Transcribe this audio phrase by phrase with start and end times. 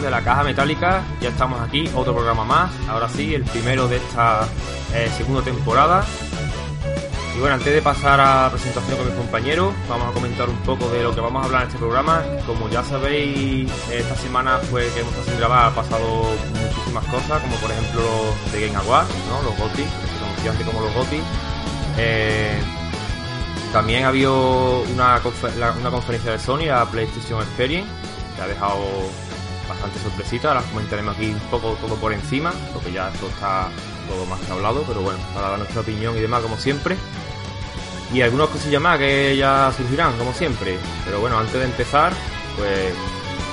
[0.00, 3.96] de la Caja Metálica, ya estamos aquí, otro programa más, ahora sí, el primero de
[3.96, 4.48] esta
[4.94, 6.04] eh, segunda temporada.
[7.36, 10.88] Y bueno, antes de pasar a presentación con mis compañeros, vamos a comentar un poco
[10.90, 12.22] de lo que vamos a hablar en este programa.
[12.46, 16.24] Como ya sabéis, esta semana fue que hemos estado sin grabar, ha pasado
[16.60, 18.02] muchísimas cosas, como por ejemplo
[18.52, 19.42] de Game Awards, ¿no?
[19.42, 19.84] los GOTY,
[20.36, 21.20] que se antes como los GOTY.
[21.98, 22.58] Eh,
[23.72, 25.20] también ha habido una,
[25.78, 27.88] una conferencia de Sony, la PlayStation Experience,
[28.34, 28.80] que ha dejado
[29.70, 30.48] bastante sorpresita.
[30.48, 33.68] Ahora comentaremos aquí un poco todo por encima, porque ya esto está
[34.08, 36.96] todo más que hablado, pero bueno, para dar nuestra opinión y demás, como siempre.
[38.12, 40.78] Y algunas cosillas más que ya surgirán, como siempre.
[41.04, 42.12] Pero bueno, antes de empezar,
[42.56, 42.92] pues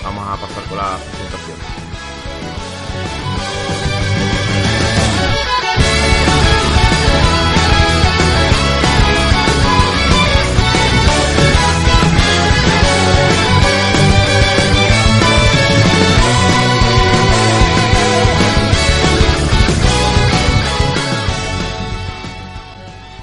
[0.03, 1.46] vamos a pasar con la presentación.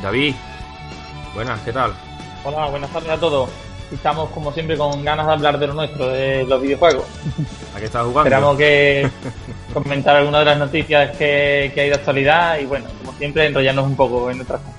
[0.04, 0.34] David,
[1.32, 1.94] buenas, ¿qué tal?
[2.44, 3.48] Hola, buenas tardes a todos.
[3.90, 7.06] Estamos como siempre con ganas de hablar de lo nuestro, de los videojuegos.
[7.74, 8.28] ¿A qué estás jugando?
[8.28, 9.10] Esperamos que
[9.72, 13.96] comentar algunas de las noticias que, hay de actualidad y bueno, como siempre enrollarnos un
[13.96, 14.74] poco en nuestras cosas.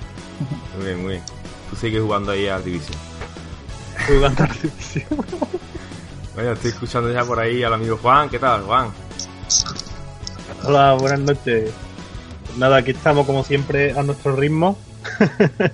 [0.77, 1.23] Muy bien, muy bien.
[1.71, 2.97] Tú sigues jugando ahí a Division.
[4.07, 5.25] Jugando a Division.
[6.35, 8.29] bueno, estoy escuchando ya por ahí al amigo Juan.
[8.29, 8.91] ¿Qué tal, Juan?
[10.65, 11.71] Hola, buenas noches.
[12.57, 14.77] Nada, aquí estamos como siempre a nuestro ritmo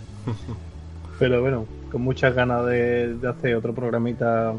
[1.20, 4.54] Pero bueno, con muchas ganas de, hacer otro programita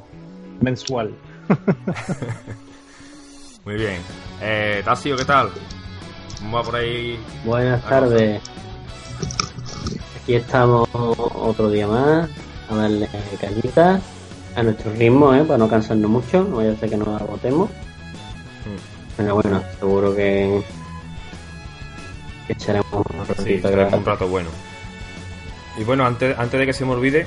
[0.60, 1.12] mensual.
[3.64, 4.00] Muy bien.
[4.40, 5.50] Eh, Tasio, ¿qué tal?
[6.38, 7.18] ¿Cómo va por ahí?
[7.44, 8.42] Buenas tardes.
[10.22, 12.28] Aquí estamos otro día más
[12.68, 13.08] a darle
[13.40, 14.02] cañitas
[14.54, 15.44] a nuestro ritmo, ¿eh?
[15.44, 17.70] para no cansarnos mucho, no vaya a ser que nos agotemos.
[17.70, 19.16] Mm.
[19.16, 20.62] Pero bueno, seguro que
[22.52, 23.06] echaremos
[23.92, 24.50] un rato bueno.
[25.78, 27.26] Y bueno, antes, antes de que se me olvide,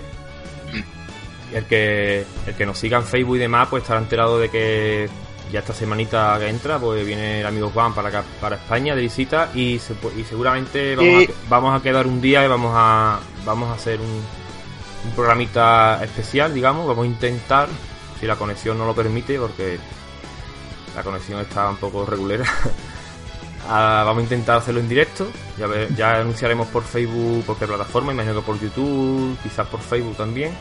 [1.54, 5.10] el que, el que nos siga en Facebook y demás, pues estará enterado de que
[5.52, 9.02] ya esta semanita que entra, pues viene el amigo Juan para acá, para España de
[9.02, 13.70] visita y, y seguramente vamos, a, vamos a quedar un día y vamos a, vamos
[13.70, 17.68] a hacer un, un programita especial, digamos, vamos a intentar,
[18.20, 19.78] si la conexión no lo permite, porque
[20.96, 22.46] la conexión está un poco regulera.
[23.68, 25.28] Ah, vamos a intentar hacerlo en directo.
[25.98, 30.52] Ya, anunciaremos por Facebook, por qué plataforma, imagino que por YouTube, quizás por Facebook también.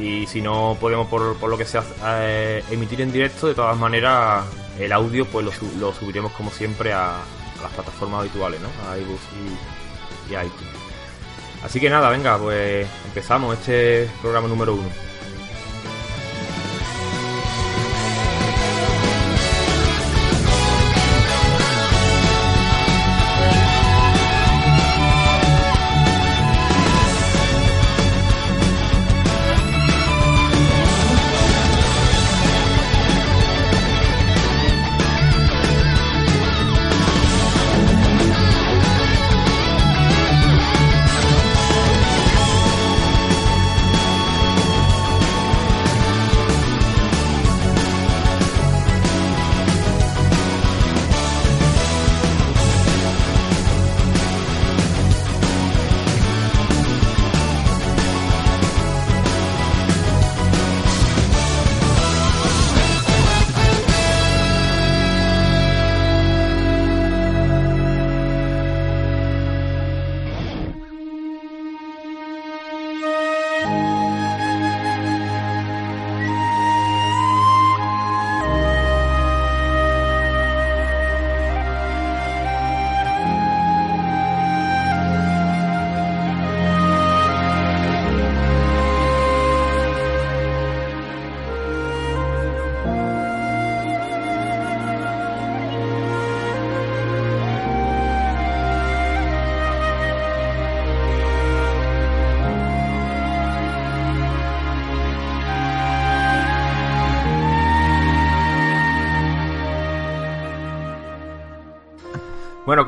[0.00, 4.44] Y si no podemos, por, lo que sea, eh, emitir en directo, de todas maneras,
[4.78, 5.46] el audio pues
[5.78, 7.18] lo, subiremos como siempre a,
[7.62, 8.68] las plataformas habituales, ¿no?
[8.90, 9.22] A iBooks
[10.28, 10.76] y, y iTunes.
[11.64, 15.05] Así que nada, venga, pues empezamos este programa número uno.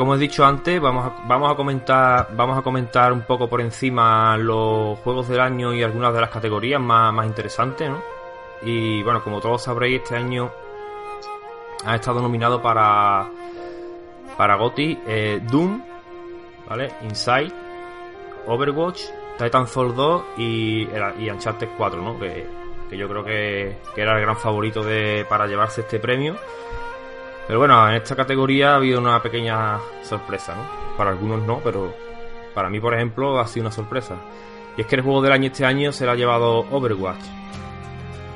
[0.09, 3.61] Como he dicho antes, vamos a, vamos a comentar vamos a comentar un poco por
[3.61, 8.01] encima los juegos del año y algunas de las categorías más, más interesantes, ¿no?
[8.63, 10.51] Y bueno, como todos sabréis, este año
[11.85, 13.29] ha estado nominado para
[14.39, 15.83] para GOTY eh, Doom,
[16.67, 16.91] ¿vale?
[17.03, 17.53] Inside,
[18.47, 19.03] Overwatch,
[19.37, 20.89] Titanfall 2 y,
[21.19, 22.19] y Uncharted 4, ¿no?
[22.19, 22.47] Que
[22.89, 26.37] que yo creo que, que era el gran favorito de, para llevarse este premio.
[27.49, 30.97] Pero bueno, en esta categoría ha habido una pequeña sorpresa, ¿no?
[30.99, 31.95] Para algunos no, pero
[32.55, 34.17] para mí, por ejemplo, ha sido una sorpresa.
[34.77, 37.25] Y es que el juego del año este año se lo ha llevado Overwatch.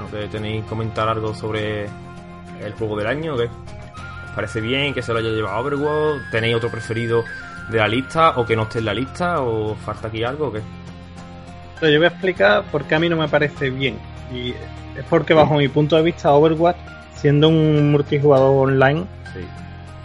[0.00, 3.37] ¿No que tenéis que comentar algo sobre el juego del año?
[3.37, 3.44] ¿Qué?
[3.44, 6.31] ¿Os parece bien que se lo haya llevado Overwatch?
[6.31, 7.23] ¿Tenéis otro preferido
[7.70, 9.43] de la lista o que no esté en la lista?
[9.43, 10.62] ¿O falta aquí algo qué?
[11.82, 13.99] Yo voy a explicar por qué a mí no me parece bien.
[14.32, 14.53] Y
[14.97, 16.79] es porque bajo mi punto de vista Overwatch,
[17.23, 19.41] siendo un multijugador online, Sí.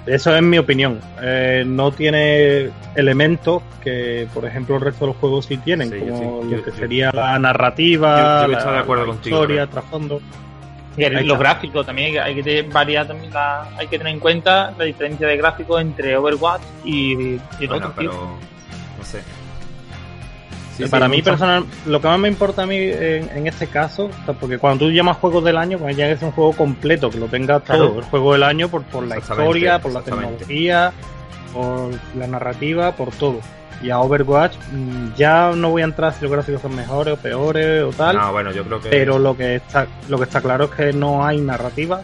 [0.05, 0.99] eso es mi opinión.
[1.21, 5.99] Eh, no tiene elementos que, por ejemplo, el resto de los juegos sí tienen, Sí,
[5.99, 9.11] como sí, lo que yo- sería la narrativa, yo- yo la, estoy de acuerdo la
[9.13, 10.21] contigo, historia, trasfondo.
[10.95, 13.97] Y el- los gráficos también hay que- hay que tener- variar también la, hay que
[13.99, 18.09] tener en cuenta la diferencia de gráficos entre Overwatch y, y el Bueno, otro, tío.
[18.11, 18.23] pero
[18.97, 19.19] no sé.
[20.77, 24.09] Sí, para mí, personal, lo que más me importa a mí en, en este caso,
[24.39, 27.25] porque cuando tú llamas juegos del año, pues ya es un juego completo, que lo
[27.27, 27.87] tenga Claro.
[27.89, 30.91] todo, el juego del año por, por la historia, por la tecnología,
[31.53, 33.39] por la narrativa, por todo.
[33.81, 37.17] Y a Overwatch mm, ya no voy a entrar si los gráficos son mejores o
[37.17, 38.89] peores o tal, No, bueno, yo creo que.
[38.89, 42.01] pero lo que está lo que está claro es que no hay narrativa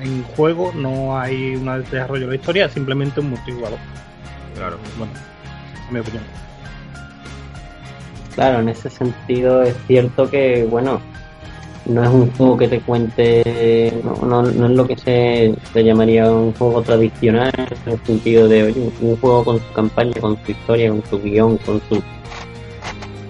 [0.00, 3.78] en juego, no hay un desarrollo de la historia, es simplemente un multijugador.
[4.54, 4.78] Claro.
[4.98, 5.12] Bueno,
[5.86, 6.22] es mi opinión.
[8.40, 10.98] Claro, en ese sentido es cierto que, bueno,
[11.84, 15.84] no es un juego que te cuente, no, no, no es lo que se, se
[15.84, 20.42] llamaría un juego tradicional, en el sentido de, oye, un, juego con su campaña, con
[20.42, 22.02] su historia, con su guion, con su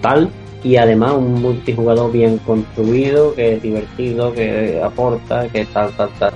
[0.01, 0.29] tal,
[0.63, 6.33] y además un multijugador bien construido, que es divertido, que aporta, que tal, tal, tal.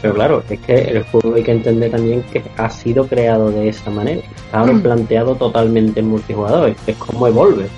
[0.00, 3.68] Pero claro, es que el juego hay que entender también que ha sido creado de
[3.68, 4.22] esa manera.
[4.34, 6.74] Está planteado totalmente en multijugador.
[6.86, 7.68] Es como Evolve.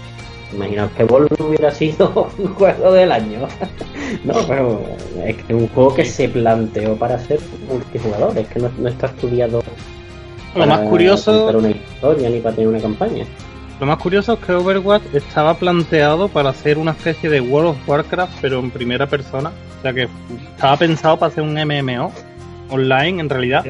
[0.55, 3.41] Imaginaos que Evolve hubiera sido un juego del año.
[4.25, 4.83] no, pero
[5.25, 8.37] es que es un juego que se planteó para ser multijugador.
[8.39, 9.63] Es que no, no está estudiado
[10.55, 13.25] Lo para más curioso contar una historia ni para tener una campaña.
[13.81, 17.89] Lo más curioso es que Overwatch estaba planteado para hacer una especie de World of
[17.89, 19.51] Warcraft, pero en primera persona.
[19.79, 20.09] O sea que
[20.55, 22.13] estaba pensado para hacer un MMO
[22.71, 23.65] online en realidad.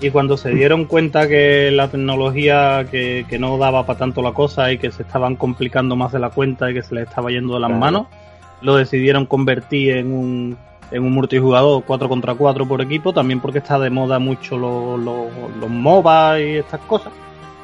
[0.00, 4.32] Y cuando se dieron cuenta que la tecnología que, que no daba para tanto la
[4.32, 7.30] cosa y que se estaban complicando más de la cuenta y que se les estaba
[7.30, 7.80] yendo de las Claro.
[7.80, 8.06] manos,
[8.60, 10.58] lo decidieron convertir en un,
[10.90, 14.98] en un multijugador 4 contra 4 por equipo, también porque está de moda mucho los,
[15.00, 15.28] los,
[15.60, 17.12] los MOBA y estas cosas.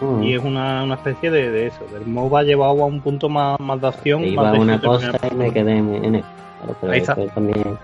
[0.01, 0.23] Mm.
[0.23, 3.61] Y es una, una especie de, de eso, del MOBA llevado a un punto más,
[3.61, 4.23] más de acción.
[4.23, 6.27] Te más iba de una cosa y me quedé en, en eso.
[6.63, 7.13] Claro, pero Ahí está.
[7.13, 7.79] eso también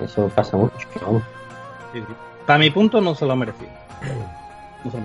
[0.00, 0.72] eso pasa mucho.
[1.92, 2.14] Sí, sí.
[2.46, 3.70] Para mi punto no se lo ha merecido.
[4.84, 5.04] No se lo.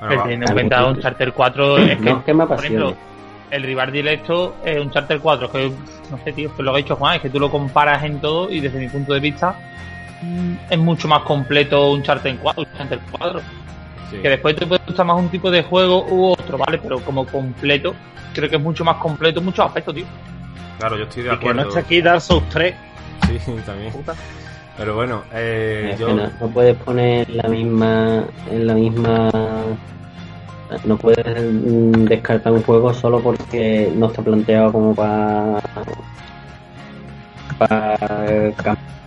[0.00, 0.22] Bueno, va.
[0.24, 2.94] teniendo en cuenta un Charter 4 es que, No que me por ejemplo,
[3.50, 5.72] el rival directo es un Charter 4 que
[6.10, 8.20] no sé tío que lo que ha dicho Juan es que tú lo comparas en
[8.20, 9.54] todo y desde mi punto de vista
[10.22, 13.40] mm, es mucho más completo un Charter 4 un Charter 4
[14.10, 14.18] Sí.
[14.20, 17.24] que después te puede gustar más un tipo de juego u otro vale pero como
[17.26, 17.94] completo
[18.34, 20.04] creo que es mucho más completo en muchos aspectos tío
[20.78, 21.68] Claro, yo estoy de Y que no acuerdo.
[21.68, 22.74] esté aquí Dark Souls 3.
[23.28, 23.92] Sí, también.
[24.76, 26.14] Pero bueno, eh, yo.
[26.14, 29.30] no, no puedes poner la misma en la misma
[30.84, 31.24] no puedes
[32.08, 35.60] descartar un juego solo porque no está planteado como para
[37.58, 38.46] para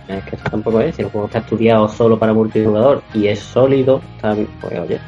[0.08, 3.40] es que eso tampoco es si el juego está estudiado solo para multijugador y es
[3.40, 5.00] sólido está bien, pues oye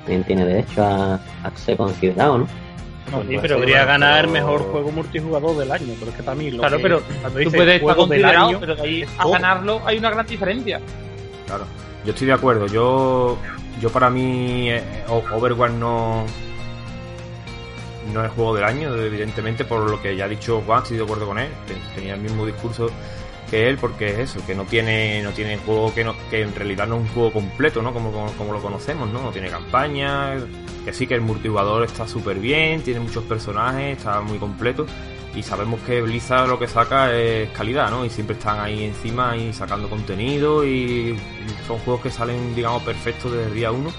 [0.00, 2.46] también tiene derecho a, a ser considerado ¿no?
[3.12, 6.16] No, Pues sí, pero Podría bueno, ganar pero- mejor juego multijugador del año, pero es
[6.16, 8.82] que para mí lo claro que- pero cuando tú puedes estar considerado año, pero de
[8.82, 9.32] ahí es a todo.
[9.32, 10.80] ganarlo hay una gran diferencia
[11.46, 11.64] Claro,
[12.04, 12.66] yo estoy de acuerdo.
[12.66, 13.36] Yo,
[13.80, 16.24] yo para mí, eh, Overwatch no,
[18.12, 21.04] no es juego del año, evidentemente, por lo que ya ha dicho Juan, estoy de
[21.04, 21.48] acuerdo con él.
[21.66, 22.90] que Tenía el mismo discurso
[23.52, 26.54] que él, porque es eso, que no tiene, no tiene juego que no, que en
[26.54, 27.92] realidad no es un juego completo, ¿no?
[27.92, 29.20] Como, como, como lo conocemos, ¿no?
[29.20, 30.38] No tiene campaña,
[30.86, 34.86] que sí que el multijugador está súper bien, tiene muchos personajes, está muy completo.
[35.34, 38.06] Y sabemos que Blizzard lo que saca es calidad, ¿no?
[38.06, 41.18] Y siempre están ahí encima y sacando contenido y
[41.66, 43.90] son juegos que salen, digamos, perfectos desde el día uno.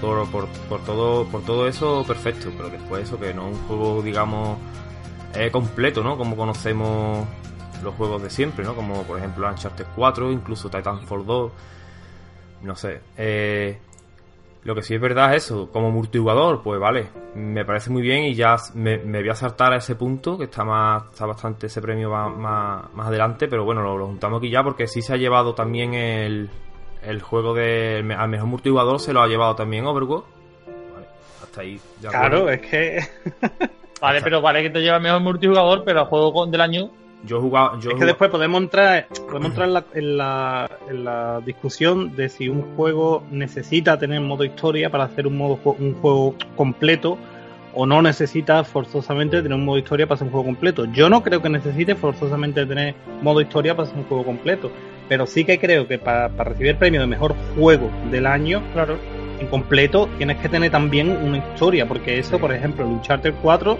[0.00, 2.50] Por, por, por todo por todo eso, perfecto.
[2.56, 4.58] Pero después eso, que no es un juego, digamos,
[5.34, 6.16] eh, completo, ¿no?
[6.18, 7.28] Como conocemos
[7.82, 8.74] los juegos de siempre, ¿no?
[8.74, 11.52] Como por ejemplo Uncharted 4, incluso Titanfall 2.
[12.62, 13.00] No sé.
[13.16, 13.78] Eh,
[14.64, 18.24] lo que sí es verdad es eso, como multijugador, pues vale, me parece muy bien
[18.24, 21.68] y ya me, me voy a saltar a ese punto, que está más, está bastante
[21.68, 25.00] ese premio va- más, más adelante, pero bueno, lo, lo juntamos aquí ya porque sí
[25.00, 26.50] se ha llevado también el,
[27.02, 30.24] el juego de al mejor multijugador se lo ha llevado también Overwatch.
[30.92, 31.06] Vale,
[31.42, 31.80] hasta ahí.
[32.08, 32.10] acuerdo.
[32.10, 32.98] Claro, es que
[34.02, 36.90] vale pero vale que te lleva mejor multijugador pero el juego del año
[37.24, 37.80] Yo he jugado.
[37.80, 42.14] Yo es que después podemos entrar, podemos entrar en, la, en, la, en la discusión
[42.14, 47.18] de si un juego necesita tener modo historia para hacer un modo un juego completo
[47.74, 50.84] o no necesita forzosamente tener un modo historia para hacer un juego completo.
[50.86, 54.70] Yo no creo que necesite forzosamente tener modo historia para hacer un juego completo,
[55.08, 58.62] pero sí que creo que para, para recibir el premio de mejor juego del año,
[58.72, 58.96] Claro.
[59.38, 63.78] en completo tienes que tener también una historia, porque eso, por ejemplo, el Uncharted 4,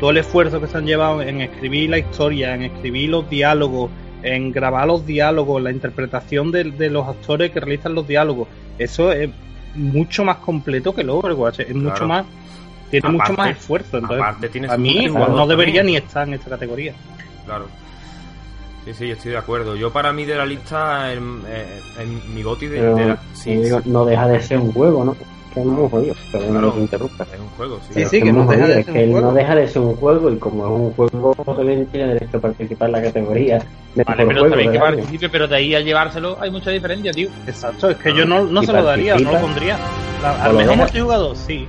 [0.00, 3.90] todo el esfuerzo que se han llevado en escribir la historia, en escribir los diálogos,
[4.22, 9.12] en grabar los diálogos, la interpretación de, de los actores que realizan los diálogos, eso
[9.12, 9.30] es
[9.74, 12.26] mucho más completo que el Overwatch, es mucho más,
[12.90, 13.98] tiene mucho más esfuerzo.
[13.98, 16.02] Entonces, a mí multijugador no debería también.
[16.02, 16.94] ni estar en esta categoría.
[17.44, 17.66] Claro.
[18.84, 19.76] Sí, sí, yo estoy de acuerdo.
[19.76, 21.42] Yo para mí de la lista, en,
[22.34, 23.16] mi goti de, Pero, de la...
[23.16, 25.16] como Sí, digo, sí, no deja de ser un juego, ¿no?
[25.54, 26.68] Que es muy jodido, perdón Claro.
[26.70, 27.24] que te interrumpa.
[27.32, 27.86] es un juego, sí.
[27.88, 29.18] Sí, Pero sí, es que muy no deja jodido, de es ser que un no
[29.20, 29.32] juego.
[29.32, 32.88] deja de ser un juego y como es un juego, también tiene derecho a participar
[32.88, 33.58] en la categoría.
[33.94, 37.12] de Vale, pero juego también que participe, pero de ahí a llevárselo hay mucha diferencia,
[37.12, 37.28] tío.
[37.46, 39.40] Exacto, es que Ah, yo no, no se lo daría, no lo participa.
[39.40, 39.78] pondría.
[40.22, 41.66] La- al mejor multijugador, sí.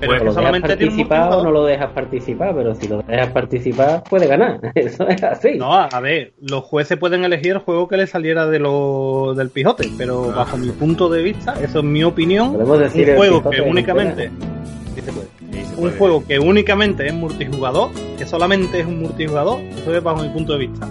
[0.00, 2.88] Pero es O que lo dejas solamente participar o no lo dejas participar, pero si
[2.88, 4.58] lo dejas participar, puede ganar.
[4.74, 5.56] Eso es así.
[5.58, 9.50] No, a ver, los jueces pueden elegir el juego que les saliera de lo, del
[9.50, 10.36] Pijote, pero Ah.
[10.38, 14.30] bajo mi punto de vista, eso es mi opinión, Podemos decir un juego que únicamente
[14.94, 15.26] sí se puede.
[15.52, 20.02] Sí, se un juego que únicamente es multijugador, que solamente es un multijugador, eso es
[20.02, 20.88] bajo mi punto de vista.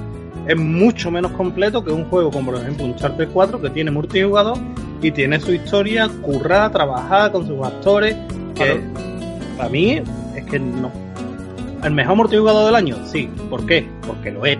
[0.48, 3.92] Es mucho menos completo que un juego como por ejemplo un Charter 4 que tiene
[3.92, 4.58] multijugador
[5.02, 8.16] y tiene su historia currada, trabajada con sus actores,
[8.60, 8.82] que
[9.58, 10.02] para mí
[10.36, 10.92] es que no.
[11.84, 12.98] ¿El mejor multijugador del año?
[13.06, 13.30] Sí.
[13.50, 13.88] ¿Por qué?
[14.06, 14.58] Porque lo es.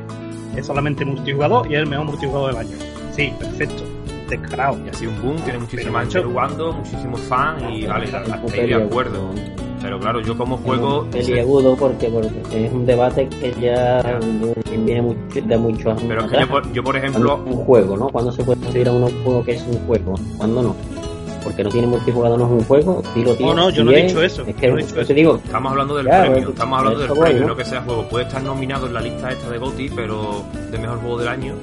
[0.56, 2.78] Es solamente multijugador y es el mejor multijugador del año.
[3.16, 3.84] Sí, perfecto.
[4.30, 4.78] Descarado.
[4.86, 8.76] Y así un boom, tiene muchísima gente jugando, muchísimos fans y vale, hasta ahí de
[8.76, 9.32] acuerdo.
[9.82, 11.06] Pero claro, yo como juego...
[11.10, 14.20] Peliagudo porque, porque es un debate que ya
[14.70, 16.04] viene mucho, de muchos años.
[16.08, 18.10] Pero es que yo, por- yo, por Cuando ejemplo, es un juego, ¿no?
[18.10, 20.16] ¿Cuándo se puede considerar un juego que es un juego?
[20.38, 20.76] ¿Cuándo no?
[21.44, 23.02] Porque no tiene multijugador, no es un juego.
[23.14, 23.54] Sí lo tiene.
[23.56, 24.08] no, yo no he es.
[24.08, 25.08] dicho eso, Es que no he dicho eso.
[25.08, 27.48] te digo, Estamos hablando del Claro, premio, estamos hablando del premio, ¿no?
[27.48, 28.04] no que sea juego.
[28.10, 31.54] Puede estar nominado en la lista esta de GOTY, pero de mejor juego del año.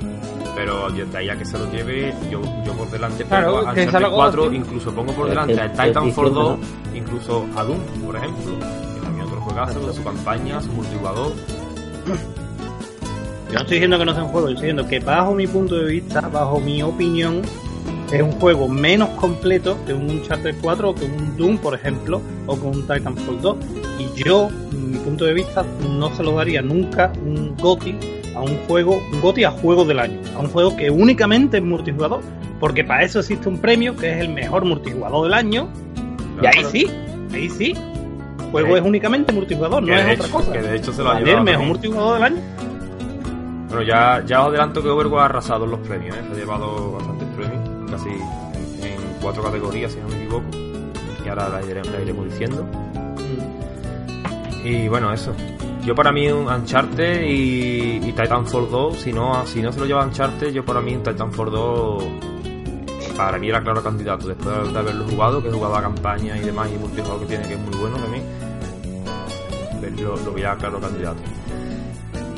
[0.54, 3.74] Pero de ahí a que se lo lleve, yo, yo por delante Claro, pongo a
[3.74, 4.54] que esa es la Uncharted 4, cosa.
[4.56, 8.52] incluso pongo por Es delante que a Titanfall 2, diciendo, incluso a Doom, por ejemplo.
[8.94, 11.32] Que también otro juegazo, con su campaña, su multijugador.
[13.48, 15.46] Yo no estoy diciendo que no sea un juego, yo estoy diciendo que bajo mi
[15.46, 17.42] punto de vista, bajo mi opinión,
[18.12, 22.20] es un juego menos completo que un Uncharted 4 o que un Doom, por ejemplo,
[22.46, 23.56] o que un Titanfall 2.
[23.98, 27.98] Y yo, mi punto de vista, no se lo daría nunca un GOTI
[28.34, 31.62] a un juego, un GOTI a juego del año, a un juego que únicamente es
[31.62, 32.20] multijugador,
[32.60, 35.68] porque para eso existe un premio que es el mejor multijugador del año,
[36.42, 36.86] y ahí sí,
[37.32, 37.74] ahí sí.
[38.38, 40.52] El juego es únicamente multijugador, no es otra cosa.
[40.52, 41.44] que de hecho se lo ha Vale, el llevado.
[41.44, 42.42] mejor multijugador del año.
[43.68, 46.20] Bueno, ya, ya os adelanto que Overwatch ha arrasado en los premios, ¿eh?
[46.28, 47.65] se ha llevado bastantes premios,
[47.96, 50.46] casi en, cuatro categorías, si no me equivoco.
[51.24, 52.66] Y ahora la iremos, la iremos diciendo.
[54.64, 55.34] Y bueno, eso.
[55.84, 59.86] Yo para mí un Uncharted y, y Titanfall 2, si no, si no se lo
[59.86, 62.04] lleva Uncharted, yo para mí un Titanfall 2
[63.16, 64.28] para mí era claro candidato.
[64.28, 67.48] Después de haberlo jugado, que he jugado la campaña y demás y multijugador que tiene,
[67.48, 68.24] que es muy bueno también,
[70.02, 71.20] lo, lo veía claro candidato.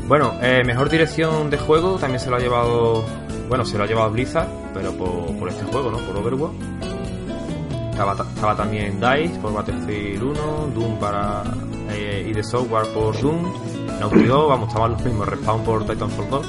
[0.06, 3.04] Bueno, eh, mejor dirección de juego también se lo ha llevado.
[3.48, 5.98] Bueno, se lo ha llevado Blizzard, pero por, por este juego, ¿no?
[5.98, 6.54] Por Overwatch.
[7.90, 11.42] Estaba, ta- estaba también DICE por Battlefield 1, Doom para.
[11.90, 13.42] Eh, y The Software por Doom,
[13.98, 16.46] Naughty Dog, vamos, estaban los mismos, Respawn por Titanfall 2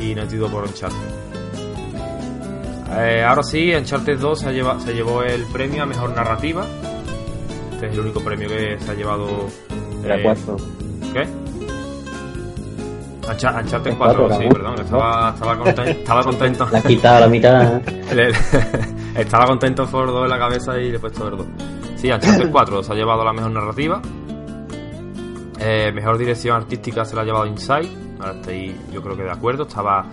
[0.00, 0.96] y Naughty Dog por Uncharted.
[2.98, 6.64] Eh, ahora sí, Uncharted 2 se, ha lleva- se llevó el premio a mejor narrativa.
[7.72, 9.28] Este es el único premio que se ha llevado.
[10.04, 10.22] era eh.
[11.12, 11.26] ¿Qué?
[13.28, 16.68] Ancha- Uncharted Es 4, cuatro, sí, perdón, estaba, estaba, contento, estaba contento.
[16.70, 17.82] La quitado la mitad.
[18.14, 18.32] Le-
[19.20, 21.46] estaba contento por 2 en la cabeza y le he puesto el 2.
[21.96, 24.00] Sí, Uncharted 4 se ha llevado la mejor narrativa.
[25.58, 27.88] Eh, mejor dirección artística se la ha llevado Inside.
[28.20, 29.62] Ahora estoy, yo creo que de acuerdo.
[29.64, 30.04] Estaba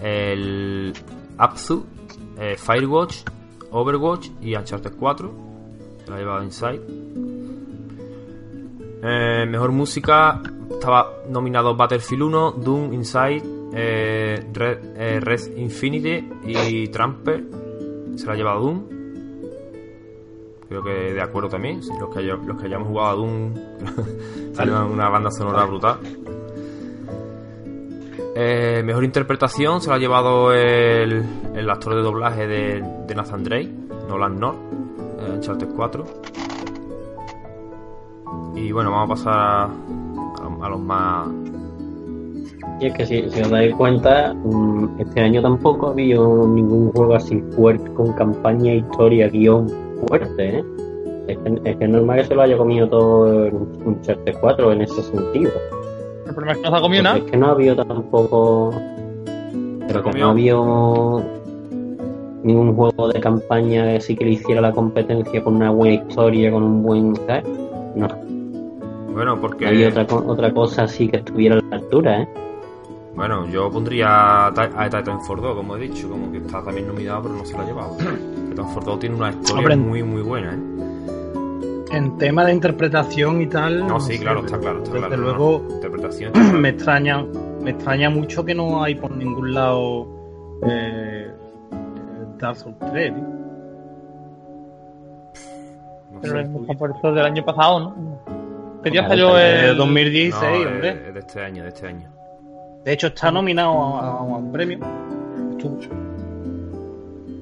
[0.00, 0.92] el
[1.36, 1.84] Abzu,
[2.38, 3.16] eh, Firewatch,
[3.70, 5.32] Overwatch y Uncharted 4.
[6.04, 6.80] Se la ha llevado Inside.
[9.02, 10.40] Eh, mejor música
[10.70, 13.42] estaba nominado Battlefield 1, Doom, Inside,
[13.74, 17.44] eh, Red, eh, Red Infinity y Tramper.
[18.16, 18.82] Se la ha llevado Doom.
[20.68, 21.80] Creo que de acuerdo también.
[22.00, 23.54] Los que, los que hayamos jugado a Doom,
[24.52, 25.98] sale una- banda sonora brutal.
[28.84, 31.24] Mejor interpretación se la ha llevado el,
[31.56, 33.68] el actor de doblaje de, de Nathan Drake,
[34.08, 34.58] Nolan North,
[35.26, 36.04] en Uncharted 4.
[38.54, 41.28] Y bueno, vamos a pasar a, a los más
[42.80, 46.90] Y es que si, si os dais cuenta, mm, este año tampoco ha habido ningún
[46.92, 49.68] juego así fuerte, con campaña, historia, guion
[50.06, 50.64] fuerte, ¿eh?
[51.28, 53.54] Es que, es que es normal que se lo haya comido todo en
[53.84, 55.52] un Charter 4 en ese sentido.
[56.26, 57.18] El problema es que no se ha comido nada.
[57.18, 58.70] Es que no ha habido tampoco.
[59.86, 61.24] Pero que no ha habido
[62.42, 66.50] ningún juego de campaña que sí que le hiciera la competencia con una buena historia,
[66.50, 67.16] con un buen.
[67.26, 67.44] ¿sabes?
[67.98, 68.08] No,
[69.12, 69.66] Bueno, no porque.
[69.66, 72.28] había otra, otra cosa así que estuviera a la altura, ¿eh?
[73.14, 76.86] Bueno, yo pondría a Ti- a Titanfall 2, como he dicho, como que está también
[76.86, 77.96] nominado, pero no se lo ha llevado.
[78.50, 80.58] Titanfall 2 tiene una historia Hombre, muy, muy buena, ¿eh?
[81.90, 83.86] En tema de interpretación y tal.
[83.88, 85.22] No, sí, claro, está claro, está Desde claro.
[85.22, 85.74] no, luego, no.
[85.76, 86.30] Interpretación.
[86.34, 86.58] está claro.
[86.60, 87.24] me extraña,
[87.62, 90.06] me extraña mucho que no hay por ningún lado
[90.64, 91.28] eh,
[92.38, 93.37] Dark Souls 3, tío.
[96.22, 98.18] No Pero eso del año pasado, ¿no?
[98.82, 101.12] Que ya salió Eh, el 2016, No, de- hombre.
[101.12, 102.10] de este año, de este año.
[102.84, 104.78] De hecho, está nominado a, a un premio.
[105.52, 105.78] Estuvo-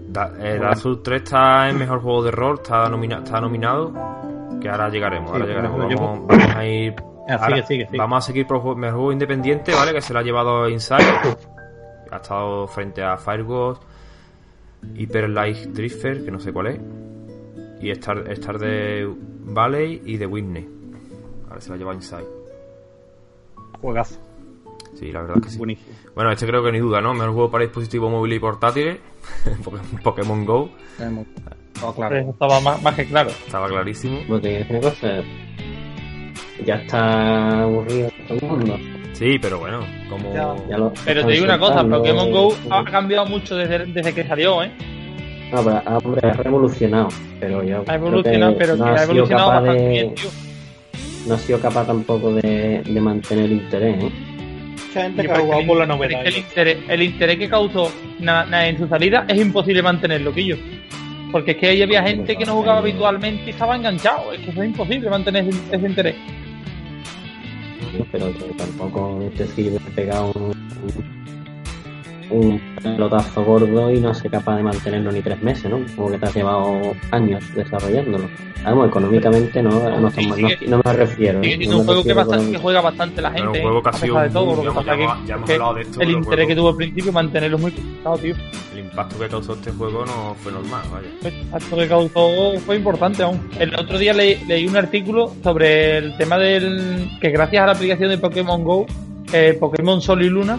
[0.09, 3.92] Da, eh, Dark Souls 3 está en mejor juego de rol, está, nomina- está nominado.
[4.61, 5.78] Que ahora llegaremos, ahora Sí, llegaremos.
[5.78, 6.95] Vamos, vamos a ir.
[7.28, 7.99] Ah, ahora- sigue, sigue, sigue.
[7.99, 9.92] Vamos a seguir por juego- mejor juego independiente, ¿vale?
[9.92, 11.04] Que se lo ha llevado Inside.
[12.11, 13.76] ha estado frente a Firewall,
[14.95, 16.80] Hyper Light Drifter, que no sé cuál es.
[17.80, 19.09] Y Star, Star de
[19.45, 20.68] Valley y de Whitney.
[21.49, 22.25] Ahora se lo ha llevado Inside.
[23.80, 24.18] Juegazo,
[24.95, 25.59] Sí, la verdad es que sí.
[25.59, 25.95] buenísimo.
[26.14, 27.12] Bueno, este creo que ni duda, ¿no?
[27.12, 28.99] Mejor juego para dispositivos móviles y portátiles.
[30.02, 30.71] Pokémon- Go.
[31.78, 32.16] Todo claro.
[32.16, 33.28] Estaba más, más que claro.
[33.28, 34.21] Estaba clarísimo.
[34.26, 35.23] Porque es una cosa.
[36.65, 38.76] Ya está aburrido todo el mundo.
[39.12, 40.32] Sí, pero bueno, como.
[40.32, 40.54] Ya.
[40.71, 41.84] Ya lo Pero te digo una cosa.
[41.86, 44.73] Pokémon Go ha cambiado mucho desde, desde que salió, ¿eh?
[45.52, 47.09] No, pero, ah, hombre, ha revolucionado.
[47.41, 47.85] Pero yo.
[47.87, 50.28] Ha evolucionado, que pero no que ha ha sido evolucionado capaz bastante de- bien, tío.
[51.28, 54.11] No ha sido capaz tampoco de, de mantener el interés, ¿eh?
[54.87, 56.21] Mucha gente que ha jugado el por la novedad.
[56.21, 59.82] es que el, interés, el interés que causó na- na- en su salida es imposible
[59.82, 60.56] mantenerlo, Quillo.
[61.32, 64.32] Porque es que ahí había gente que no jugaba habitualmente y estaba enganchado.
[64.32, 66.15] Es que eso es imposible mantener ese, ese interés.
[68.13, 71.25] Pero tampoco te sirve pegar un, un
[72.82, 75.80] pelotazo gordo y no ser capaz de mantenerlo ni tres meses, ¿no?
[75.95, 78.28] Como que te has llevado años desarrollándolo.
[78.65, 81.41] Vamos, económicamente no, no, Sí, no, sigue- no me refiero.
[81.41, 81.56] Sigue ¿eh?
[81.58, 83.58] siendo No un juego que, bastante, juega bastante la gente.
[83.58, 84.47] un juego que ha a sido pesar de todo.
[84.47, 85.36] muy- Lo que ya hemos- pasa ya que- ya
[85.75, 88.34] de esto, el pero interés juego- que tuvo al principio, mantenerlo muy complicado, tío.
[88.73, 91.08] El impacto que causó este juego no fue normal, vaya.
[91.23, 93.41] El impacto que causó fue importante aún.
[93.60, 97.73] El otro día le- leí un artículo sobre el tema del que gracias a la
[97.73, 98.84] aplicación de Pokémon Go,
[99.32, 100.58] eh, Pokémon Sol y Luna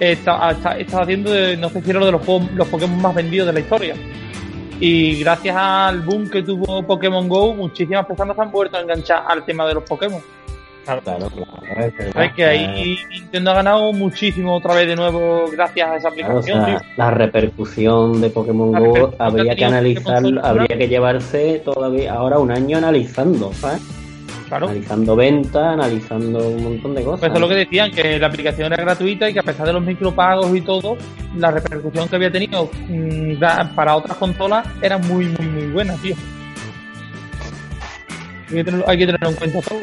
[0.00, 3.00] está, está, está haciendo, de- no sé si era uno de los, juegos, los Pokémon
[3.02, 3.94] más vendidos de la historia.
[4.80, 9.24] Y gracias al boom que tuvo Pokémon Go, muchísimas personas se han vuelto a enganchar
[9.26, 10.20] al tema de los Pokémon.
[10.84, 11.28] Claro, claro.
[12.14, 16.36] Sabes que ahí Nintendo ha ganado muchísimo otra vez de nuevo gracias a esa Claro,
[16.36, 16.64] o aplicación.
[16.64, 20.88] sea, la repercusión de Pokémon La Go habría ha que analizar, Pokémon Go, habría que
[20.88, 23.82] llevarse todavía ahora un año analizando, ¿sabes?
[24.48, 24.66] Claro.
[24.68, 27.20] Analizando ventas, analizando un montón de cosas.
[27.20, 29.66] Pues eso es lo que decían, que la aplicación era gratuita y que a pesar
[29.66, 30.96] de los micropagos y todo,
[31.36, 33.34] la repercusión que había tenido mm,
[33.74, 36.14] para otras consolas era muy, muy, muy buena, tío.
[38.48, 39.78] Hay que tenerlo, hay que tenerlo en cuenta todo.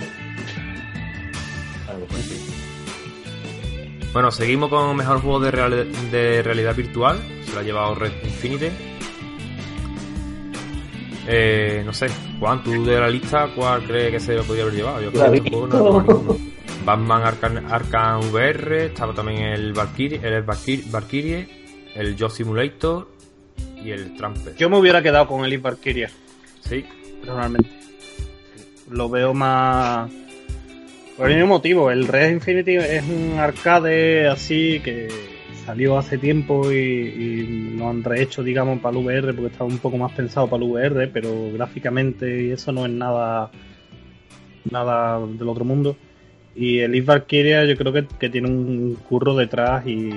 [4.13, 7.19] Bueno, seguimos con mejor juego de, real- de realidad virtual.
[7.43, 8.71] Se lo ha llevado Red Infinite.
[11.27, 12.07] Eh, no sé,
[12.39, 15.01] Juan, tú de la lista, ¿cuál crees que se lo podría haber llevado?
[15.01, 16.37] Yo creo que juego no ninguno.
[16.85, 21.47] Batman Arkham, Arkham VR, estaba también el Valkyrie, el Valkyrie, Valkyrie,
[21.95, 23.09] el Job Simulator
[23.83, 24.55] y el Tramper.
[24.55, 26.09] Yo me hubiera quedado con el Elite Valkyria,
[26.61, 26.85] Sí,
[27.19, 27.69] personalmente.
[28.89, 30.11] Lo veo más.
[31.17, 35.07] Por el mismo motivo, el Red Infinity es un arcade así que
[35.65, 39.79] salió hace tiempo y, y lo han rehecho, digamos, para el VR porque estaba un
[39.79, 43.51] poco más pensado para el VR, pero gráficamente eso no es nada
[44.69, 45.95] nada del otro mundo.
[46.55, 50.09] Y el Elite Valkyria yo creo que, que tiene un curro detrás y,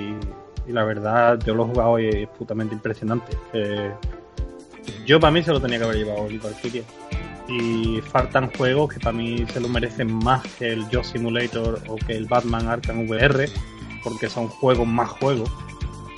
[0.67, 3.35] y la verdad yo lo he jugado y es putamente impresionante.
[3.53, 3.91] Eh,
[5.05, 6.83] yo para mí se lo tenía que haber llevado el Valkyria.
[7.47, 11.95] Y faltan juegos que para mí se lo merecen más que el Job Simulator o
[11.95, 13.49] que el Batman Arkham VR,
[14.03, 15.49] porque son juegos más juegos.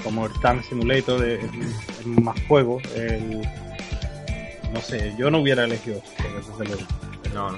[0.03, 1.43] Como el Tank Simulator es,
[1.99, 2.79] es más juego.
[2.95, 3.41] El,
[4.73, 6.81] no sé, yo no hubiera elegido este, desde luego.
[7.33, 7.57] no, no.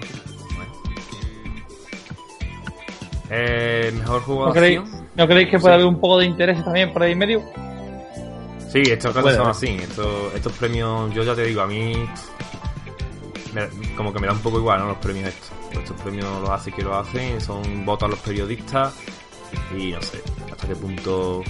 [3.30, 4.82] Eh, mejor juego ¿No creéis.
[5.16, 7.42] ¿No creéis que puede haber un poco de interés también por ahí en medio?
[8.72, 9.68] Sí, estos casos son así.
[9.68, 11.94] Estos, estos premios, yo ya te digo, a mí
[13.54, 14.88] me- como que me da un poco igual, ¿no?
[14.88, 15.52] Los premios estos.
[15.72, 18.94] Estos premios los hace que lo hacen, son votos a los periodistas
[19.78, 21.44] Y no sé hasta qué punto.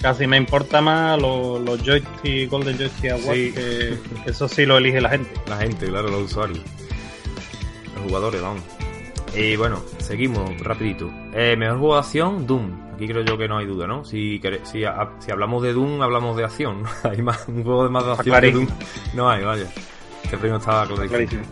[0.00, 3.52] Casi me importa más los, los joystick, Golden Joystick Awards, Sí.
[3.52, 5.30] que eso sí lo elige la gente.
[5.48, 6.60] La gente, claro, los usuarios.
[7.94, 8.62] Los jugadores, vamos.
[9.34, 11.10] Y bueno, seguimos rapidito.
[11.34, 12.94] Eh, mejor juego de acción, Doom.
[12.94, 14.04] Aquí creo yo que no hay duda, ¿no?
[14.04, 14.82] Si, si,
[15.18, 16.84] si hablamos de Doom, hablamos de acción.
[17.02, 18.68] hay más, un juego de más de acción que Doom.
[19.14, 19.66] No hay, vaya.
[20.24, 21.08] Este premio estaba clarísimo.
[21.10, 21.42] Clarísimo.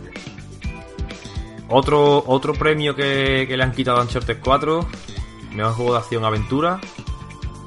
[1.69, 4.87] Otro, otro premio que, que le han quitado a Uncharted 4,
[5.55, 6.79] mejor juego de acción aventura,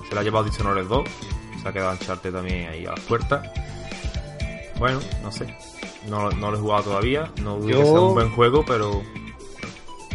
[0.09, 1.09] se lo ha llevado Dishonored 2,
[1.63, 3.49] se ha quedado Uncharted también ahí a las puertas.
[4.79, 5.57] Bueno, no sé,
[6.09, 9.03] no, no lo he jugado todavía, no dudo que sea un buen juego, pero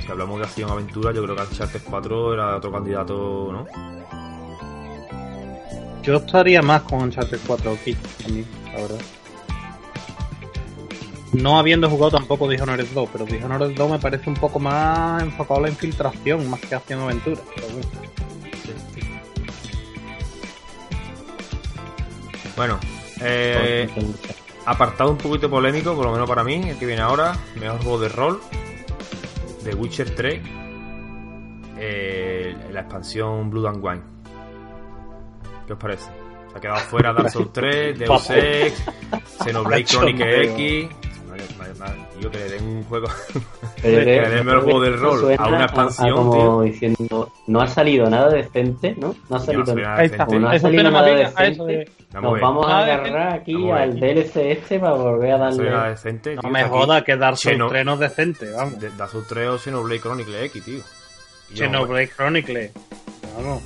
[0.04, 3.66] si hablamos de acción aventura, yo creo que Uncharted 4 era otro candidato, ¿no?
[6.02, 9.02] Yo estaría más con Uncharted 4 aquí, también, la verdad.
[11.34, 15.60] No habiendo jugado tampoco Dishonored 2, pero Dishonored 2 me parece un poco más enfocado
[15.60, 17.42] a la infiltración, más que acción aventura.
[17.56, 17.88] Pero bueno.
[22.56, 22.80] Bueno,
[23.20, 23.90] eh,
[24.66, 28.00] apartado un poquito polémico, por lo menos para mí, el que viene ahora, mejor juego
[28.00, 28.42] de rol,
[29.64, 30.42] The Witcher 3,
[31.80, 34.02] eh, la expansión Blood and Wine.
[35.66, 36.12] ¿Qué os parece?
[36.52, 38.84] Se ha quedado fuera Dark Souls 3, Deus Ex,
[39.44, 40.90] Xenoblade Chronicles X.
[41.34, 43.08] Que le den un juego.
[43.82, 46.62] Pero que le den el juego del rol a una expansión, como tío.
[46.62, 49.16] diciendo, no ha salido nada decente, ¿no?
[49.30, 50.02] No ha salido no nada.
[50.02, 50.40] decente.
[50.40, 55.32] No ha salido nada decente, Nos vamos a agarrar aquí al DLC este para volver
[55.34, 55.90] a no darle.
[55.90, 56.36] decente.
[56.36, 57.18] No tío, me joda que
[57.70, 58.76] 3 no es decente, vamos.
[59.12, 60.82] Souls 3 o Xenoblade Chronicles X, tío.
[61.54, 62.72] Xenoblade Chronicles.
[63.36, 63.62] Vamos.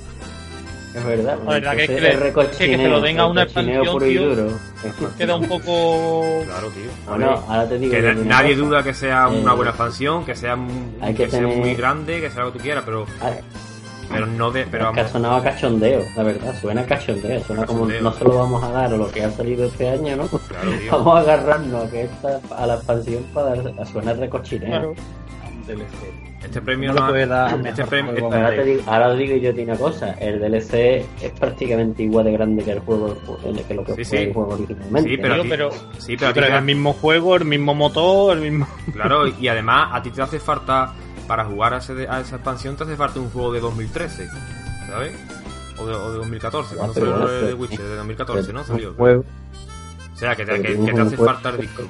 [0.98, 1.38] Es verdad.
[1.44, 4.06] La verdad que es que le- recochineo, que se lo den a una expansión, puro
[4.06, 4.28] y tío.
[4.34, 4.58] duro.
[5.18, 6.42] Queda un poco...
[6.46, 6.90] Claro, tío.
[7.06, 7.38] A Bueno, ver.
[7.48, 7.92] ahora te digo.
[7.92, 8.66] Que nadie cosa.
[8.66, 11.56] duda que sea una Eh, buena expansión, que sea, un- hay que que sea tener-
[11.56, 13.30] muy grande, que sea lo que tú quieras, pero, Ah,
[14.10, 14.64] pero no de.
[14.66, 17.80] Pero es que ha vamos, sonado a cachondeo, la verdad, suena a cachondeo, suena como
[17.82, 18.02] Cachondeo.
[18.02, 20.26] no se lo vamos a dar a lo que ha salido este año, ¿no?
[20.28, 20.90] claro, tío.
[20.92, 24.68] Vamos a agarrarnos a, que esta, a la expansión para dar, a suena recochineo.
[24.68, 24.94] Claro.
[26.42, 28.32] Este premio No puede dar este premio- juego.
[28.32, 32.32] Ahora, te digo, ahora digo yo tiene una cosa, el DLC es prácticamente igual de
[32.32, 33.16] grande que el juego
[33.66, 34.16] que lo que Sí, fue sí.
[34.18, 35.10] el juego originalmente.
[35.10, 38.68] Sí, pero, ti- pero- sí, pero es el mismo juego, el mismo motor, el mismo.
[38.92, 40.92] claro, y además a ti te hace falta,
[41.26, 44.28] para jugar a, ese- a esa expansión, te hace falta un juego de 2013,
[44.88, 45.12] ¿sabes?
[45.78, 48.64] O de, o de 2014, cuando Ah, salió bueno, de Witcher, de 2014, ¿no?
[48.64, 48.94] Salió.
[48.94, 49.24] juego,
[50.14, 51.82] O sea, que te, que- que hace falta el disco.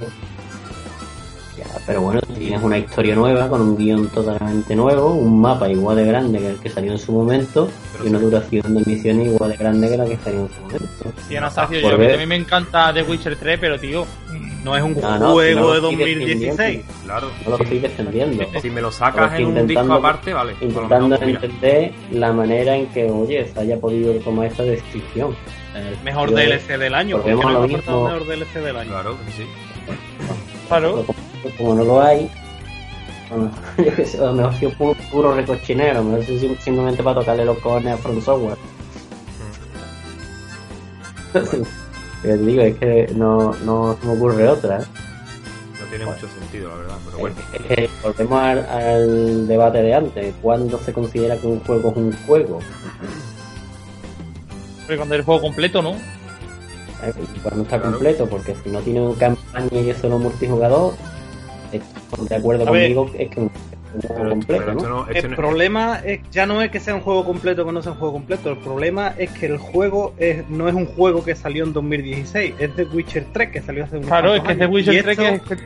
[1.58, 5.96] Ya, pero bueno, tienes una historia nueva con un guion totalmente nuevo, un mapa igual
[5.96, 8.24] de grande que el que salió en su momento Pero y una sí.
[8.26, 11.12] duración de misiones igual de grande que la que salió en su momento.
[11.28, 14.06] Sí, Anastasio, Por yo, a mí me encanta The Witcher 3, pero tío,
[14.62, 16.84] No es un No, no, juego no de estoy 2016.
[17.04, 17.28] Claro.
[17.44, 18.44] No lo estoy defendiendo.
[18.60, 20.54] Si me lo sacas Porque en un disco intentando- aparte, vale.
[20.60, 25.34] Intentando entender la manera en que, oye, se haya podido tomar esta decisión.
[25.74, 28.90] Eh, Mejor DLC del año, porque volvemos no lo mejor DLC del año.
[28.90, 29.42] Claro, que sí.
[30.68, 31.04] claro.
[31.42, 32.30] Como, como no lo hay,
[33.30, 36.20] bueno, yo qué sé, a lo mejor ha sido puro, puro recochinero, a lo mejor
[36.20, 38.56] es sim- simplemente para tocarle los cojones a From Software.
[42.22, 44.80] Digo, es que no, no se me ocurre otra.
[44.80, 44.84] ¿eh?
[45.80, 47.36] No tiene mucho sentido, la verdad, pero bueno.
[47.52, 50.34] Es que volvemos al, al debate de antes.
[50.42, 52.58] ¿Cuándo se considera que un juego es un juego?
[54.86, 55.90] Pero cuando el juego completo, ¿no?
[55.92, 57.12] ¿Eh?
[57.36, 57.92] ¿Y cuándo está Claro.
[57.92, 58.26] completo?
[58.26, 60.94] Porque si no tiene una campaña y es solo multijugador,
[61.70, 63.46] de acuerdo A conmigo que es que es
[63.94, 64.78] un juego Pero, completo, pero ¿no?
[64.78, 67.62] esto no, esto El no- problema es, ya no es que sea un juego completo
[67.62, 68.50] o que no sea un juego completo.
[68.50, 72.54] El problema es que el juego es, no es un juego que salió en 2016.
[72.58, 74.66] Es The Witcher 3 que salió hace unos Claro, es que The.
[74.66, 75.60] Witcher Y 3 esto- que es...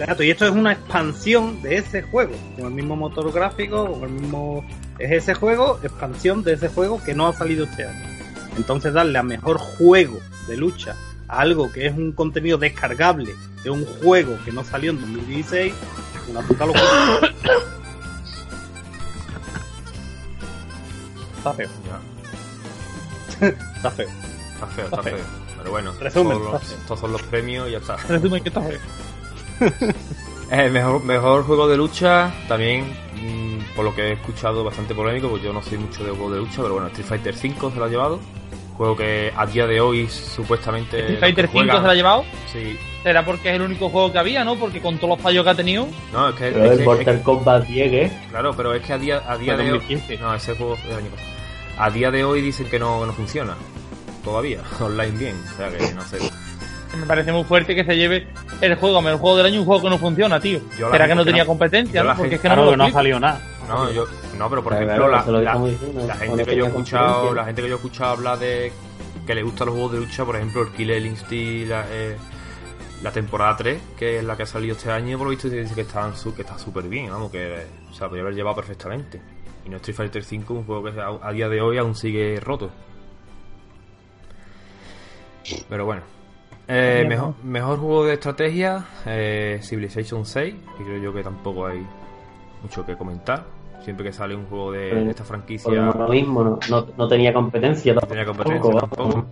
[0.00, 4.02] Exacto, y esto es una expansión de ese juego, con el mismo motor gráfico, con
[4.04, 4.64] el mismo...
[4.98, 8.06] Es ese juego, expansión de ese juego que no ha salido este año.
[8.56, 10.94] Entonces darle a mejor juego de lucha
[11.32, 15.72] a algo que es un contenido descargable de un juego que no salió en 2016
[15.72, 16.84] es una puta locura.
[21.38, 24.08] Está feo, Ya, está feo.
[24.54, 25.16] está feo, está feo.
[25.58, 26.78] Pero bueno, Resumen, estos son los- está feo.
[26.82, 27.96] estos son los premios y ya está.
[27.96, 28.80] Resumen que está feo.
[30.54, 35.30] Eh, mejor, mejor juego de lucha, también, mm, por lo que he escuchado, bastante polémico,
[35.30, 37.78] pues yo no soy mucho de juego de lucha, pero bueno, Street Fighter 5 se
[37.78, 38.20] lo ha llevado.
[38.82, 40.98] Juego que a día de hoy supuestamente.
[40.98, 42.24] Street Fighter que 5 juegan- se la ha llevado.
[42.52, 44.56] Sí, Será porque es el único juego que había, ¿no?
[44.56, 45.86] Porque con todos los fallos que ha tenido.
[46.12, 46.50] no, es que.
[46.50, 49.22] Pero es el que- Mortal es que- Kombat llegue, claro, pero es que a día,
[49.24, 49.78] a día de hoy.
[49.78, 50.18] 2015.
[50.18, 51.30] No, ese juego del año pasado.
[51.78, 53.54] A día de hoy dicen que no, no funciona.
[54.24, 55.36] Todavía, online bien.
[55.52, 56.18] O sea que no sé.
[56.98, 58.26] Me parece muy fuerte que se lleve
[58.60, 60.58] el juego, el juego del año, un juego que no funciona, tío.
[60.76, 62.16] Yo Será que no tenía no- competencia, yo ¿no?
[62.16, 63.40] Porque gente- es que no Claro no salido nada.
[63.68, 64.06] No, yo,
[64.42, 65.22] no, pero por ejemplo, la,
[66.16, 68.72] gente que yo he escuchado, la gente que yo he escuchado hablar de
[69.24, 72.16] que le gustan los juegos de lucha, por ejemplo, el Killer Instinct, la, eh,
[73.04, 75.72] la temporada 3, que es la que ha salido este año, por lo visto dice
[75.76, 79.22] que, están que está súper bien, vamos, que o sea, podría haber llevado perfectamente.
[79.64, 82.40] Y no Street Fighter 5, un juego que a, a día de hoy aún sigue
[82.40, 82.68] roto.
[85.68, 86.02] Pero bueno.
[86.66, 91.86] Eh, mejor, mejor juego de estrategia, eh, Civilization 6, que creo yo que tampoco hay
[92.60, 93.61] mucho que comentar.
[93.84, 96.86] Siempre que sale un juego de, Pero- de esta Por franquicia, lo mismo, no, no,
[96.96, 98.14] no tenía competencia no tampoco.
[98.14, 99.24] tenía competencia tampoco.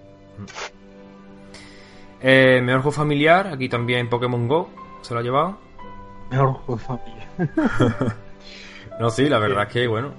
[2.23, 4.69] Eh, mejor juego familiar, aquí también Pokémon Go
[5.03, 5.57] se lo ha llevado.
[6.31, 7.29] Mejor juego de familia.
[8.99, 10.11] No, sí, la verdad es que, bueno,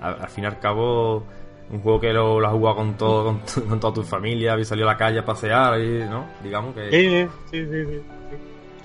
[0.00, 1.24] al, al fin y al cabo,
[1.68, 4.52] un juego que lo, lo has jugado con todo, con, tu- con toda tu familia,
[4.52, 6.26] habéis salido a la calle a pasear, y, ¿no?
[6.44, 7.84] Digamos que Sí, sí, sí, sí.
[7.90, 8.02] sí.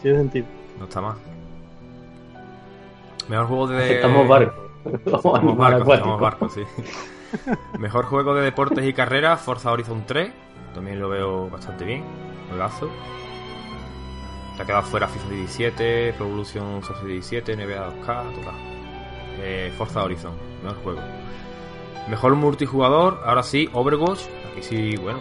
[0.01, 0.45] Tiene sentido.
[0.79, 1.13] no está mal.
[3.29, 3.83] Mejor juego de...
[3.83, 4.55] Aceptamos barcos.
[5.35, 6.05] Animal barcos, acuático.
[6.05, 6.63] somos barcos, sí.
[7.79, 10.31] Mejor juego de deportes y carreras, Forza Horizon 3.
[10.73, 12.03] También lo veo bastante bien.
[12.49, 12.89] Juegazo.
[14.55, 18.55] Se ha quedado fuera FIFA 17, Pro Evolution Soccer 17, NBA 2K, total.
[19.39, 20.31] Eh, Forza Horizon,
[20.63, 20.99] mejor juego.
[22.09, 24.21] Mejor multijugador, ahora sí, Overwatch.
[24.51, 25.19] Aquí sí, bueno,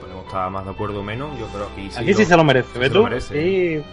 [0.00, 1.38] podemos estar más de acuerdo o menos.
[1.38, 1.98] Yo creo que aquí sí.
[2.00, 3.04] Aquí lo- sí se lo merece, se ¿ves lo tú?
[3.04, 3.34] merece.
[3.82, 3.84] Sí.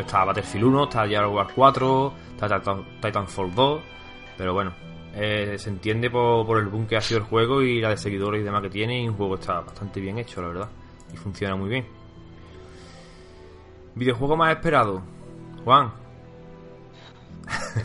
[0.00, 3.80] Está Battlefield 1, está of War 4, está Titan- Titanfall 2,
[4.36, 4.72] pero bueno,
[5.14, 7.96] eh, se entiende por, por el boom que ha sido el juego y la de
[7.96, 10.68] seguidores y demás que tiene, y un juego está bastante bien hecho, la verdad,
[11.12, 11.86] y funciona muy bien.
[13.94, 15.02] Videojuego más esperado,
[15.64, 15.92] Juan.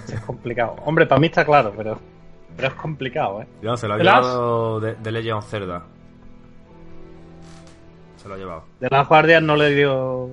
[0.08, 0.76] Es complicado.
[0.86, 2.00] Hombre, para mí está claro, pero,
[2.56, 3.48] pero es complicado, ¿eh?
[3.62, 5.84] Ya se lo ha llevado de, de Legend of Zelda.
[8.18, 8.64] Se lo ha llevado.
[8.80, 10.30] De las guardias no le dio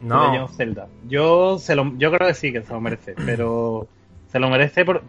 [0.00, 0.86] No, Zelda.
[1.08, 3.88] Yo, se lo, yo creo que sí que se lo merece, pero
[4.30, 5.02] se lo merece por,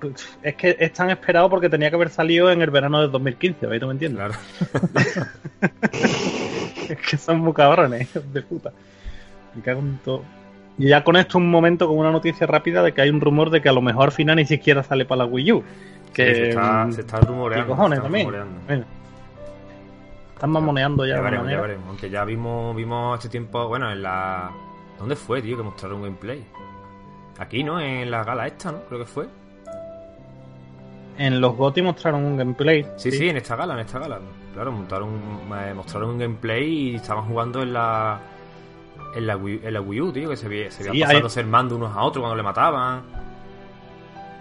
[0.44, 3.68] es que es tan esperado porque tenía que haber salido en el verano del 2015,
[3.68, 3.82] ¿veis?
[3.82, 4.20] ¿Tú me entiendes?
[4.20, 5.30] claro.
[6.90, 8.72] Es que son muy cabrones, de puta.
[9.54, 10.24] Me cago en todo.
[10.78, 13.50] Y ya con esto un momento con una noticia rápida de que hay un rumor
[13.52, 15.64] de que a lo mejor al final ni siquiera sale para la Wii U.
[16.14, 17.66] Que Sí, se, está, mm, se está rumoreando.
[17.66, 18.26] ¿qué cojones se está también?
[18.26, 18.60] rumoreando.
[18.66, 18.86] Bueno.
[20.34, 21.88] Están mamoneando ya, Ya de veremos, ya veremos.
[21.90, 24.50] Aunque ya vimos, vimos este tiempo, bueno, en la...
[25.00, 26.46] ¿Dónde fue, tío, que mostraron un gameplay?
[27.40, 27.80] Aquí, ¿no?
[27.80, 28.84] En la gala esta, ¿no?
[28.84, 29.28] Creo que fue.
[31.18, 32.86] En los GOTY mostraron un gameplay.
[32.98, 34.20] Sí, sí, en esta gala, en esta gala.
[34.54, 35.10] Claro, montaron,
[35.54, 38.20] eh, mostraron un gameplay y estaban jugando en la...
[39.16, 41.40] En la, Wii, en la Wii U, tío, que se veía, se veía Sí, pasándose
[41.40, 43.02] el mando unos a otros cuando le mataban.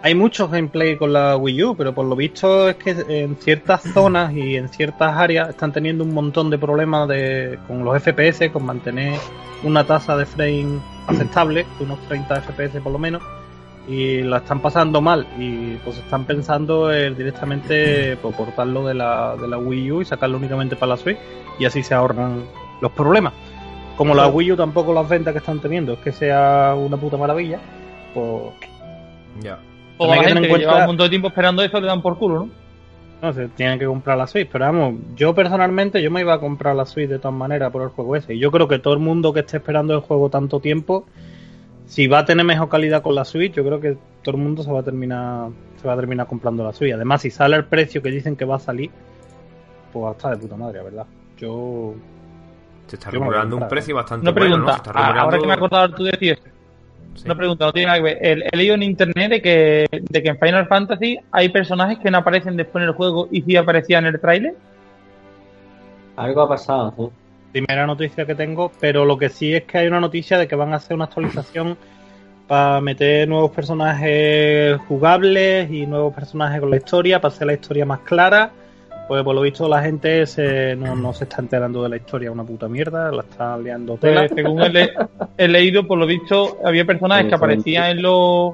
[0.00, 3.82] Hay muchos gameplay con la Wii U, pero por lo visto es que en ciertas
[3.94, 8.50] zonas y en ciertas áreas están teniendo un montón de problemas de, con los FPS,
[8.52, 9.18] con mantener
[9.64, 13.22] una tasa de frame aceptable, de unos 30 FPS por lo menos,
[13.88, 19.34] y la están pasando mal y pues están pensando eh, directamente pues, portarlo de la,
[19.36, 21.18] de la Wii U y sacarlo únicamente para la Switch
[21.58, 22.44] y así se ahorran
[22.80, 23.32] los problemas.
[23.96, 27.16] Como la Wii U tampoco las ventas que están teniendo es que sea una puta
[27.16, 27.58] maravilla,
[28.14, 28.52] pues
[29.42, 29.58] Ya.
[30.06, 32.02] La hay que gente que cuenta- lleva un montón de tiempo esperando eso le dan
[32.02, 32.48] por culo, ¿no?
[33.20, 36.38] No sé, tienen que comprar la Switch, pero vamos, yo personalmente yo me iba a
[36.38, 38.34] comprar la Switch de todas maneras por el juego ese.
[38.34, 41.04] Y yo creo que todo el mundo que esté esperando el juego tanto tiempo,
[41.86, 44.62] si va a tener mejor calidad con la Switch, yo creo que todo el mundo
[44.62, 45.48] se va a terminar
[45.80, 46.92] se va a terminar comprando la Switch.
[46.92, 48.90] Además, si sale el precio que dicen que va a salir,
[49.92, 51.06] pues está de puta madre, la verdad.
[51.38, 51.94] Yo
[52.86, 54.64] Se está Yo un precio bastante Una bueno, ¿no?
[54.64, 56.38] pregunta, Se está a- ahora que me he acordado tú decías,
[57.14, 57.24] Sí.
[57.24, 58.18] una pregunta, no tiene nada que ver.
[58.20, 62.10] He, he leído en internet de que, de que en Final Fantasy hay personajes que
[62.10, 64.54] no aparecen después en el juego y sí aparecían en el tráiler.
[66.16, 67.08] Algo ha pasado, sí.
[67.52, 70.56] primera noticia que tengo, pero lo que sí es que hay una noticia de que
[70.56, 71.76] van a hacer una actualización
[72.48, 77.84] para meter nuevos personajes jugables y nuevos personajes con la historia, para hacer la historia
[77.84, 78.50] más clara.
[79.08, 82.30] Pues por lo visto la gente se, no, no se está enterando de la historia,
[82.30, 83.96] una puta mierda, la está liando.
[83.96, 84.92] Pues, según he, le-
[85.38, 88.52] he leído, por lo visto, había personajes que aparecían en los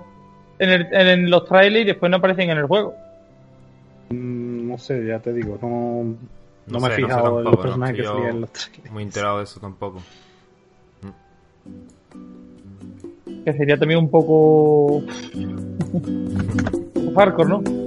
[0.60, 2.94] en, el- en los trailers y después no aparecen en el juego.
[4.10, 5.68] Mm, No sé, ya te digo, no,
[6.04, 6.16] no,
[6.68, 8.92] No me he sé, no sé fijado en los personajes que salían en los trailers.
[8.92, 10.02] Muy enterado de eso tampoco.
[13.44, 14.98] Que sería también un poco.
[15.92, 17.83] un poco hardcore, ¿no?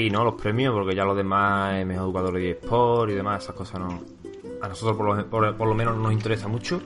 [0.00, 0.24] Aquí, ¿no?
[0.24, 3.80] Los premios, porque ya los demás, eh, mejor jugador de eSport y demás, esas cosas
[3.80, 4.00] no.
[4.62, 6.80] A nosotros por lo, por- por lo menos no nos interesa mucho.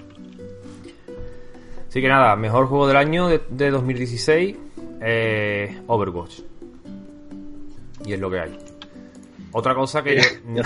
[1.89, 4.57] Así que nada, mejor juego del año de, de 2016,
[5.01, 6.41] eh, Overwatch.
[8.05, 8.59] Y es lo que hay.
[9.53, 10.17] Otra cosa que...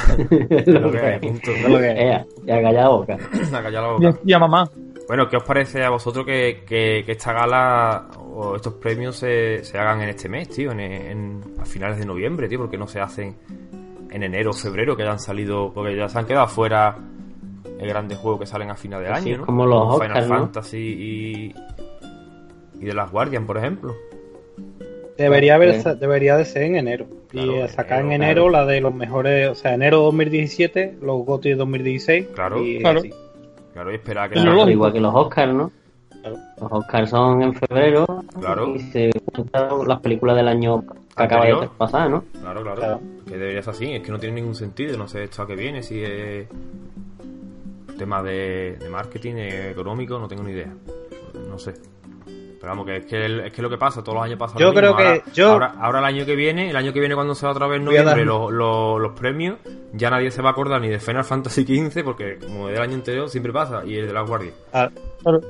[0.50, 1.50] es lo que hay, punto.
[1.50, 1.90] Es lo que.
[1.90, 3.16] Ea, ya calla la boca.
[3.52, 4.18] A callar la boca.
[4.24, 4.70] Y a mamá.
[5.08, 9.64] Bueno, ¿qué os parece a vosotros que, que- que esta gala o estos premios se,
[9.64, 10.70] se hagan en este mes, tío?
[10.72, 13.34] En, en- a finales de noviembre, tío, porque no se hacen
[14.10, 16.96] en enero o febrero, que hayan salido, porque ya se han quedado fuera
[17.78, 19.46] el grandes juegos que salen a final de Así año, ¿no?
[19.46, 20.24] como los Final.
[20.28, 21.54] Fantasy y,
[22.80, 23.94] y de las Guardian, por ejemplo.
[25.16, 25.88] Debería, haber, Sí.
[25.98, 27.06] debería de ser en enero.
[27.28, 31.24] Claro, y sacar en enero, enero la de los mejores, o sea, enero 2017, los
[31.24, 32.26] GOTY 2016.
[32.34, 32.62] Claro.
[32.64, 33.00] y Claro.
[33.00, 33.10] así.
[33.78, 35.70] Claro, y esperar que Pero igual que los Oscars, ¿no?
[36.20, 36.36] Claro.
[36.60, 38.74] Los Oscars son en febrero Claro.
[38.74, 39.08] y se
[39.86, 40.82] las películas del año
[41.16, 42.24] que acaba de pasar, ¿no?
[42.40, 43.00] Claro, claro, Claro.
[43.24, 45.54] Que debería ser así, es que no tiene ningún sentido, no sé esto a qué
[45.54, 46.48] viene, si es
[47.96, 50.74] tema de, de marketing, eh, económico, no tengo ni idea.
[51.48, 51.74] No sé.
[52.60, 54.58] Pero vamos, que es que, el- es que lo que pasa, todos los años pasa
[54.58, 54.80] Yo lo mismo.
[54.80, 57.34] creo que- ahora, yo- ahora, ahora el año que viene, el año que viene cuando
[57.36, 59.58] sea otra vez noviembre dar- los, los, los premios,
[59.92, 62.94] ya nadie se va a acordar ni de Final Fantasy XV, porque como del año
[62.94, 64.54] anterior siempre pasa, y el de las guardias.
[64.72, 64.90] Ah,
[65.22, 65.40] Claro.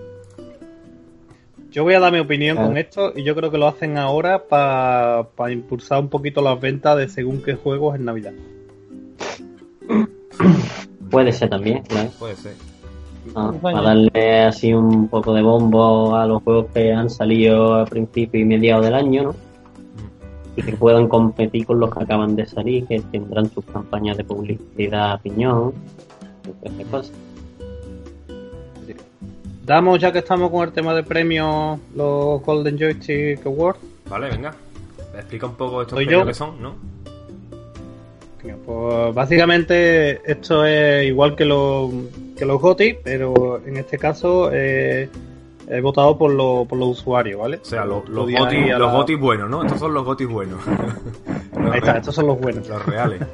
[1.71, 2.68] Yo voy a dar mi opinión Claro.
[2.71, 6.97] con esto y yo creo que lo hacen ahora para impulsar un poquito las ventas
[6.97, 8.33] de según qué juegos en Navidad.
[11.11, 12.11] Puede ser también, claro.
[12.18, 12.55] Puede ser.
[13.35, 17.85] Ah, para darle así un poco de bombo a los juegos que han salido a
[17.87, 19.35] principio y mediados del año, ¿no?
[20.57, 24.25] Y que puedan competir con los que acaban de salir, que tendrán sus campañas de
[24.25, 25.73] publicidad a piñón,
[26.45, 27.12] y esas cosas.
[29.64, 33.79] Damos, ya que estamos con el tema de premios, los Golden Joystick Awards.
[34.09, 34.55] Vale, venga.
[35.14, 36.27] Explica un poco estos ¿Soy premios yo?
[36.27, 36.75] que son, ¿no?
[38.64, 41.90] Pues básicamente esto es igual que los,
[42.37, 45.09] que los GOTY, pero en este caso eh,
[45.68, 47.59] he votado por, lo- por los usuarios, ¿vale?
[47.61, 48.27] O sea, lo- los
[48.74, 49.64] a los la- buenos, ¿no?
[49.64, 50.61] Estos son los gotis buenos.
[51.59, 52.68] Los Ahí está, estos son los buenos.
[52.68, 53.20] Los reales.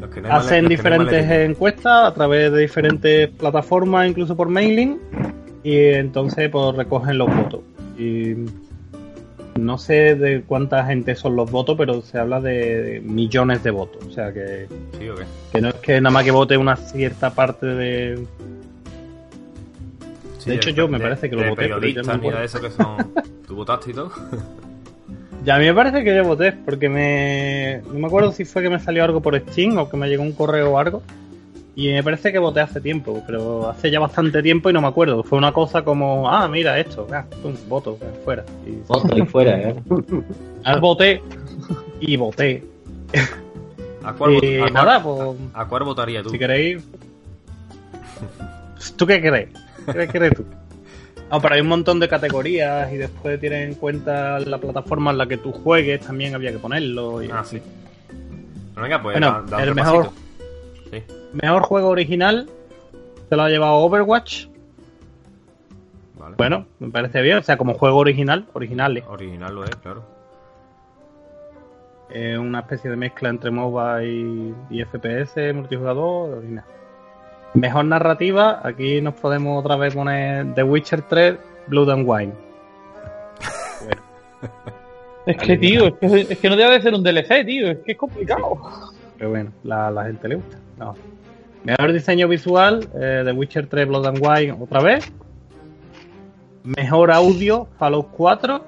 [0.00, 4.34] Los que no hay male- Hacen no diferentes encuestas a través de diferentes plataformas, incluso
[4.36, 4.98] por mailing,
[5.62, 7.60] y entonces pues recogen los votos.
[7.98, 8.34] Y
[9.58, 14.04] no sé de cuánta gente son los votos, pero se habla de, millones de votos.
[14.06, 14.66] O sea que,
[14.98, 15.24] Sí, ¿o qué?
[15.52, 18.24] que no es que nada más que vote una cierta parte de...
[20.38, 22.44] Sí, De hecho, yo me parece que lo de voté, periodistas nada de acuerdo.
[22.44, 23.12] eso que son.
[23.46, 24.12] ¿Tú votaste y todo?
[25.44, 27.80] Ya a mí me parece que yo voté, porque me...
[27.92, 30.22] No me acuerdo si fue que me salió algo por Steam o que me llegó
[30.22, 31.02] un correo o algo.
[31.78, 34.86] Y me parece que voté hace tiempo, pero hace ya bastante tiempo y no me
[34.88, 35.22] acuerdo.
[35.22, 38.44] Fue una cosa como, ah, mira esto, ah, pum, voto, ah, fuera.
[38.66, 39.76] Y, Otro y fuera, ¿eh?
[40.64, 41.22] Ah, Voté.
[42.00, 42.64] y voté.
[44.02, 46.30] ¿A cuál, Y vot- a cuál- nada, pues, ¿A cuál votaría tú?
[46.30, 46.82] si queréis...
[48.96, 49.48] ¿Tú qué crees?
[49.92, 50.44] ¿Qué crees tú?
[51.30, 55.18] No, pero hay un montón de categorías y después tienes en cuenta la plataforma en
[55.18, 57.22] la que tú juegues, también había que ponerlo.
[57.22, 57.60] Y Ah, sí.
[58.72, 60.10] Bueno, venga, pues Bueno, da, da el mejor-.
[60.90, 61.02] Sí.
[61.32, 62.48] Mejor juego original
[63.28, 64.46] se lo ha llevado Overwatch.
[66.18, 66.34] Vale.
[66.36, 67.38] Bueno, me parece bien.
[67.38, 69.04] O sea, como juego original, originales.
[69.08, 70.02] Original lo es, claro.
[72.10, 76.64] Es una especie de mezcla entre MOBA y, y FPS, multijugador, original.
[77.54, 82.32] Mejor narrativa, aquí nos podemos otra vez poner The Witcher 3, Blood and Wine.
[85.26, 87.68] Es que, tío, es que, es que no debe de ser un DLC, tío.
[87.68, 88.60] Es que es complicado.
[89.18, 90.56] Pero bueno, la, la gente le gusta.
[90.78, 90.94] No.
[91.64, 95.10] Mejor diseño visual, eh, The Witcher 3, Blood and Wine, otra vez.
[96.64, 98.60] Mejor audio, Fallout 4.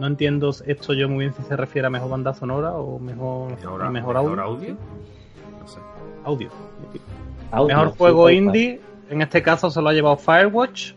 [0.00, 3.50] No entiendo esto yo muy bien si se refiere a mejor banda sonora o mejor,
[3.52, 4.42] Mejor, mejor, audio.
[4.42, 4.76] audio.
[5.60, 5.78] No sé.
[6.24, 6.50] audio.
[7.50, 10.92] Audio, Mejor juego indie, en este caso se lo ha llevado Firewatch.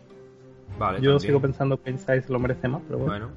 [0.78, 0.98] Vale.
[1.00, 1.20] Yo también.
[1.20, 3.12] sigo pensando que Inside se lo merece más, pero bueno.
[3.12, 3.28] Bueno,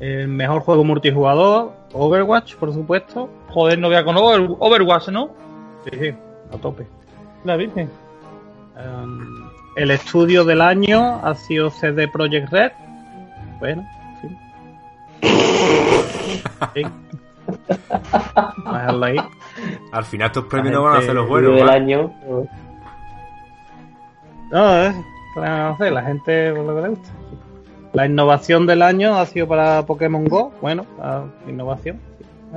[0.00, 3.28] El mejor juego multijugador, Overwatch, por supuesto.
[3.52, 5.30] Joder, no vea con Over- Overwatch, ¿no?
[5.84, 6.14] Sí, sí,
[6.52, 6.86] a tope.
[7.44, 7.90] La Virgen.
[8.76, 12.72] Um, el estudio del año ha sido CD Projekt Red.
[13.58, 13.86] Bueno,
[14.20, 14.28] sí.
[16.74, 16.82] Sí.
[19.92, 21.56] Al final estos premios no van a ser los Estudio buenos.
[21.56, 22.12] del año.
[24.50, 24.94] No, eh,
[25.36, 27.08] no sé, la gente por lo que le gusta.
[27.92, 30.52] La innovación del año ha sido para Pokémon Go.
[30.60, 30.86] Bueno,
[31.48, 32.00] innovación.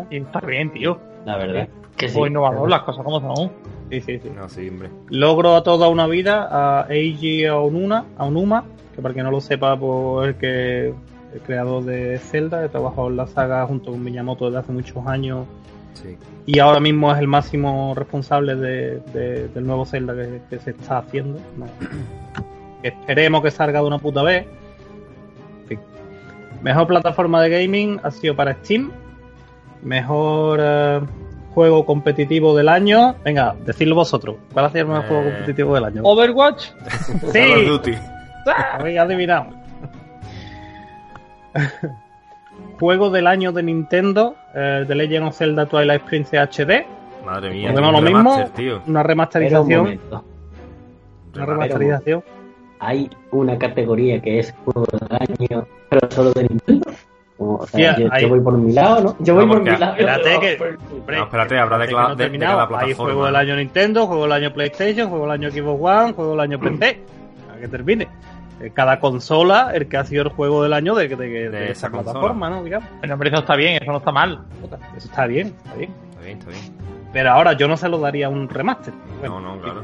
[0.10, 1.00] Y está bien, tío.
[1.26, 1.68] La verdad.
[1.98, 2.20] Que sí.
[2.20, 3.52] O innovador, las cosas como son.
[3.90, 4.30] Sí, sí, sí.
[4.36, 4.90] No, sí, hombre.
[5.10, 6.48] Logro a toda una vida
[6.82, 8.64] a Eiji Aonuma, Aonuma,
[8.96, 10.88] que para que no lo sepa, pues el que
[11.34, 15.06] el creador de Zelda, he trabajado en la saga junto con Miyamoto desde hace muchos
[15.08, 15.46] años
[15.94, 16.18] Sí.
[16.48, 20.72] y ahora mismo es el máximo responsable de- de- del nuevo Zelda que, que se
[20.72, 21.40] está haciendo.
[21.58, 21.66] ¿no?
[22.82, 24.46] Que Esperemos que salga de una puta vez.
[25.62, 25.80] En fin.
[26.64, 28.92] Mejor plataforma de gaming ha sido para Steam.
[29.84, 31.02] Mejor eh,
[31.54, 33.16] juego competitivo del año.
[33.24, 34.38] Venga, decidlo vosotros.
[34.54, 36.02] ¿Cuál ha sido el mejor Eh, juego competitivo del año?
[36.04, 36.72] Overwatch.
[37.22, 37.94] Call of Sí, Duty.
[38.74, 39.48] habéis adivinado.
[42.80, 44.36] juego del año de Nintendo.
[44.56, 46.86] eh, The Legend of Zelda Twilight Princess HD.
[47.26, 47.70] Madre mía.
[47.72, 48.46] A lo mismo.
[48.56, 48.82] tío.
[48.88, 49.82] Una un remasterización.
[49.88, 50.22] Una
[51.34, 51.48] Remaster.
[51.48, 52.24] remasterización.
[52.80, 56.92] Hay una categoría que es juego del año, pero solo de Nintendo.
[57.38, 59.16] Como, o sea, Hostia, yo, hay- yo voy por mi lado, ¿no?
[59.20, 59.92] Yo voy No, por mi lado.
[59.94, 62.52] Espérate que- Hombre, No, espérate, habrá de, no de- de terminado.
[62.54, 63.04] cada Hay plataforma.
[63.14, 66.40] juego del año Nintendo, juego del año PlayStation, juego del año Xbox One, juego del
[66.40, 67.00] año PC.
[67.56, 68.08] A que termine.
[68.62, 71.72] Eh, Cada consola, el que ha sido el juego del año de, de, de- de
[71.72, 72.64] esa plataforma, ¿no?
[72.64, 72.88] Digamos.
[73.02, 74.40] Pero hombre, eso está bien, eso no está mal.
[74.96, 75.92] Eso está bien, está bien.
[76.12, 76.62] Está bien, está bien.
[77.12, 78.94] Pero ahora yo no se lo daría un remaster.
[79.20, 79.82] Bueno, no, no, claro.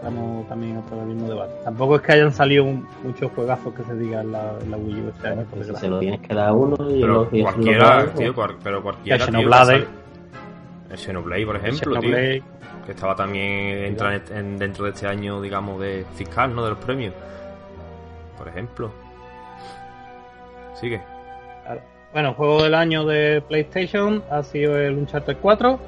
[0.00, 1.52] Estamos también otra vez en el mismo debate.
[1.62, 5.00] Tampoco es que hayan salido un- muchos juegazos que se digan en la, la Wii
[5.02, 5.44] U este año.
[5.50, 8.56] pues se lo tienes que dar a uno, y Pero lo lo cualquiera, tío, cual-
[8.64, 9.16] pero cualquiera.
[9.16, 9.86] El tío, Xenoblade.
[10.90, 12.00] El Xenoblade, por ejemplo, tío.
[12.00, 12.42] Xenoblade,
[12.86, 13.44] Que estaba también
[13.84, 16.64] entra en, en- dentro de este año, digamos, de fiscal, ¿no?
[16.64, 17.12] De los premios.
[18.38, 18.90] Por ejemplo.
[20.74, 21.00] Sigue.
[21.64, 21.80] claro.
[22.12, 25.78] Bueno, juego del año de PlayStation ha sido el Uncharted 4.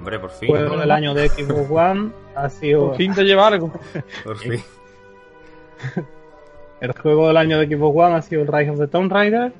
[0.00, 0.48] Hombre, por fin.
[0.48, 3.70] Juego del año de Xbox One ha sido Por fin te lleva algo.
[4.24, 4.60] Por fin.
[6.80, 9.52] el juego del año de Xbox One ha sido el Rise of the Tomb Raider.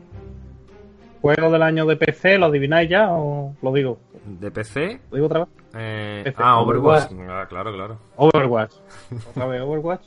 [1.20, 3.98] Juego del año de PC, ¿lo adivináis ya o lo digo?
[4.24, 5.00] De PC.
[5.10, 5.48] ¿Lo digo otra vez?
[5.74, 6.36] eh, PC.
[6.42, 7.12] ah, Overwatch.
[7.28, 7.98] Ah, claro, claro.
[8.16, 8.72] Overwatch.
[9.30, 10.04] Otra vez Overwatch.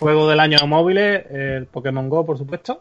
[0.00, 2.80] Juego del año de móviles, el Pokémon Go, por supuesto.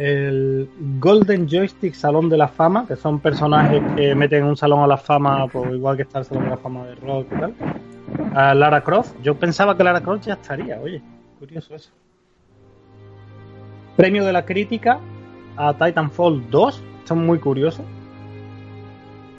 [0.00, 0.66] El
[0.98, 4.96] Golden Joystick Salón de la Fama, que son personajes que meten un salón a la
[4.96, 7.54] fama, pues igual que está el Salón de la Fama de Rock y tal.
[8.34, 9.14] A Lara Croft.
[9.22, 11.02] Yo pensaba que Lara Croft ya estaría, oye,
[11.38, 11.90] curioso eso.
[13.94, 15.00] Premio de la crítica
[15.58, 16.82] a Titanfall 2.
[17.00, 17.84] Esto es muy curioso.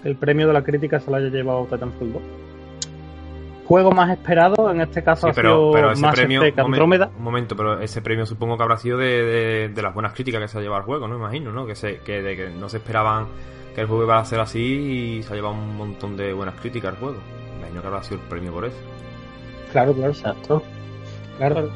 [0.03, 2.21] El premio de la crítica se lo haya llevado Titanfall 2.
[3.71, 6.41] Juego más esperado, en este caso Sí, ha pero, sido pero ese Mass premio.
[6.41, 7.09] Effect Andrómeda.
[7.17, 10.41] Un momento, pero ese premio supongo que habrá sido de, de- de las buenas críticas
[10.41, 11.15] que se ha llevado el juego, ¿no?
[11.15, 11.65] Imagino, ¿no?
[11.65, 13.27] Que, se, que, de que no se esperaban
[13.73, 14.59] que el juego iba a ser así
[15.19, 17.17] y se ha llevado un montón de buenas críticas al juego.
[17.59, 18.77] Imagino que habrá sido el premio por eso.
[19.71, 20.11] Claro, claro.
[20.11, 20.63] Exacto.
[21.37, 21.69] Claro.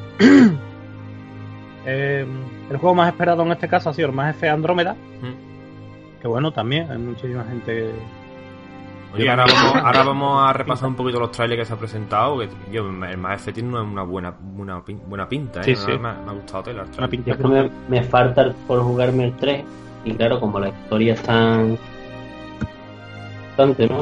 [1.86, 2.26] Eh,
[2.70, 4.94] el juego más esperado en este caso ha sido el Mass Effect Andrómeda.
[4.94, 6.20] Mm.
[6.20, 7.90] Que bueno, también hay muchísima gente.
[9.16, 12.38] Oye, ahora vamos, ahora vamos a repasar un poquito los trailers que se ha presentado.
[12.38, 15.64] Que yo, el Mass Effect tiene una, una buena, una pin- buena pinta, ¿eh?
[15.64, 15.98] Sí, Me- sí.
[15.98, 17.10] Me, ha- me ha gustado tela el Una trailer.
[17.10, 19.64] pinta Es que me, me falta por jugarme el 3
[20.04, 21.78] y claro, como la historia es tan...
[23.50, 24.00] Bastante, ¿no?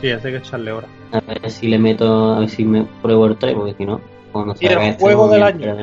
[0.00, 0.86] Sí, hace que echarle hora.
[1.12, 4.00] A ver si le meto, a ver si me pruebo el 3, porque si no,
[4.32, 5.74] cuando Y el este juego del año.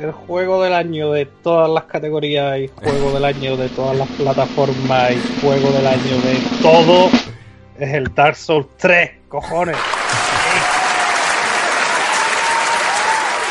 [0.00, 4.08] El juego del año de todas las categorías y juego del año de todas las
[4.08, 7.10] plataformas y juego del año de todo
[7.78, 9.76] es el Dark Souls 3, cojones.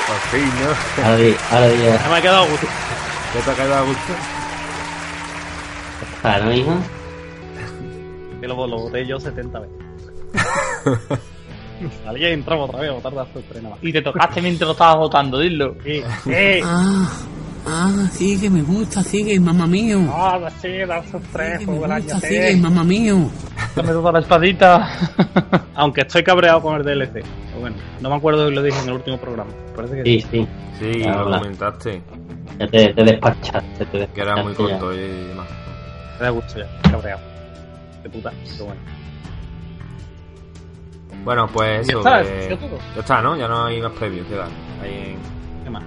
[0.07, 1.03] Por fin, ¿no?
[1.05, 2.67] Ahora, ahora Ya me ha quedado a gusto.
[3.35, 4.13] ¿Ya te ha quedado a gusto?
[6.23, 6.73] para, ¿no, hijo?
[8.41, 11.19] Que lo, lo voté yo 70 veces.
[12.03, 13.83] Salí y entraba otra vez a votar Dark Souls 3 nada más.
[13.83, 15.75] Y te tocaste mientras lo estabas votando, dilo.
[15.83, 16.33] Sí, sí.
[16.63, 17.09] Ah,
[17.67, 19.99] ah, sigue, me gusta, sigue, mamá mío.
[20.11, 22.27] Ah, sí, Dark Souls 3, Sigue, juego me gusta, sí.
[22.27, 23.29] sigue, mamá mío.
[23.75, 24.89] Dame toda la espadita.
[25.75, 27.11] Aunque estoy cabreado con el DLC.
[27.13, 29.51] Pero bueno, no me acuerdo si lo dije en el último programa.
[29.75, 30.47] Parece que Sí, sí,
[30.79, 32.01] Sí, Ya lo comentaste.
[32.59, 33.85] ya te, te despachaste.
[33.85, 34.79] Te Que era muy despachaste ya.
[34.79, 35.47] corto y demás.
[36.19, 36.91] me da gusto ya.
[36.91, 37.21] Cabreado.
[38.03, 38.81] De puta, pero bueno.
[41.23, 41.99] Bueno, pues Ya eso.
[41.99, 42.57] está, que-
[42.95, 43.35] ya está, ¿no?
[43.37, 44.47] Ya no hay más previos que dar.
[44.81, 45.83] Ahí en, ¿Qué más?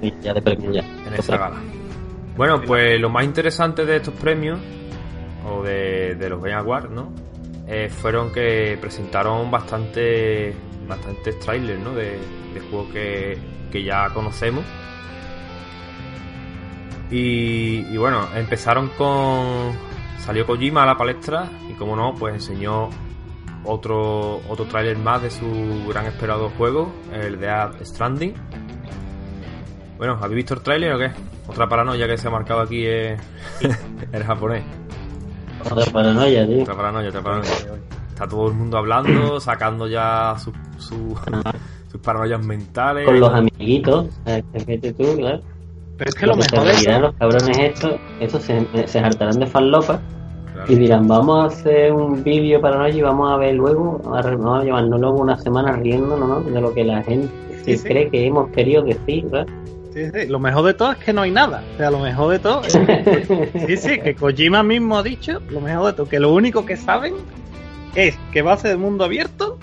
[0.00, 0.80] Sí, ya de premio ya.
[1.06, 1.56] en esa gala.
[2.36, 4.58] Bueno, pues lo más interesante de estos premios,
[5.48, 7.10] o de, de los Game Awards, ¿no?
[7.68, 10.54] Eh, fueron que presentaron bastante
[10.88, 11.92] bastantes trailers, ¿no?
[11.94, 12.18] De,
[12.54, 13.38] de juegos que,
[13.72, 14.64] que ya conocemos.
[17.10, 19.72] Y, y bueno, empezaron con...
[20.18, 22.88] Salió Kojima a la palestra y como no, pues enseñó
[23.66, 25.46] otro, otro tráiler más de su
[25.88, 28.34] gran esperado juego, el de Death Stranding.
[29.98, 31.10] Bueno, ¿habéis visto el tráiler o qué?
[31.48, 33.20] Otra paranoia que se ha marcado aquí es
[34.12, 34.64] el japonés.
[35.70, 36.62] Otra paranoia, tío.
[36.62, 37.50] Otra paranoia, otra paranoia.
[38.08, 41.18] Está todo el mundo hablando, sacando ya su, su,
[42.02, 43.06] paranoias mentales.
[43.06, 44.08] Con los amiguitos,
[44.66, 45.40] vete tú, claro.
[45.96, 46.66] Pero es que lo mejor
[47.00, 50.00] los cabrones estos, estos se, se hartarán de farlopa.
[50.68, 54.60] Y dirán, vamos a hacer un vídeo para noche y vamos a ver luego, vamos
[54.60, 56.40] a llevarnos luego una semana riéndonos ¿no?
[56.40, 57.28] de lo que la gente
[57.64, 57.88] Sí, se sí.
[57.88, 59.46] cree que hemos querido decir, ¿verdad?
[59.92, 61.62] sí, sí, lo mejor de todo es que no hay nada.
[61.74, 62.72] O sea, lo mejor de todo es
[63.66, 66.76] Sí, sí, que Kojima mismo ha dicho, lo mejor de todo, que lo único que
[66.76, 67.14] saben
[67.94, 69.58] es que va a ser de mundo abierto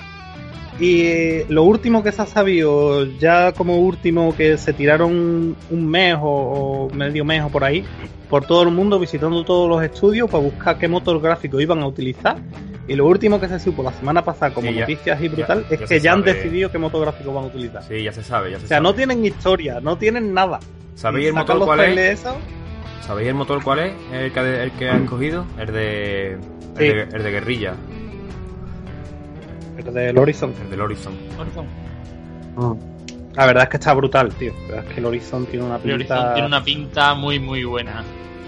[0.79, 6.15] y lo último que se ha sabido, ya como último que se tiraron un mes
[6.19, 7.85] o, o medio mes o por ahí,
[8.29, 11.87] por todo el mundo visitando todos los estudios para buscar qué motor gráfico iban a
[11.87, 12.37] utilizar.
[12.85, 15.35] Y lo último que se supo la semana pasada como Sí, ya- noticias y ya-
[15.35, 17.81] brutal es que ya han decidido qué motor gráfico van a utilizar.
[17.83, 18.83] Sí, ya se sabe, ya se O sea, sabe.
[18.83, 20.59] no tienen historia, no tienen nada.
[20.95, 22.25] ¿Sabéis el motor cuál es?
[23.01, 23.93] ¿Sabéis el motor cuál es?
[24.11, 25.45] El que, el que ha escogido.
[25.57, 26.31] El de.
[26.33, 26.39] El,
[26.77, 26.83] Sí.
[26.87, 27.73] de, el de guerrilla.
[29.77, 30.53] El del Horizon.
[30.63, 31.13] El del Horizon.
[31.39, 31.65] Horizon.
[32.55, 32.93] Mm.
[33.35, 34.53] La verdad es que está brutal, tío.
[34.63, 37.39] La verdad es que el Horizon tiene una El pinta Horizon tiene una pinta muy,
[37.39, 38.03] muy buena.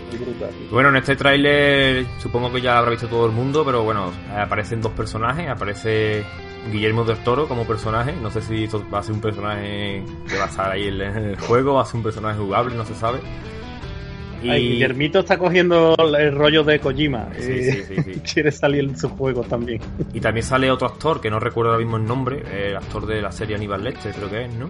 [0.10, 0.50] muy brutal.
[0.72, 4.12] Bueno, en este tráiler supongo que ya lo habrá visto todo el mundo, pero bueno,
[4.38, 5.50] aparecen dos personajes.
[5.50, 6.24] Aparece
[6.72, 8.14] Guillermo del Toro como personaje.
[8.22, 11.02] No sé si esto va a ser un personaje que va a estar ahí en
[11.02, 13.20] en el juego, va a ser un personaje jugable, no se sabe.
[14.44, 14.50] Y...
[14.50, 17.30] Ay, Guillermito está cogiendo el rollo de Kojima.
[17.38, 18.20] Sí, sí, sí, sí.
[18.34, 19.80] Quiere salir en sus juegos también.
[20.14, 23.22] y también sale otro actor, que no recuerdo ahora mismo el nombre, el actor de
[23.22, 24.70] la serie Aníbal Lecter, creo que es, ¿no?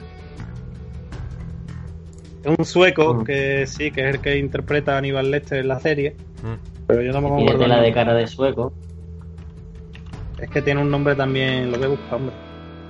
[2.44, 3.24] Es un sueco Mm.
[3.24, 6.16] que sí, que es el que interpreta a Aníbal Lester en la serie.
[6.44, 6.86] Mm.
[6.88, 7.60] Pero yo no me Tiene acuerdo.
[7.64, 8.72] tela el de cara de sueco.
[10.40, 12.36] Es que tiene un nombre también, lo voy a buscar, hombre.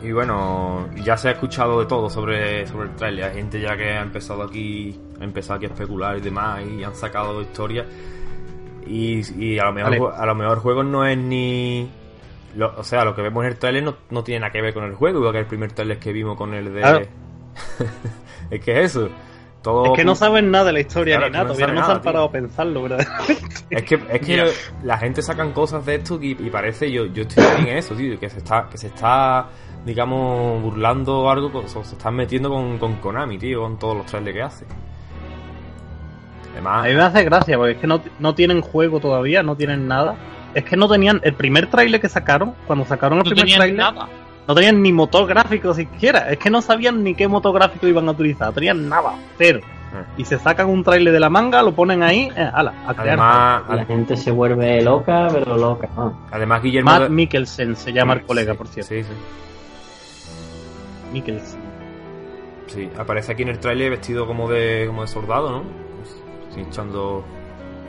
[0.04, 3.26] Y bueno, ya se ha escuchado de todo sobre, sobre el trailer.
[3.26, 6.84] Hay gente ya que ha empezado aquí, ha empezado aquí a especular y demás, y
[6.84, 7.88] han sacado historias.
[8.86, 10.16] Y, y a lo mejor Vale.
[10.22, 11.90] a lo mejor el juego no es ni
[12.56, 14.74] lo- o sea, lo que vemos en el trailer no, no tiene nada que ver
[14.76, 17.02] con el juego, igual que el primer trailer que vimos con el de Claro.
[18.52, 19.10] es que es eso.
[19.64, 21.86] Todo Es que no saben nada de la historia Claro, ni nada, no todavía no
[21.88, 23.08] se han parado a pensarlo, ¿verdad?
[23.72, 24.52] Es que, es que
[24.84, 27.96] la gente sacan cosas de esto y, y parece, yo, yo estoy bien en eso,
[27.96, 29.48] tío, que se está, que se está,
[29.86, 34.36] digamos, burlando o algo, se están metiendo con, con Konami, tío, con todos los trailers
[34.36, 34.66] que hace.
[34.66, 39.56] A Además, mí me hace gracia, porque es que no, no tienen juego todavía, no
[39.56, 40.16] tienen nada.
[40.54, 43.60] Es que no tenían, el primer trailer que sacaron, cuando sacaron el No primer tenían
[43.60, 44.08] trailer, nada.
[44.48, 46.30] no tenían ni motor gráfico siquiera.
[46.32, 49.60] Es que no sabían ni qué motor gráfico iban a utilizar, tenían nada, cero.
[49.62, 50.22] Mm.
[50.22, 53.20] Y se sacan un trailer de la manga, lo ponen ahí, eh, ala, a crear.
[53.20, 55.90] además, La gente se vuelve loca, pero loca.
[55.98, 56.12] ah.
[56.32, 56.90] además Guillermo...
[56.90, 58.90] Matt Mikkelsen se llama el colega, Sí, por cierto.
[58.94, 59.10] Sí, sí.
[61.16, 61.60] Mikkelsen.
[62.68, 65.64] Sí, aparece aquí en el trailer vestido como de, como de soldado, ¿no?
[66.54, 67.24] Sí, echando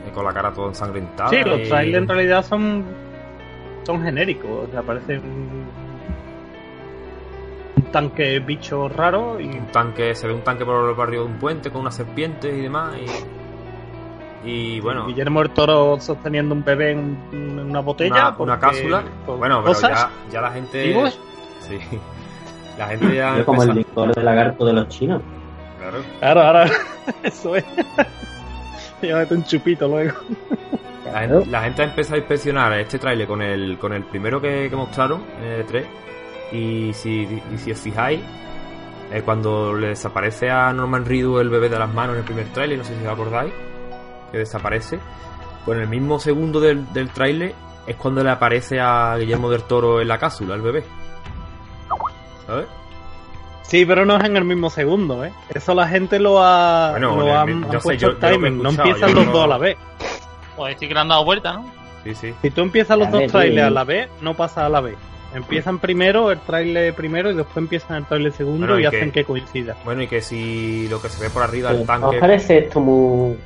[0.07, 1.29] eh, con la cara toda ensangrentada.
[1.29, 2.85] Sí, los y- trailers en realidad son
[3.85, 5.65] son genéricos, o sea, parece un,
[7.77, 11.25] un tanque bicho raro y un tanque, se ve un tanque por el barrio de
[11.27, 12.95] un puente con unas serpientes y demás.
[14.43, 17.17] Y, y bueno, Guillermo el Toro sosteniendo un bebé en,
[17.59, 19.03] una botella, una, una cápsula.
[19.25, 19.89] Bueno, pero cosas.
[19.91, 20.83] ya, ya la gente.
[20.87, 21.19] ¿Vivos?
[21.61, 21.77] Sí.
[22.77, 23.39] La gente ya.
[23.39, 25.21] Es como el licor de lagarto de los chinos.
[25.79, 25.97] Claro.
[26.19, 26.65] Claro, ahora
[27.23, 27.65] eso es.
[29.01, 30.13] Llévate un chupito luego.
[31.05, 34.41] La gente, la gente ha empezado a inspeccionar este tráiler con el, con el primero
[34.41, 35.85] que, que mostraron, en el 3.
[36.51, 38.21] Y si, y si os fijáis,
[39.11, 42.47] eh, cuando le desaparece a Norman Reedus el bebé de las manos en el primer
[42.47, 43.53] tráiler, no sé si os acordáis,
[44.31, 44.99] que desaparece,
[45.65, 47.53] pues en el mismo segundo del, del tráiler
[47.85, 50.83] es cuando le aparece a Guillermo del Toro en la cápsula, el bebé.
[52.47, 52.65] ¿Sabes?
[53.63, 55.33] Sí, pero no es en el mismo segundo, ¿eh?
[55.53, 58.63] Eso la gente lo ha, Bueno, lo han, han sé, puesto yo- el yo timing,
[58.63, 59.77] no empiezan los no- dos a la vez.
[60.55, 61.69] Pues sí que le han dado vuelta, ¿no?
[62.05, 62.33] Sí, sí.
[62.41, 63.67] Si tú empiezas los A dos ver, trailers sí.
[63.67, 64.95] a la vez, no pasa a la vez.
[65.35, 69.11] Empiezan primero el trailer primero y después empiezan el trailer segundo Bueno, y, y hacen
[69.11, 69.75] que- coincida.
[69.83, 72.17] Bueno, y que si lo que se ve por arriba del ¿Os tanque.
[72.17, 73.37] parece esto muy,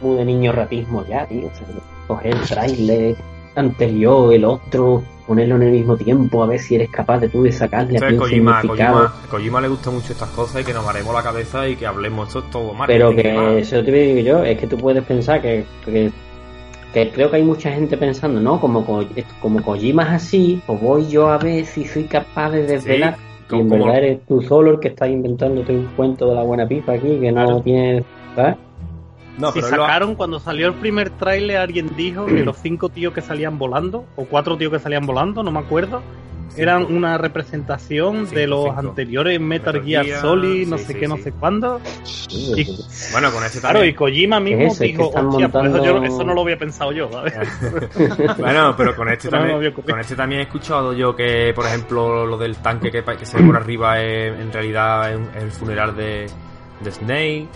[0.00, 1.46] muy de niño ratismo ya, tío?
[1.46, 1.66] O sea,
[2.08, 3.16] coger el trailer
[3.58, 7.42] anterior, el otro, ponerlo en el mismo tiempo, a ver si eres capaz de tú
[7.42, 8.94] de sacarle Esto aquí es un Kojima, significado.
[8.98, 11.86] Kojima, Kojima le gustan mucho estas cosas y que nos haremos la cabeza y que
[11.86, 15.04] hablemos esto es todo marketing Pero que eso te digo yo, es que tú puedes
[15.04, 16.10] pensar que, que,
[16.94, 18.58] que creo que hay mucha gente pensando, ¿no?
[18.60, 18.86] Como,
[19.42, 23.16] como Kojima es así, pues voy yo a ver si soy capaz de desvelar.
[23.50, 26.66] y en verdad eres tú solo el que está inventándote un cuento de la buena
[26.66, 27.60] pipa aquí, que no Claro.
[27.62, 28.04] tiene...
[28.34, 28.56] ¿sabes?
[29.38, 32.88] No, si pero lo sacaron cuando salió el primer trailer alguien dijo que los cinco
[32.88, 36.02] tíos que salían volando o cuatro tíos que salían volando, no me acuerdo,
[36.56, 38.78] eran una representación Cinco, de los cinco.
[38.80, 41.80] anteriores Metal, Metal Gear, Gear, Solid, no sé sí, qué, no sé cuándo.
[42.30, 42.64] Y,
[43.12, 43.96] Bueno, con este claro, y también.
[43.96, 47.08] Kojima mismo Es dijo, hostia, pues eso, yo- montando- eso no lo había pensado yo,
[47.12, 47.34] ¿sabes?
[48.38, 52.26] Bueno, pero con este no también, con este también he escuchado yo que, por ejemplo,
[52.26, 56.26] lo del tanque que, se ve por arriba es, en realidad es el funeral de,
[56.82, 57.46] de Snake.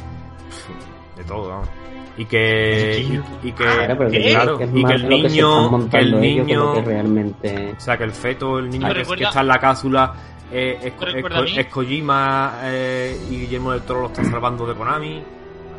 [1.22, 1.68] De todo, vamos.
[2.16, 2.98] Y que,
[3.42, 4.30] y, y que, Claro, pero que, ¿Qué?
[4.32, 7.74] claro, que y que el que niño, que el que niño, que realmente...
[7.76, 10.12] o sea, que el feto, el niño que, recuerda- que está en la cápsula
[10.52, 15.22] eh, es, es- es Kojima eh, y Guillermo del Toro lo está salvando de Konami.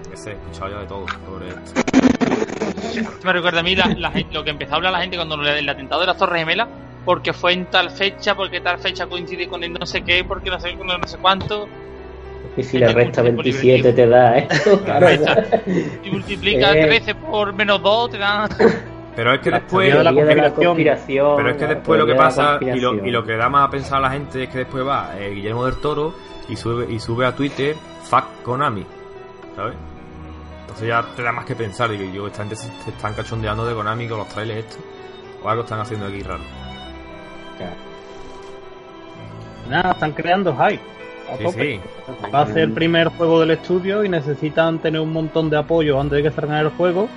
[0.09, 3.13] Qué sé, he escuchado ya de todo sobre esto.
[3.23, 5.37] Me recuerda a mí la- la gente- lo que empezó a hablar la gente cuando
[5.37, 6.67] le- el atentado de las Torres Gemelas,
[7.05, 10.49] porque fue en tal fecha, porque tal fecha coincide con el no sé qué, porque
[10.49, 11.67] no sé, con el no sé cuánto,
[12.55, 15.07] Y si le resta tiempo 27 te da esto, claro.
[16.03, 16.85] y multiplica Eh.
[16.85, 18.49] 13 por menos 2, te dan.
[19.15, 19.87] Pero es que La después...
[19.89, 21.35] teoría de la Teoría de la conspiración.
[21.37, 23.71] Pero es que después lo que pasa y lo, y lo que da más a
[23.71, 26.13] pensar a la gente es que después va eh, Guillermo del Toro
[26.49, 28.85] y sube y sube a Twitter fuck Konami,
[29.55, 29.75] ¿sabes?
[30.61, 33.65] Entonces ya te da más que pensar y yo esta gente se, se están cachondeando
[33.65, 34.79] de Konami con los trailers estos
[35.43, 36.41] o algo están haciendo aquí raro.
[39.69, 40.81] Nada, están creando hype.
[41.31, 41.81] A Sí, tope.
[41.81, 42.29] sí.
[42.33, 45.99] Va a ser el primer juego del estudio y necesitan tener un montón de apoyo
[45.99, 47.07] antes de que salga el juego,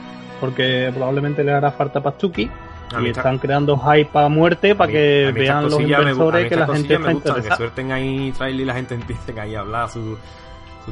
[0.41, 2.51] porque probablemente le hará falta Pastuki.
[2.97, 5.83] A Y están creando hype a muerte para que a mí estas vean los me
[5.83, 7.57] inversores que la gente está me gustan, que interesada.
[7.57, 10.17] suelten ahí trailer y la gente empiece ahí a hablar sus,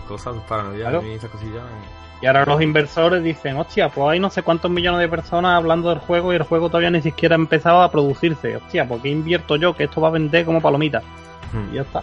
[0.08, 0.80] cosas, sus paranoias.
[0.80, 1.02] Claro.
[1.02, 1.62] Mí estas cosillas
[2.20, 5.88] Y ahora los inversores dicen, hostia, pues hay no sé cuántos millones de personas hablando
[5.90, 8.56] del juego y el juego todavía ni siquiera ha empezado a producirse.
[8.56, 11.00] Hostia, ¿por qué invierto yo que esto va a vender como palomita?
[11.52, 12.02] Hmm, Y ya está.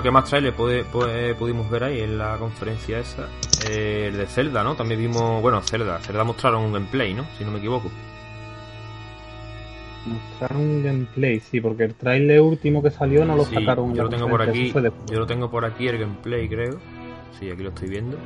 [0.00, 3.28] Bueno, ¿qué más trailer puede- puede- pudimos ver ahí en la conferencia esa?
[3.68, 4.74] Eh, el de Zelda, ¿no?
[4.74, 5.98] También vimos, bueno, Zelda.
[5.98, 7.26] Zelda mostraron un gameplay, ¿no?
[7.36, 7.90] Si no me equivoco.
[10.06, 13.94] Mostrar un gameplay, sí, porque el trailer último que salió no lo Sí, sacaron.
[13.94, 14.72] yo lo tengo por aquí.
[14.72, 16.78] Yo lo tengo por aquí el gameplay, creo.
[17.38, 18.16] Sí, aquí lo estoy viendo.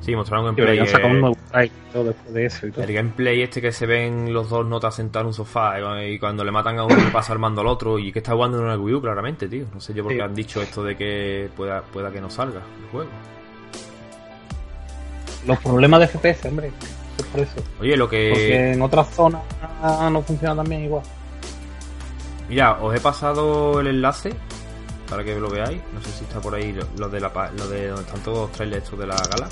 [0.00, 0.86] Sí, mostraron un Sí, pero gameplay.
[0.86, 2.84] ya sacó un eh, nuevo trailer todo después de eso y todo.
[2.84, 6.18] el gameplay este que se ven los dos notas sentados en un sofá eh, y
[6.18, 8.76] cuando le matan a uno pasa armando al otro y que está jugando en una
[8.76, 9.66] Wii U claramente, tío.
[9.74, 10.22] No sé yo por qué Sí.
[10.22, 13.10] han dicho esto de que pueda, pueda que no salga el juego.
[15.46, 16.70] Los problemas de FPS, hombre.
[17.18, 17.54] Es por eso.
[17.80, 18.72] Oye, lo Porque que...
[18.72, 19.42] en otras zonas
[20.12, 21.02] no funciona tan bien igual.
[22.48, 24.32] Mira, os he pasado el enlace
[25.08, 25.80] para que lo veáis.
[25.92, 28.38] No sé si está por ahí lo, lo de la lo de donde están todos
[28.48, 29.48] los trailers estos de la gala.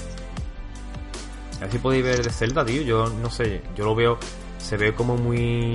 [1.58, 2.82] A ver si podéis ver de Zelda, tío.
[2.82, 4.18] Yo no sé, yo lo veo,
[4.58, 5.74] se ve como muy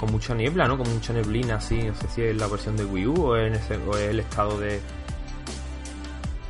[0.00, 0.76] con mucha niebla, ¿no?
[0.78, 1.82] Con mucha neblina así.
[1.82, 4.08] No sé si es la versión de Wii U o es, en ese- o es
[4.10, 4.80] el estado de.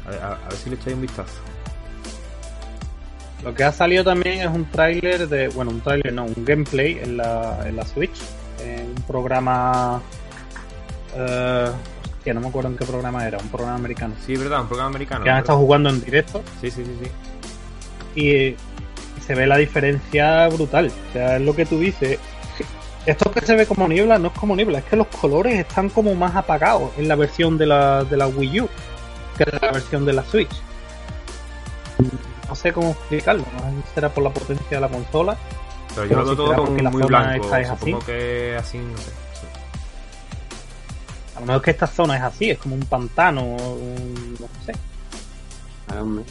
[0.06, 1.34] A ver, a- a ver si le echáis un vistazo.
[3.44, 6.98] Lo que ha salido también es un tráiler de, bueno, un tráiler no, un gameplay
[7.02, 8.14] en la, en la Switch,
[8.60, 10.00] en un programa,
[11.16, 11.70] eh,
[12.18, 14.14] hostia, no me acuerdo en qué programa era, un programa americano.
[14.24, 14.60] Sí, ¿verdad?
[14.60, 15.24] Un programa americano.
[15.24, 17.10] Que han estado jugando en directo Sí, sí, sí, sí.
[18.14, 18.56] Y,
[19.26, 20.90] se ve la diferencia brutal.
[21.10, 22.18] O sea, es lo que tú dices.
[23.06, 25.88] Esto que se ve como niebla no es como niebla, es que los colores están
[25.88, 28.68] como más apagados en la versión de la, de la Wii U
[29.36, 30.52] que en la versión de la Switch.
[32.48, 35.36] No sé cómo explicarlo, no sé si será por la potencia de la consola
[35.94, 37.44] Pero yo lo veo si todo como porque la muy zona blanco.
[37.44, 38.06] esta es Supongo así.
[38.06, 39.10] que así, no sé.
[41.36, 44.46] A lo mejor es que esta zona es así, es como un pantano, un- no
[44.64, 44.72] sé.
[45.98, 46.24] Hombre.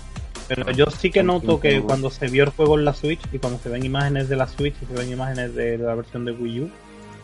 [0.56, 3.40] Pero yo sí que noto que cuando se vio el juego en la Switch y
[3.40, 6.32] cuando se ven imágenes de la Switch y se ven imágenes de la versión de
[6.34, 6.70] Wii U,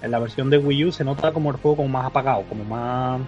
[0.02, 2.64] en la versión de Wii U se nota como el juego como más apagado, como
[2.64, 3.20] más,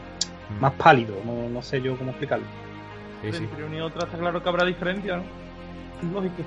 [0.49, 0.61] Mm.
[0.61, 2.45] más pálido, no, no sé yo cómo explicarlo.
[3.21, 3.43] Sí, sí.
[3.43, 5.23] Entre una y otra está claro que habrá diferencia, ¿no?
[6.13, 6.43] Lógico.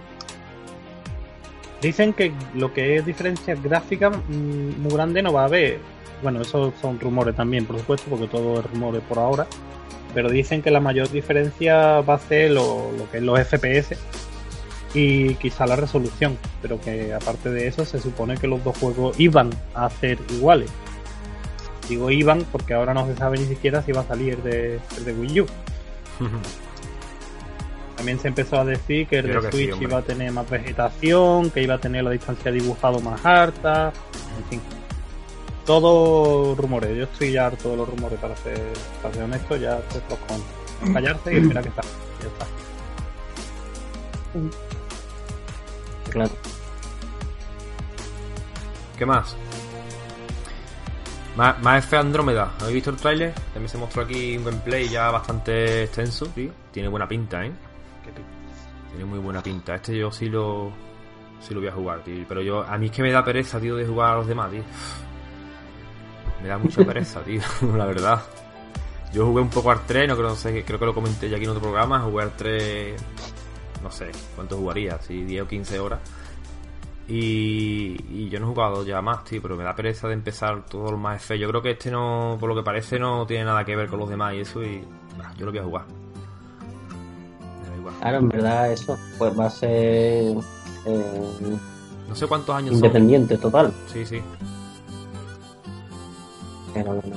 [1.81, 5.79] Dicen que lo que es diferencia gráfica mm, muy grande no va a haber.
[6.23, 9.47] Bueno, eso son rumores también, por supuesto, porque todo es rumores por ahora.
[10.15, 13.97] Pero dicen que la mayor diferencia va a ser lo, lo que es los FPS
[14.95, 16.37] y quizá la resolución.
[16.61, 20.71] Pero que aparte de eso, se supone que los dos juegos iban a ser iguales.
[21.89, 24.81] Digo iban porque ahora no se sabe ni siquiera si va a salir el de,
[24.97, 25.47] el de Wii U.
[27.97, 30.49] También se empezó a decir que el Creo de que Switch iba a tener más
[30.49, 33.93] vegetación, que iba a tener la distancia dibujado más alta,
[34.39, 34.61] en fin.
[35.67, 39.79] Todo rumores, yo estoy ya harto de los rumores para ser, para ser honesto, ya
[39.79, 41.83] estoy los con callarse y esperar que está.
[41.83, 42.47] Ya está.
[46.11, 46.31] Claro.
[48.99, 49.37] ¿Qué más?
[51.37, 52.53] Más, más F Andrómeda.
[52.61, 53.33] ¿Habéis visto el tráiler?
[53.53, 56.51] También se mostró aquí un gameplay ya bastante extenso, tío.
[56.71, 57.53] Tiene buena pinta, ¿eh?
[58.91, 59.77] Tiene muy buena pinta.
[59.77, 60.71] Este yo sí lo.
[61.41, 62.25] Sí lo voy a jugar, tío.
[62.29, 62.63] Pero yo.
[62.63, 64.63] A mí es que me da pereza, tío, de jugar a los demás, tío.
[66.43, 67.41] Me da mucha pereza, tío.
[67.77, 68.23] La verdad.
[69.13, 71.37] Yo jugué un poco al 3, no creo, no sé, creo que lo comenté ya
[71.37, 72.01] aquí en otro programa.
[72.01, 73.03] Jugué al 3.
[73.83, 76.01] No sé cuánto jugaría, si 10 o 15 horas.
[77.09, 80.65] Y, y yo no he jugado ya más, tío, pero me da pereza de empezar
[80.67, 81.39] todo lo más F.
[81.39, 83.99] Yo creo que este no, por lo que parece, no tiene nada que ver con
[83.99, 84.63] los demás y eso.
[84.63, 84.83] Y
[85.19, 85.85] bah, yo lo voy a jugar.
[88.01, 89.71] Claro, en verdad eso pues va a ser
[90.87, 91.57] eh,
[92.09, 92.77] No sé cuántos años son.
[92.77, 93.73] independiente total.
[93.93, 94.23] Sí, sí.
[96.75, 97.17] Pero bueno,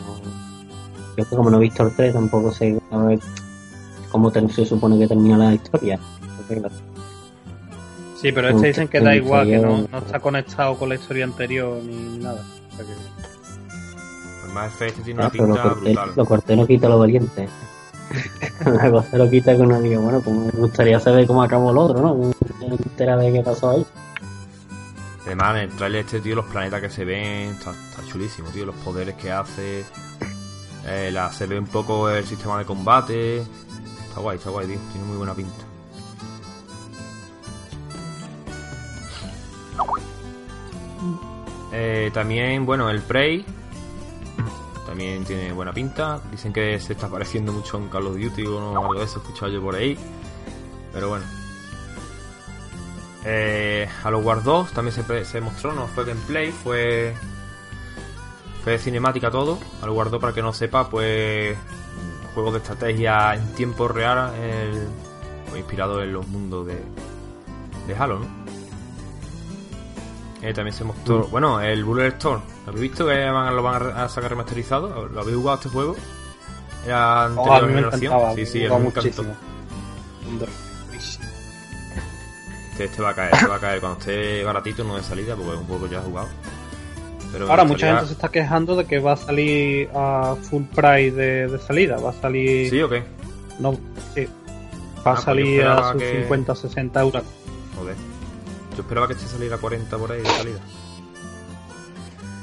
[1.18, 3.20] yo que como no he visto el 3 tampoco sé a ver
[4.12, 5.99] cómo te- se supone que termina la historia.
[8.22, 11.26] Sí, pero este dicen que da igual, que no, no está conectado con la historia
[11.26, 12.41] anterior ni nada.
[12.74, 16.12] O sea que- El más F este tiene ah, una lo pinta corté, brutal.
[16.16, 17.49] lo corté no quita lo valiente.
[18.66, 21.78] Una cosa lo quita que uno diga, bueno, pues me gustaría saber cómo acabó el
[21.80, 22.16] otro, ¿no?
[22.16, 23.86] Me entera de qué pasó ahí.
[25.26, 27.73] Además, en el trailer este, tío, los planetas que se ven, está,
[28.07, 28.65] chulísimo, tío.
[28.65, 29.84] Los poderes que hace.
[30.86, 33.38] eh, se ve un poco el sistema de combate.
[33.38, 34.80] Está guay, está guay, tío.
[34.91, 35.65] Tiene muy buena pinta.
[41.73, 43.43] Eh, también, bueno, el Prey.
[44.86, 46.21] También tiene buena pinta.
[46.32, 49.21] Dicen que se está pareciendo mucho en Call of Duty o algo de eso, he
[49.23, 49.97] escuchado yo por ahí.
[50.93, 51.26] Pero bueno.
[53.26, 54.93] Eh, Halo War 2 también
[55.26, 57.15] se, mostró, no fue gameplay, fue
[58.63, 59.59] fue cinemática todo.
[59.82, 61.55] Halo War 2, para que no sepa, pues
[62.34, 64.88] juego de estrategia en tiempo real, el-
[65.49, 66.82] pues, inspirado en los mundos de,
[67.88, 68.26] de Halo, ¿no?
[70.41, 72.41] Eh, también se mostró, bueno, el Bullet Storm.
[72.65, 75.07] ¿Lo habéis visto que van- lo van a, a sacar remasterizado?
[75.07, 75.95] ¿Lo habéis jugado este juego?
[76.86, 78.03] Era Oh, anterior a mí me generación.
[78.13, 79.23] encantaba, Sí, sí, me a mí me gustaba encantó.
[79.23, 79.36] muchísimo.
[82.76, 85.34] Este, este va a caer, este va a caer cuando esté baratito, no de salida,
[85.36, 86.28] porque es un juego ya jugado.
[87.32, 91.11] Pero Ahora mucha gente se está quejando de que va a salir a full price
[91.15, 91.97] de, de salida.
[91.97, 92.69] Va a salir.
[92.69, 93.03] ¿Sí o qué?
[93.59, 93.78] No,
[94.13, 94.26] sí.
[95.05, 97.23] Va Ah, a pues yo salir a sus que- 50, 60 euros.
[97.78, 97.95] Joder.
[98.76, 100.59] Yo esperaba que este saliera a 40 por ahí de salida.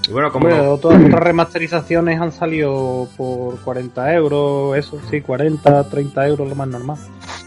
[0.08, 5.20] Y bueno, como Hombre, no- otras, otras remasterizaciones han salido por 40 euros, eso sí,
[5.20, 6.98] 40, 30 euros lo más normal.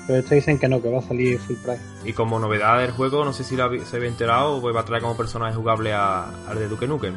[0.08, 1.82] Pero este dicen que no, que va a salir full price.
[2.04, 4.86] y como novedad del juego, no sé si la se había enterado, pues va a
[4.86, 7.16] traer como personaje jugable a, al de Duke Nukem.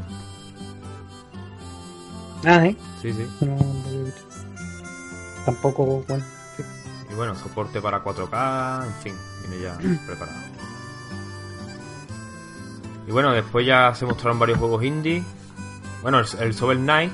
[2.45, 2.77] Ah, ¿eh?
[3.03, 3.27] Sí, sí.
[3.41, 4.21] No, no lo he visto.
[5.45, 6.25] Tampoco, bueno.
[6.57, 6.63] sí.
[7.11, 9.15] Y bueno, soporte para 4K, en fin,
[9.49, 9.77] viene ya
[10.07, 10.39] preparado.
[13.07, 15.23] Y bueno, después ya se mostraron varios juegos indie.
[16.03, 17.13] Bueno, el, el Shovel Knight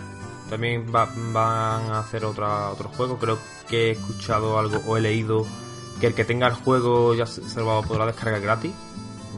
[0.51, 3.17] también va- van a hacer otra, otro juego.
[3.19, 5.47] Creo que he escuchado algo o he leído
[6.01, 8.73] que el que tenga el juego ya se, lo podrá descargar gratis.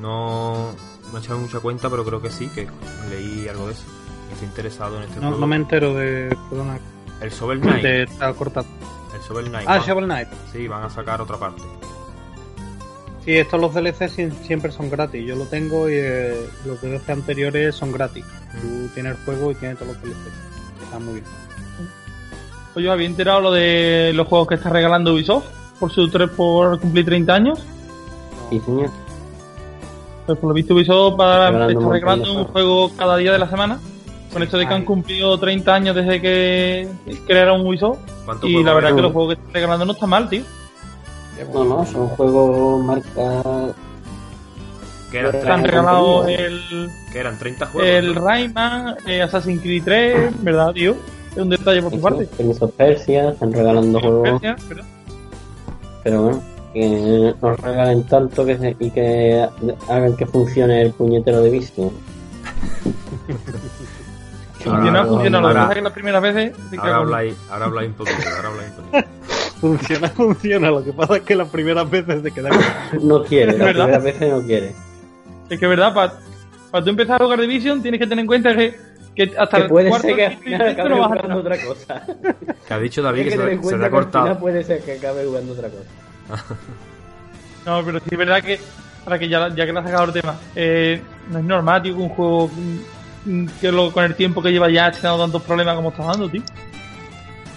[0.00, 0.72] No,
[1.12, 2.68] no he echado mucha cuenta, pero creo que sí, que
[3.10, 3.84] leí algo de eso.
[4.28, 5.38] Que estoy interesado en este No, juego.
[5.40, 6.36] no me entero de.
[6.50, 6.78] Perdona,
[7.20, 7.82] El Shovel Knight.
[7.82, 8.66] de estar cortado.
[9.14, 9.68] El Shovel Knight.
[9.68, 10.28] Ah, van- Shovel Knight.
[10.52, 11.62] Sí, van a sacar otra parte.
[13.24, 15.26] Sí, estos los DLC siem- siempre son gratis.
[15.26, 18.24] Yo lo tengo y eh, los DLC anteriores son gratis.
[18.60, 20.16] Tú tienes el juego y tienes todos los DLC.
[20.84, 21.24] Está muy bien.
[22.72, 25.46] Pues yo había enterado lo de los juegos que está regalando Ubisoft
[25.78, 27.66] por su 3 por cumplir 30 años.
[28.50, 28.90] Sí, señor.
[30.26, 33.32] Pues por lo visto Ubisoft va, Regalando un está de regalando un juego cada día
[33.32, 33.78] de la semana.
[34.32, 36.88] Con esto de que han cumplido 30 años desde que
[37.26, 37.98] crearon Ubisoft.
[38.24, 38.96] ¿Cuánto Y la verdad hay?
[38.96, 40.42] que los juegos que están regalando no están mal, tío.
[41.52, 43.42] No, no, son juegos marca.
[45.10, 45.32] ¿Qué eran?
[45.32, 47.38] Te han regalado el, ¿Qué eran?
[47.38, 47.88] ¿30 juegos?
[47.88, 48.20] el ¿no?
[48.22, 50.96] Rayman, eh, Assassin's Creed 3, ¿verdad, tío?
[51.30, 52.24] Es un detalle por tu parte.
[52.36, 54.40] Prince of Persia, están regalando juegos.
[54.40, 54.84] Persia, ¿verdad?
[56.06, 56.42] Pero bueno,
[56.72, 59.44] que nos regalen tanto que se- y que
[59.88, 61.92] hagan que funcione el puñetero de vicio.
[64.62, 65.40] Funciona, Ahora- funciona.
[65.40, 66.52] Lo que ahora- pasa es que las primeras veces.
[66.70, 69.08] te Ahora habláis, ahora habláis un poquito, ahora habláis un poquito.
[69.60, 70.70] Funciona, funciona.
[70.70, 72.50] Lo que pasa es que las primeras veces se queda
[73.02, 73.84] No quiere, la ¿Verdad?
[74.00, 74.74] primera vez no quiere.
[75.50, 75.92] Es que, ¿verdad?
[75.92, 78.76] Para tú empezar a jugar Division tienes que tener en cuenta que,
[79.16, 81.40] que hasta Que el puede cuarto ser que al final acabe no vas a jugando
[81.40, 82.02] otra cosa.
[82.68, 84.38] Que ha dicho David que, que se, en se ha cortado.
[84.38, 86.44] puede ser que acabe jugando otra cosa.
[87.64, 88.60] No, pero sí es verdad que,
[89.04, 91.00] para que ya, ya que le has sacado el tema, eh,
[91.30, 92.50] no es normal, tío, que un juego
[93.24, 95.88] mm, que lo, con el tiempo que lleva ya te ha dado tantos problemas como
[95.88, 96.42] estás dando, tío.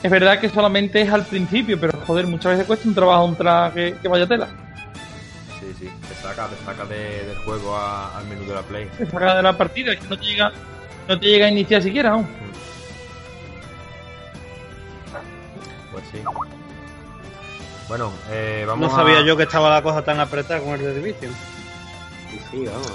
[0.02, 3.36] Es verdad que solamente es al principio, pero joder, muchas veces cuesta un trabajo un
[3.36, 4.48] tra que, que vaya tela.
[5.60, 5.90] Sí, sí.
[6.08, 8.88] Te saca, te saca de- del juego a- al menú de la Play.
[8.98, 10.52] Te saca de la partida, que no te llega,
[11.10, 12.28] no te llega a iniciar siquiera aún.
[15.92, 16.20] Pues sí.
[17.88, 19.26] Bueno, eh, No vamos sabía a...
[19.26, 21.34] yo que estaba la cosa tan apretada con el The Division.
[22.30, 22.94] Sí, sí, vamos.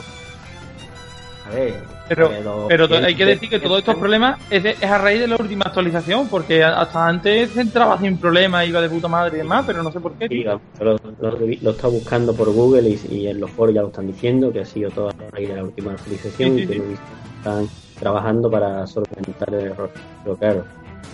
[1.47, 1.83] A ver.
[2.09, 2.29] Pero,
[2.69, 5.27] pero- pero hay que decir que todos estos problemas es, de- es a raíz de
[5.27, 9.65] la última actualización, porque hasta antes entraba sin problemas, iba de puta madre y demás,
[9.67, 10.29] pero no sé por qué.
[10.29, 13.81] Sí, lo, lo, lo he estado buscando por Google y, y en los foros ya
[13.83, 16.62] lo están diciendo que ha sido todo a raíz de la última actualización Sí, sí,
[16.62, 16.79] y que sí.
[16.79, 17.69] lo he visto que están
[17.99, 19.91] trabajando para solventar el error.
[20.23, 20.65] Pero claro,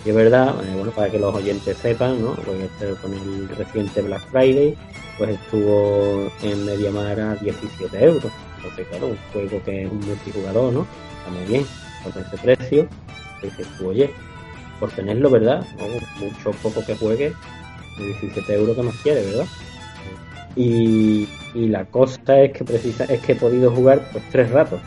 [0.05, 2.35] y es verdad, eh, bueno, para que los oyentes sepan, ¿no?
[2.35, 4.77] Porque este, con el reciente Black Friday,
[5.19, 8.33] pues estuvo en Mediamar a 17 euros.
[8.57, 10.87] Entonces, claro, un juego que es un multijugador, ¿no?
[11.19, 11.67] Está muy bien,
[12.03, 12.89] con ese precio.
[13.41, 14.11] pues Dices tú, oye,
[14.79, 15.67] por tenerlo, ¿verdad?
[15.79, 17.35] O mucho poco que juegue,
[17.99, 19.47] de 17 euros que nos quiere, ¿verdad?
[20.57, 24.81] Y, y la cosa es que precisa es que he podido jugar pues tres ratos.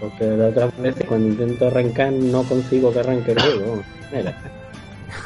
[0.00, 3.82] Porque las otras veces cuando intento arrancar no consigo que arranque el juego.
[4.12, 4.34] Mira,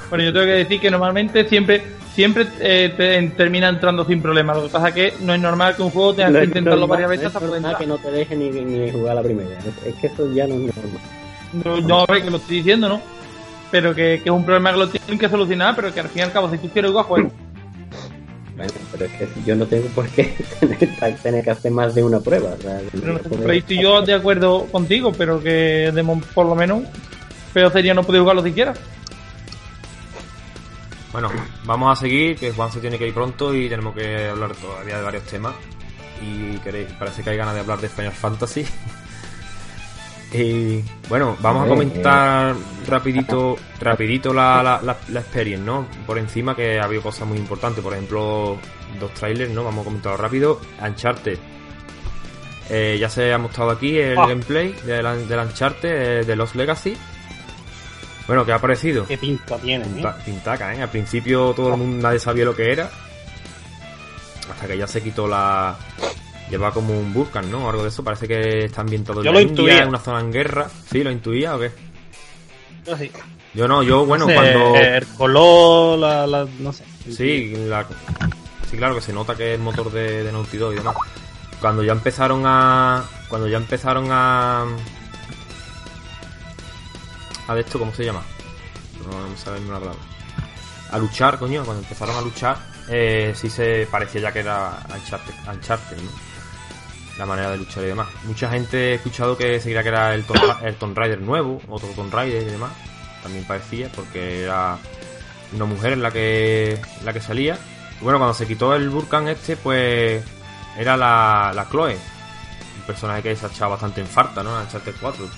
[0.09, 1.83] Bueno, yo tengo que decir que normalmente siempre
[2.15, 4.57] siempre eh, te termina entrando sin problemas.
[4.57, 6.81] Lo que pasa es que no es normal que un juego tengas no que intentarlo
[6.81, 7.99] normal- varias veces no hasta es poder normal entrar.
[7.99, 9.49] que no te deje ni, ni jugar la primera.
[9.59, 11.01] Es, es que eso ya no es normal.
[11.65, 13.01] No, no, a ver, que lo estoy diciendo, ¿no?
[13.71, 16.21] Pero que, que es un problema que lo tienen que solucionar, pero que al fin
[16.21, 17.29] y al cabo, si tú quieres jugar, juega.
[18.63, 22.05] Bueno, pero es que yo no tengo por qué tener, tener que hacer más de
[22.05, 22.51] una prueba.
[22.51, 26.83] o sea, Pero ahí estoy yo de acuerdo contigo, pero que de por lo menos
[27.53, 28.73] peor sería no poder jugarlo siquiera.
[31.11, 31.31] Bueno,
[31.65, 34.97] vamos a seguir, que Juan se tiene que ir pronto y tenemos que hablar todavía
[34.97, 35.55] de varios temas.
[36.23, 38.65] Y queréis, parece que hay ganas de hablar de Final Fantasy.
[40.33, 42.55] y bueno, vamos a comentar
[42.87, 45.87] rapidito, rapidito la, la, la, la experience, ¿no?
[46.07, 48.57] Por encima que ha habido cosas muy importantes, por ejemplo,
[48.99, 49.65] dos trailers, ¿no?
[49.65, 50.61] Vamos a comentarlo rápido.
[50.83, 51.39] Uncharted.
[52.71, 54.27] Eh, ya se ha mostrado aquí el Ah.
[54.27, 56.97] gameplay del, del Uncharted, eh, de Lost Legacy.
[58.27, 59.05] Bueno, ¿qué ha parecido?
[59.07, 59.89] Qué pinta tiene, ¿eh?
[59.95, 60.81] Pinta- Pintaca, ¿eh?
[60.83, 62.89] Al principio todo el mundo, nadie sabía lo que era.
[64.51, 65.77] Hasta que ya se quitó la...
[66.53, 67.67] Lleva como un Vulcan, ¿no?
[67.67, 68.05] O algo de eso.
[68.05, 69.83] Parece que está ambientado en Yo la lo India, intuía.
[69.83, 70.69] en una zona en guerra.
[70.91, 71.03] ¿Sí?
[71.03, 71.73] ¿Lo intuía o qué?
[72.87, 73.11] Yo sí.
[73.55, 74.77] Yo no, yo, bueno, No sé, cuando...
[74.77, 76.85] El color, la, la- no sé.
[77.11, 77.87] Sí, la-
[78.71, 80.95] sí, claro que se nota que es el motor de, de Naughty Dog y demás.
[81.61, 83.03] Cuando ya empezaron a...
[83.29, 84.67] Cuando ya empezaron a...
[87.49, 88.23] A de esto, ¿cómo se llama?
[89.05, 90.01] No, no ni una palabra.
[90.91, 92.57] A luchar, coño, cuando empezaron a luchar,
[92.89, 96.11] eh, sí se parecía ya que era Uncharted, Uncharted, ¿no?
[97.19, 98.09] La manera de luchar y demás.
[98.25, 100.25] Mucha gente he escuchado que se creía que era el
[100.63, 102.73] el Tomb Raider nuevo, otro Tomb Raider y demás.
[103.23, 104.79] También parecía, porque era
[105.55, 107.59] una mujer en la que la que salía.
[108.01, 110.25] Y bueno, cuando se quitó el Vulcan este, pues
[110.79, 111.95] era la, la Chloe.
[112.79, 114.57] Un personaje que se ha echado bastante en falta, ¿no?
[114.59, 115.29] En Uncharted 4.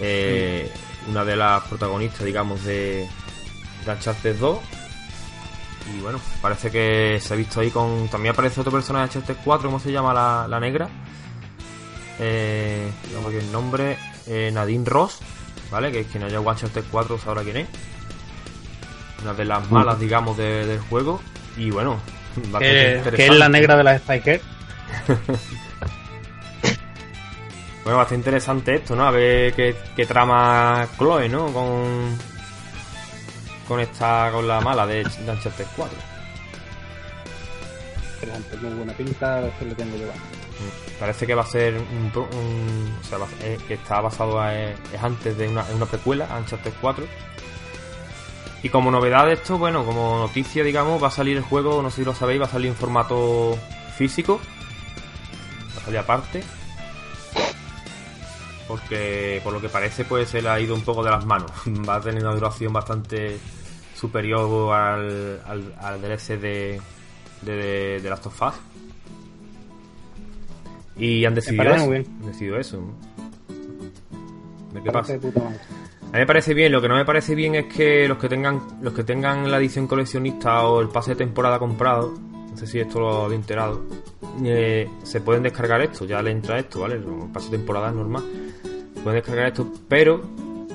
[0.00, 0.70] Eh,
[1.08, 3.08] Una de las protagonistas, digamos, de,
[3.84, 4.58] de Uncharted 2.
[5.96, 8.08] Y bueno, parece que se ha visto ahí con...
[8.08, 10.88] También aparece otro personaje de Uncharted 4, ¿cómo se llama la, la negra?
[12.18, 12.90] Eh,
[13.26, 13.96] aquí el nombre.
[14.26, 15.18] eh, Nadine Ross,
[15.70, 15.90] ¿vale?
[15.90, 17.68] Que quien haya jugado Uncharted 4 sabrá quién es.
[19.22, 21.20] Una de las malas, digamos, de- del juego.
[21.56, 21.98] Y bueno,
[22.36, 23.26] bastante que interesante.
[23.26, 24.40] es la negra de las Spike
[27.84, 29.04] Bueno, bastante interesante esto, ¿no?
[29.06, 31.46] A ver qué, qué trama Chloe, ¿no?
[31.52, 32.16] Con.
[33.70, 34.30] Con esta.
[34.32, 35.96] Con la mala de, Uncharted 4.
[38.14, 40.18] Interesante, muy buena pinta, que le tengo llevado.
[40.18, 40.98] Mm.
[40.98, 42.12] Parece que va a ser un.
[42.36, 45.86] un- o sea, va a- es- que está basado a- es, antes de una, una
[45.86, 47.04] precuela, Uncharted 4.
[48.64, 51.90] Y como novedad de esto, bueno, como noticia, digamos, va a salir el juego, no
[51.90, 53.56] sé si lo sabéis, va a salir en formato
[53.96, 54.40] físico.
[55.76, 56.42] Va a salir aparte.
[58.66, 61.50] Porque por lo que parece, pues se le ha ido un poco de las manos.
[61.88, 63.38] Va a tener una duración bastante
[64.00, 66.80] superior al, al, al DLC de,
[67.42, 68.54] de, de, de Last of Us.
[70.96, 71.84] Y han decidido eso.
[71.84, 72.82] Han decidido eso.
[74.82, 75.14] Qué pasa.
[75.14, 78.28] A mí me parece bien, lo que no me parece bien es que los que
[78.28, 82.14] tengan los que tengan la edición coleccionista o el pase de temporada comprado,
[82.50, 83.84] no sé si esto lo había enterado,
[84.44, 86.96] eh, se pueden descargar esto, ya le entra esto, ¿vale?
[86.96, 88.24] El pase de temporada es normal.
[89.04, 90.22] Pueden descargar esto, pero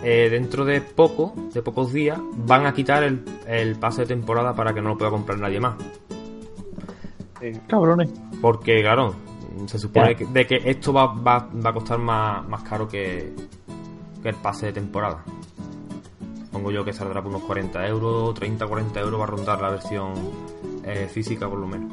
[0.04, 4.54] eh, dentro de poco, de pocos días, van a quitar el, el pase de temporada
[4.54, 5.76] para que no lo pueda comprar nadie más.
[7.68, 8.10] Cabrones.
[8.41, 9.16] Porque, claro,
[9.68, 13.34] se supone que, de que esto va, va, va a costar más, más caro que,
[14.22, 15.24] que el pase de temporada.
[16.52, 19.70] Pongo yo que saldrá por unos 40 euros, 30, 40 euros va a rondar la
[19.70, 20.14] versión
[20.84, 21.91] eh, física por lo menos.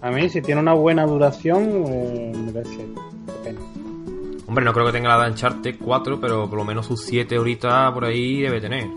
[0.00, 2.86] A mí, si tiene una buena duración, eh, me parece
[3.42, 3.60] pena.
[4.48, 7.38] Hombre, no creo que tenga la de Uncharted 4, pero por lo menos sus 7
[7.38, 8.88] horitas por ahí debe tener,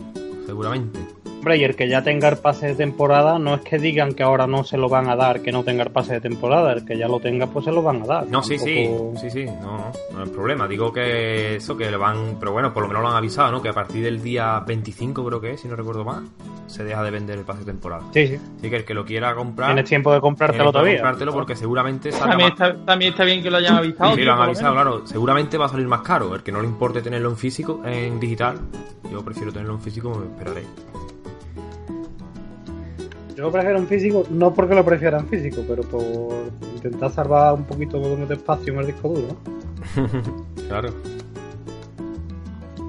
[0.46, 1.21] seguramente.
[1.42, 4.22] Hombre, y el que ya tenga el pase de temporada, no es que digan que
[4.22, 6.72] ahora no se lo van a dar, que no tenga el pase de temporada.
[6.72, 8.28] El que ya lo tenga, pues se lo van a dar.
[8.28, 8.88] No, sí, sí,
[9.20, 10.68] sí, sí, no, no, no es problema.
[10.68, 13.60] Digo que eso, que le van, pero bueno, por lo menos lo han avisado, ¿no?
[13.60, 16.28] Que a partir del día 25 creo que es, si no recuerdo mal,
[16.68, 18.04] se deja de vender el pase de temporada.
[18.14, 18.36] Sí, sí.
[18.60, 20.98] Así que el que lo quiera comprar, Tienes tiempo de comprártelo todavía.
[20.98, 22.70] comprártelo porque seguramente sale También más...
[22.70, 24.14] está, también está bien que lo hayan avisado.
[24.14, 25.08] Sí, lo han avisado, claro.
[25.08, 26.36] Seguramente va a salir más caro.
[26.36, 28.60] El que no le importe tenerlo en físico, en digital,
[29.12, 30.66] yo prefiero tenerlo en físico, me esperaré.
[33.42, 36.44] Yo prefiero en físico, no porque lo prefiera en físico, pero por
[36.76, 39.36] intentar salvar un poquito de espacio en el disco duro.
[40.68, 40.90] Claro.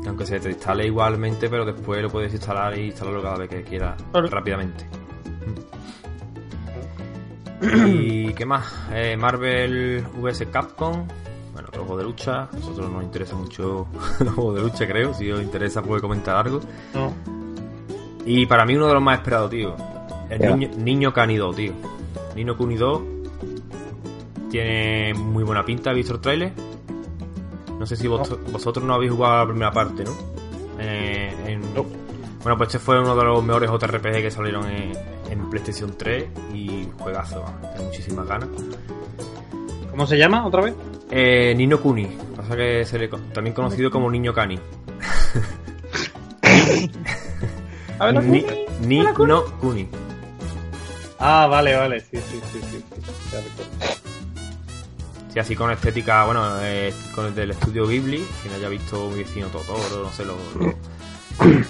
[0.06, 3.62] Aunque se te instale igualmente, pero después lo puedes instalar y instalarlo cada vez que
[3.62, 4.28] quieras Claro.
[4.28, 4.84] rápidamente.
[7.86, 8.66] ¿Y qué más?
[8.92, 11.06] Eh, Marvel vs Capcom.
[11.54, 12.42] Bueno, otro juego de lucha.
[12.42, 13.86] A nosotros nos interesa mucho
[14.20, 15.14] los juegos de lucha, creo.
[15.14, 16.60] Si os interesa, puede comentar algo.
[16.94, 17.12] No.
[18.26, 19.74] Y para mí, uno de los más esperados, tío.
[20.40, 21.72] El niño, niño 2, tío.
[22.34, 23.02] Niño 2
[24.50, 25.90] tiene muy buena pinta.
[25.90, 26.52] ¿Habéis visto el trailer?
[27.78, 30.12] No sé si vos- vosotros no habéis jugado la primera parte, ¿no?
[30.78, 31.84] Eh, en- No.
[32.42, 34.92] Bueno, pues este fue uno de los mejores JRPG que salieron en,
[35.30, 38.48] en PlayStation 3 y juegazo, tengo muchísimas ganas.
[39.90, 40.74] ¿Cómo se llama otra vez?
[41.10, 44.58] Eh, Nino Kuni, pasa que se le, también conocido como Niño Kani.
[48.00, 48.44] A ver, Ni.
[48.86, 49.14] Ni no
[49.60, 49.86] Kuni.
[51.24, 52.84] Ah, vale, vale, sí, sí, sí, sí.
[52.94, 53.00] sí.
[53.32, 54.02] Ya recuerdo.
[55.32, 59.18] Sí, así con estética, bueno, eh, con el del estudio Ghibli, quien haya visto mi
[59.22, 60.74] vecino Totoro, no sé, lo, lo-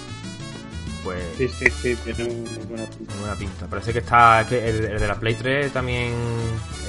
[1.04, 3.14] pues Sí, sí, sí, tiene una buena pinta.
[3.20, 3.66] buena pinta.
[3.66, 6.12] Parece que está, que el, el de la Play 3 también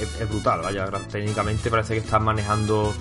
[0.00, 2.92] es, es brutal, vaya, técnicamente parece que está manejando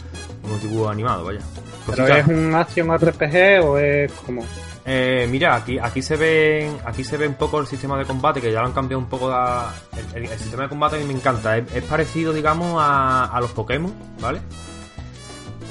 [0.43, 1.39] un dibujo animado, vaya.
[1.87, 4.45] ¿Pero es un action RPG o es como...?
[4.85, 8.41] Eh, mira, aquí, aquí se ve aquí se ve un poco el sistema de combate,
[8.41, 9.31] que ya lo han cambiado un poco.
[9.31, 11.57] el, el- el sistema de combate a mí me encanta.
[11.57, 14.41] Es, es parecido, digamos, a, a los Pokémon, ¿vale?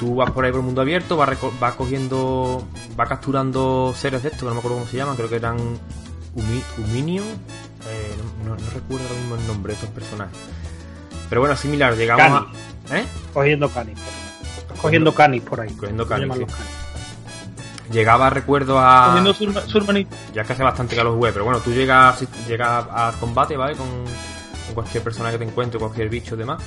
[0.01, 1.29] Tú vas por ahí por el mundo abierto, vas,
[1.61, 5.29] vas cogiendo, vas capturando seres de estos, que no me acuerdo cómo se llaman, creo
[5.29, 5.59] que eran
[6.35, 7.19] Umi.
[7.19, 8.15] Eh,
[8.47, 10.37] no, recuerdo ahora mismo el nombre de estos personajes.
[11.29, 12.47] Pero bueno, similar, llegamos
[12.91, 12.97] a...
[12.97, 13.05] ¿Eh?
[13.33, 13.99] Cogiendo canis.
[14.81, 15.71] Cogiendo canis por ahí.
[15.75, 16.47] Cogiendo ¿Cómo canis,
[17.93, 19.07] Llegaba, recuerdo, a...
[19.09, 20.17] Cogiendo su, su hermanito.
[20.33, 23.57] Ya es que hace bastante que lo jugué, pero bueno, tú llegas, llegas al combate,
[23.57, 23.77] ¿vale?
[23.77, 26.63] Con, con cualquier persona que te encuentre, cualquier bicho y demás.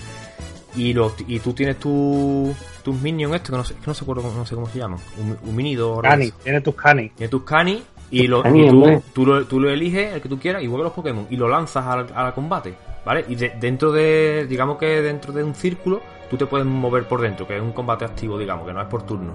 [0.75, 2.53] Y, los, y tú tienes tu,
[2.83, 4.77] tus minions estos, que no sé, que no, sé acuerdo cómo- no sé cómo se
[4.79, 4.99] llaman.
[5.17, 6.43] Un, un minido o algo Canis, así.
[6.43, 7.11] tiene tus canis.
[7.15, 10.61] Tienes tus canis y, lo, y tú, lo, tú lo eliges, el que tú quieras,
[10.63, 13.23] y mueves los Pokémon y lo lanzas al, al combate, ¿vale?
[13.29, 17.21] Y de- dentro de, digamos que dentro de un círculo, tú te puedes mover por
[17.21, 19.31] dentro, que es un combate activo, digamos, que no es por turno.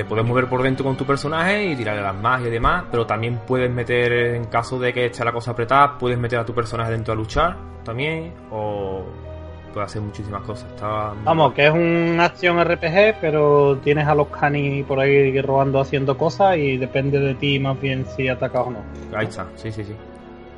[0.00, 3.04] Te puedes mover por dentro con tu personaje y tirarle las magias y demás, pero
[3.04, 6.54] también puedes meter, en caso de que esté la cosa apretada, puedes meter a tu
[6.54, 9.04] personaje dentro a luchar también, o
[9.74, 10.70] puedes hacer muchísimas cosas.
[10.70, 15.78] Está Vamos, que es un action RPG, pero tienes a los canis por ahí robando,
[15.80, 18.78] haciendo cosas y depende de ti más bien si atacas o no.
[19.14, 19.92] Ahí está, sí, sí, sí.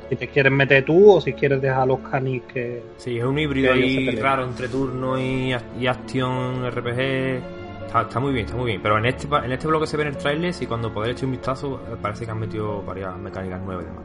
[0.07, 2.81] Si te quieres meter tú o si quieres dejar a los canis que...
[2.95, 7.62] Sí, es un híbrido ahí raro entre turno y, y acción RPG.
[7.85, 8.81] Está, está muy bien, está muy bien.
[8.81, 11.25] Pero en este en este bloque se ve en el trailer y cuando podáis echar
[11.25, 14.03] un vistazo eh, parece que han metido varias mecánicas nuevas y demás.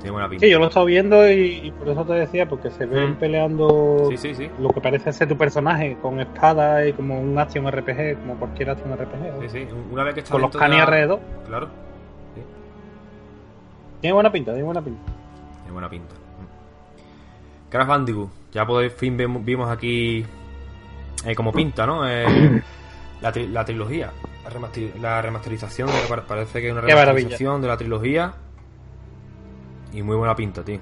[0.00, 0.46] Tiene buena pinta.
[0.46, 3.10] Sí, yo lo he estado viendo y, y por eso te decía, porque se ven
[3.12, 3.14] Mm.
[3.16, 4.48] peleando Sí, sí, sí.
[4.60, 8.70] lo que parece ser tu personaje con espada y como un action RPG, como cualquier
[8.70, 9.40] action RPG.
[9.42, 9.68] Sí, sí.
[9.90, 11.18] Una vez que está Con los canis la- alrededor.
[11.46, 11.68] Claro,
[14.00, 15.02] Tiene buena pinta, tiene buena pinta.
[15.62, 16.14] tiene buena pinta.
[16.14, 17.70] Mm.
[17.70, 18.30] Crash Bandicoot.
[18.52, 20.24] Ya por fin vimos aquí
[21.24, 22.08] eh, como pinta, ¿no?
[22.08, 22.24] Eh,
[23.20, 24.12] la, tri- la trilogía.
[24.44, 25.88] La, remaster- la remasterización,
[26.26, 28.34] parece que es una remasterización de la trilogía.
[29.92, 30.78] Y muy buena pinta, tío.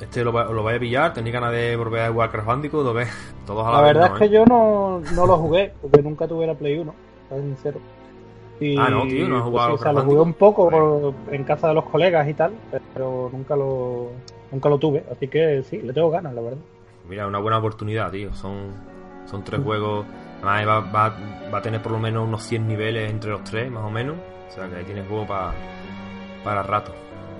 [0.00, 2.84] Este lo, va- lo vais a pillar, tenéis ganas de volver a jugar Crash Bandicoot,
[2.84, 3.08] lo ves
[3.46, 4.30] todos a la, La vez, verdad ¿no, es que eh?
[4.30, 6.94] yo no, no lo jugué, porque nunca tuve la Play 1,
[7.28, 7.80] para ser sincero.
[8.58, 11.14] Y, Ah, no, tío, no pues jugado sí, o sea, lo jugué un poco por-
[11.32, 12.52] en casa de los colegas y tal,
[12.94, 14.08] pero nunca lo
[14.50, 16.58] nunca lo tuve, así que sí, le tengo ganas, la verdad.
[17.12, 18.32] Mira, una buena oportunidad, tío.
[18.32, 18.72] Son,
[19.26, 20.06] son tres juegos.
[20.42, 21.16] Además, va, va,
[21.52, 24.16] va a tener por lo menos unos 100 niveles entre los tres, más o menos.
[24.48, 25.52] O sea que ahí tienes juego pa-
[26.42, 26.90] para rato.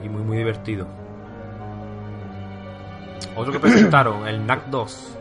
[0.05, 0.87] Y muy, muy divertido.
[3.35, 5.19] Otro que presentaron, el NAC 2.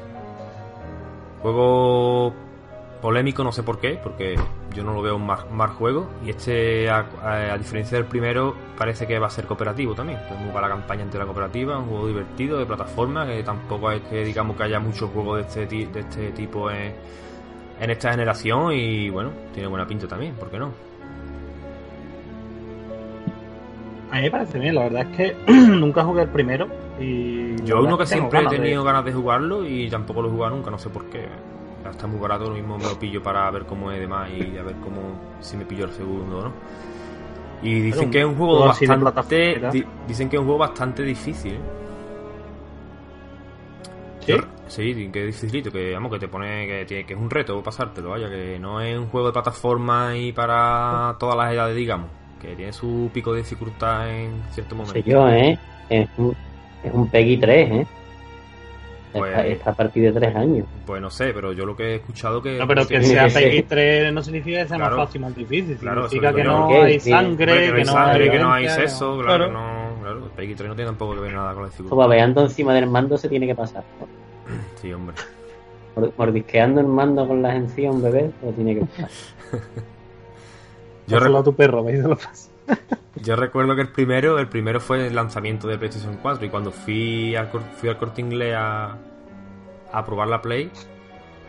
[1.44, 2.34] Juego
[3.02, 4.36] polémico, no sé por qué, porque
[4.74, 6.10] yo no lo veo un mal, mal juego.
[6.26, 10.20] Y este, a, a- a diferencia del primero, parece que va a ser cooperativo también.
[10.40, 14.24] Muy para la campaña entera cooperativa, un juego divertido de plataforma, que tampoco es que
[14.24, 16.94] digamos que haya muchos juegos de este, de este tipo en,
[17.80, 18.72] en esta generación.
[18.74, 20.72] Y bueno, tiene buena pinta también, ¿por qué no?
[24.12, 26.68] A mí me parece bien, la verdad es que nunca jugué el primero.
[27.00, 30.32] Y Yo uno que siempre he de- tenido ganas de jugarlo y tampoco lo he
[30.32, 31.28] jugado nunca, no sé por qué.
[31.92, 34.64] Está muy barato, lo mismo me lo pillo para ver cómo es demás y a
[34.64, 35.00] ver cómo
[35.40, 36.54] si me pillo el segundo no.
[37.62, 41.04] Y dicen un que es un juego bastante di- dicen que es un juego bastante
[41.04, 41.54] difícil.
[41.54, 41.60] ¿eh?
[44.26, 44.34] ¿Sí?
[44.68, 47.30] Sí, dicen que es dificilito, que vamos, que te pone que, tiene- que es un
[47.30, 51.76] reto pasártelo, vaya, que no es un juego de plataforma y para todas las edades,
[51.76, 52.08] digamos,
[52.42, 54.94] que tiene su pico de dificultad en cierto momento.
[55.12, 55.60] yo, ¿eh?
[55.90, 56.36] Es un,
[56.84, 57.88] es un Peggy 3, ¿eh?
[59.14, 60.66] Pues- Está, está a partir de 3 años.
[60.86, 63.30] Pues no sé, pero yo lo que he escuchado que No, pero que Sí, sea
[63.30, 63.36] sí.
[63.40, 64.98] Peggy 3 no significa que sea Claro.
[64.98, 65.78] más fácil, más difícil.
[65.78, 67.10] Claro, Significa que no que- hay Sí.
[67.10, 69.52] sangre, Hombre, que no hay sangre, que no hay sexo, claro, Claro.
[69.52, 71.96] no, claro, el Peggy 3 no tiene tampoco que ver nada con la O dificultad.
[71.98, 73.84] babeando encima del mando se tiene que pasar.
[74.76, 75.16] Sí, hombre.
[75.96, 79.10] Mor- Mordisqueando el mando con las encías un bebé, se lo tiene que pasar.
[81.08, 82.50] Yo, Pásalo re- a tu perro, veis lo pasa.
[83.16, 86.72] Yo recuerdo que el primero, el primero fue el lanzamiento de PlayStation 4 y cuando
[86.72, 88.98] fui al, fui al corte inglés a,
[89.92, 90.72] a probar la Play,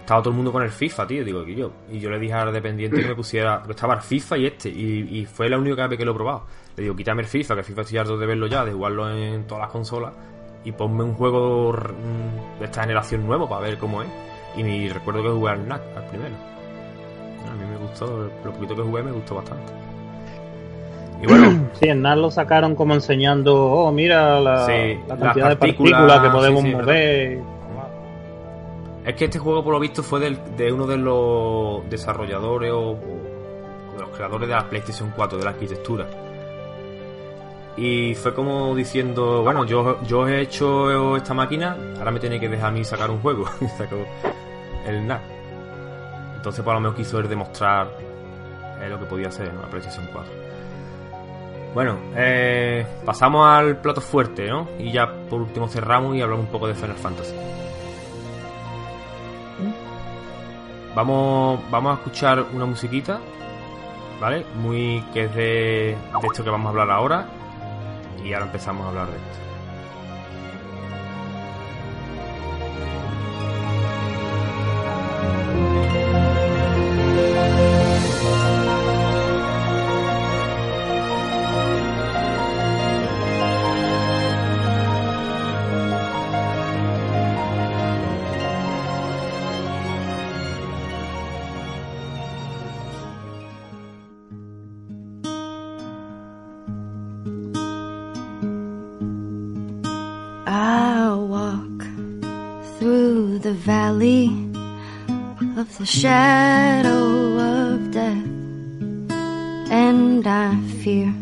[0.01, 1.73] estaba todo el mundo con el FIFA, tío, digo, que yo.
[1.91, 5.21] Y yo le dije al dependiente que me pusiera, estaba el FIFA y este, y,
[5.21, 6.45] y fue la única vez que lo he probado.
[6.77, 9.47] Le digo, quítame el FIFA, que el FIFA estoy de verlo ya, de jugarlo en
[9.47, 10.13] todas las consolas,
[10.65, 14.09] y ponme un juego mm, de esta generación nuevo para ver cómo es.
[14.57, 16.35] Y me recuerdo que jugué al NAC, al primero.
[17.49, 19.73] A mí me gustó, lo poquito que jugué me gustó bastante.
[21.23, 25.49] Y bueno, Sí, en NAS lo sacaron como enseñando, oh, mira la, Sí, la cantidad
[25.51, 27.39] de partículas, que podemos sí, sí, mover.
[29.05, 32.91] Es que este juego, por lo visto, fue del- de uno de los desarrolladores o,
[32.91, 36.07] o de los creadores de la PlayStation 4, de la arquitectura.
[37.77, 42.49] Y fue como diciendo, bueno, yo, yo he hecho esta máquina, ahora me tiene que
[42.49, 43.45] dejar a mí sacar un juego.
[43.79, 43.97] Sacó
[44.87, 45.21] el NAC.
[46.37, 47.89] Entonces, por lo menos quiso demostrar
[48.83, 50.33] eh, lo que podía hacer en la PlayStation 4.
[51.75, 54.69] Bueno, eh, pasamos al plato fuerte, ¿no?
[54.79, 57.35] Y ya por último cerramos y hablamos un poco de Final Fantasy.
[60.95, 63.19] Vamos, vamos a escuchar una musiquita,
[64.21, 64.45] ¿vale?
[64.57, 67.27] Muy que es de, de esto que vamos a hablar ahora.
[68.23, 69.52] Y ahora empezamos a hablar de esto.
[105.83, 108.25] The shadow of death,
[109.69, 111.13] and I fear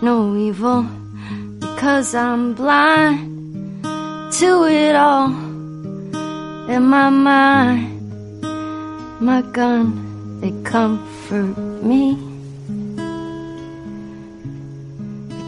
[0.00, 0.86] no evil
[1.58, 3.82] because I'm blind
[4.38, 5.30] to it all.
[6.70, 8.44] In my mind,
[9.20, 12.14] my gun, they comfort me.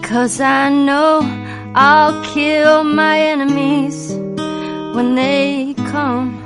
[0.01, 1.21] Because I know
[1.77, 4.11] I'll kill my enemies
[4.97, 6.46] when they come.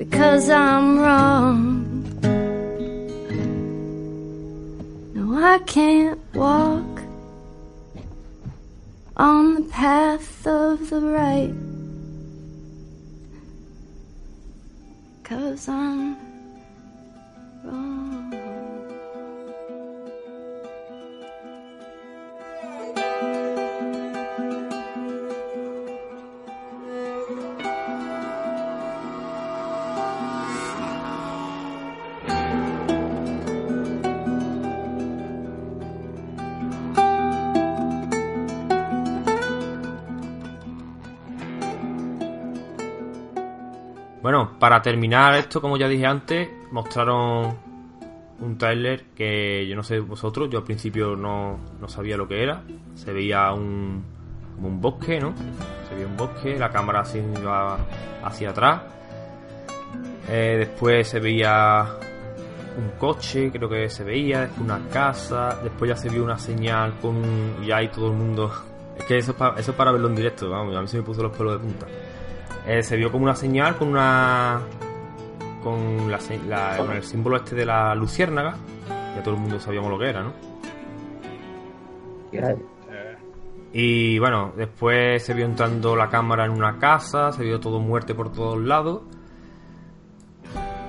[0.00, 1.62] because I'm wrong.
[5.14, 7.02] No, I can't walk
[9.18, 11.52] on the path of the right
[15.22, 16.16] because I'm
[17.62, 18.19] wrong.
[44.60, 47.56] Para terminar esto, como ya dije antes, mostraron
[48.40, 52.42] un tráiler que yo no sé vosotros, yo al principio no, no sabía lo que
[52.42, 52.62] era.
[52.94, 54.04] Se veía un,
[54.62, 55.34] un bosque, ¿no?
[55.88, 57.78] Se veía un bosque, la cámara así iba
[58.22, 58.82] hacia atrás.
[60.28, 61.86] Eh, después se veía
[62.78, 66.94] un coche, creo que se veía, después una casa, después ya se vio una señal
[67.00, 68.52] con un- y ahí todo el mundo...
[69.00, 70.98] Es que eso es, para, eso es para verlo en directo, vamos, a mí se
[70.98, 71.86] me puso los pelos de punta.
[72.66, 74.60] Eh, se vio como una señal con una...
[75.62, 76.18] con, la,
[76.48, 78.54] la- con el símbolo este de la luciérnaga,
[79.16, 80.32] ya todo el mundo sabíamos lo que era, ¿no?
[83.72, 88.14] Y bueno, después se vio entrando la cámara en una casa, se vio todo muerte
[88.14, 89.02] por todos lados.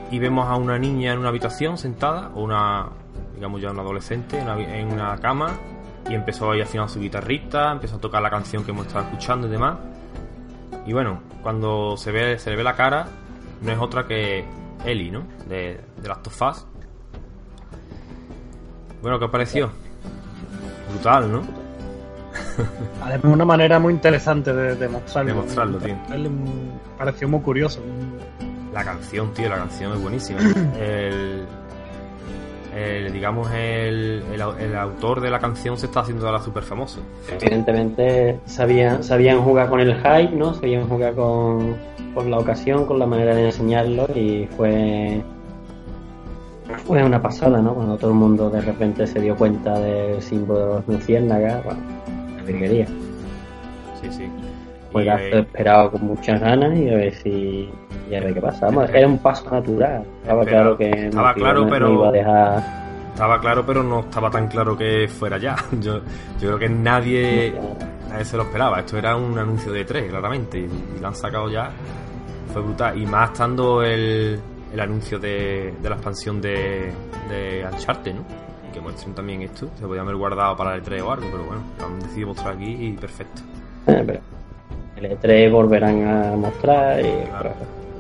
[0.10, 2.90] Y vemos a una niña en una habitación sentada, o una,
[3.36, 5.52] digamos ya una adolescente, en una, en una cama.
[6.10, 9.48] Y empezó ahí afinar su guitarrita, empezó a tocar la canción que hemos estado escuchando
[9.48, 9.78] y demás.
[10.86, 13.08] Y bueno, cuando se ve, se le ve la cara,
[13.62, 14.46] no es otra que
[14.86, 15.24] Ellie, ¿no?
[15.48, 16.66] De, de Last of Us.
[19.02, 19.72] Bueno, ¿qué pareció?
[20.92, 21.42] Brutal, ¿no?
[23.04, 25.34] Además, una manera muy interesante de, de mostrarlo.
[25.34, 25.96] De mostrarlo, tío.
[26.98, 27.82] Pareció muy curioso.
[28.74, 30.40] La canción, tío, la canción es buenísima.
[30.80, 31.46] El,
[32.76, 36.64] el, digamos, el, el, au- el autor de la canción se está haciendo ahora súper
[36.64, 37.02] famoso.
[37.40, 40.54] Evidentemente sabían, sabían jugar con el hype, ¿no?
[40.54, 41.76] Sabían jugar con,
[42.14, 45.22] con la ocasión, con la manera de enseñarlo y fue
[46.86, 47.74] fue una pasada, ¿no?
[47.74, 51.82] Cuando todo el mundo de repente se dio cuenta del símbolo de los luciérnagas, bueno,
[52.34, 52.88] una virguería.
[54.02, 54.30] Sí, sí.
[54.92, 57.70] Pues la eh, esperado con muchas ganas y a ver si
[58.12, 58.66] y a ver qué pasa.
[58.68, 60.04] Vamos, era un paso natural.
[60.22, 62.82] Estaba claro que estaba no, claro, no- no pero- iba a dejar
[63.14, 65.56] Estaba claro, pero no estaba tan claro que fuera ya.
[65.82, 65.98] Yo,
[66.40, 67.54] yo creo que nadie,
[68.10, 68.80] nadie se lo esperaba.
[68.80, 70.60] Esto era un anuncio de tres, claramente.
[70.60, 71.70] Y, y lo han sacado ya.
[72.54, 72.98] Fue brutal.
[73.02, 74.40] Y más estando el,
[74.74, 76.92] el anuncio de, de la expansión de,
[77.30, 78.24] de Uncharted, ¿no?
[78.74, 79.68] Que muestren también esto.
[79.78, 82.72] Se podía haber guardado para el E3 o algo, pero bueno, han decidido mostrar aquí
[82.88, 83.42] y perfecto.
[83.88, 84.20] Eh, pero
[84.96, 87.52] el E3 volverán a mostrar y Claro.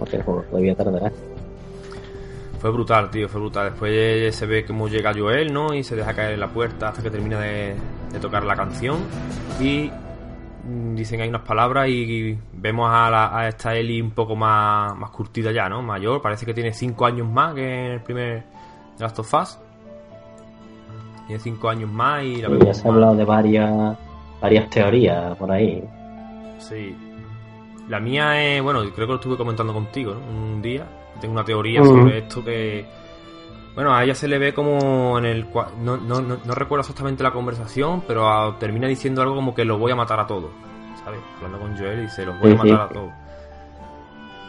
[0.05, 1.11] Sé, el juego todavía tardará.
[2.59, 3.71] Fue brutal, tío, fue brutal.
[3.71, 5.73] Después se ve cómo llega Joel, ¿no?
[5.73, 7.75] Y se deja caer en la puerta hasta que termina de,
[8.11, 8.97] de tocar la canción.
[9.59, 9.89] Y
[10.69, 14.95] mm, dicen ahí unas palabras y vemos a, la- a esta Ellie un poco más,
[14.95, 15.81] más curtida ya, ¿no?
[15.81, 18.43] Mayor, parece que tiene 5 años más que en el primer
[18.99, 19.57] Last of Us.
[21.25, 23.97] Tiene 5 años más y la vemos ya se ha hablado de varias
[24.39, 25.83] varias teorías por ahí.
[26.59, 26.95] Sí.
[27.91, 30.21] La mía es, bueno, creo que lo estuve comentando contigo, ¿no?
[30.21, 30.87] Un día.
[31.19, 32.85] Tengo una teoría sobre esto que.
[33.75, 35.45] Bueno, a ella se le ve como en el.
[35.81, 39.65] No, no, no, no recuerdo exactamente la conversación, pero a- termina diciendo algo como que
[39.65, 40.49] los voy a matar a todos.
[41.03, 41.19] ¿Sabes?
[41.37, 43.11] Hablando con Joel y dice, los voy a matar a todos.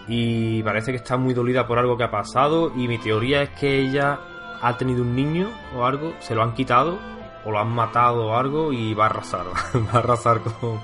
[0.09, 2.73] Y parece que está muy dolida por algo que ha pasado.
[2.77, 4.19] Y mi teoría es que ella
[4.60, 6.98] ha tenido un niño o algo, se lo han quitado,
[7.44, 9.47] o lo han matado o algo, y va a arrasar.
[9.74, 10.81] va a arrasar con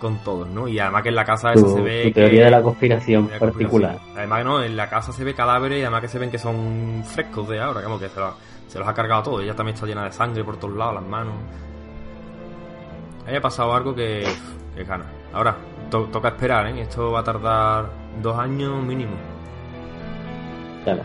[0.00, 0.66] con todos, ¿no?
[0.66, 2.62] Y además que en la casa esa Tu, se ve tu que- teoría de la
[2.62, 3.90] conspiración de la particular.
[3.92, 4.18] conspiración.
[4.18, 7.04] Además no, en la casa se ve cadáveres y además que se ven que son
[7.06, 8.34] frescos de ahora, como que se, lo-
[8.66, 9.40] se los ha cargado todo.
[9.40, 11.34] Ella también está llena de sangre por todos lados, las manos.
[13.26, 14.26] Haya pasado algo que,
[14.74, 15.04] que gana.
[15.32, 15.56] Ahora,
[15.90, 16.80] to- toca esperar, ¿eh?
[16.82, 17.90] Esto va a tardar
[18.20, 19.12] dos años mínimo.
[20.84, 21.02] Claro.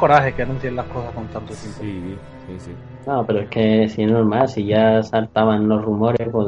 [0.00, 1.78] Coraje que anuncien las cosas con tanto tiempo.
[1.80, 2.16] Sí,
[2.48, 2.70] sí, sí.
[3.06, 6.46] No, pero es que si es normal, si ya saltaban los rumores, pues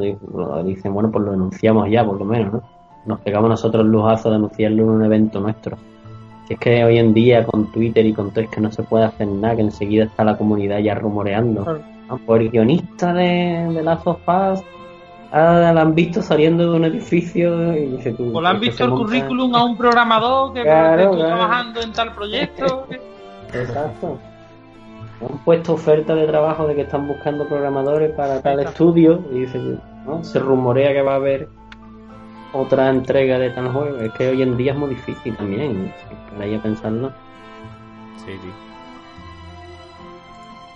[0.64, 2.62] dicen, bueno, pues lo anunciamos ya, por lo menos, ¿no?
[3.06, 5.76] Nos pegamos nosotros el lujazo de anunciarlo en un evento nuestro.
[6.48, 8.82] Si es que hoy en día con Twitter y con todo es que no se
[8.82, 11.62] puede hacer nada, que enseguida está la comunidad ya rumoreando.
[11.64, 11.80] Claro.
[12.08, 14.60] Ah, pues el guionista de, de Last of Us
[15.32, 18.36] ah, la han visto saliendo de un edificio y dice tú.
[18.36, 21.26] O le han visto el monta- currículum a un programador que, Claro, claro.
[21.36, 22.86] trabajando en tal proyecto.
[23.54, 24.18] Exacto.
[25.20, 29.80] Han puesto oferta de trabajo de que están buscando programadores para tal estudio y dicen,
[30.04, 30.24] ¿no?
[30.24, 31.48] Se rumorea que va a haber
[32.52, 33.98] otra entrega de tal juego.
[33.98, 35.92] Es que hoy en día es muy difícil también.
[36.32, 37.12] Para ir a pensarlo.
[38.24, 38.48] Sí, sí.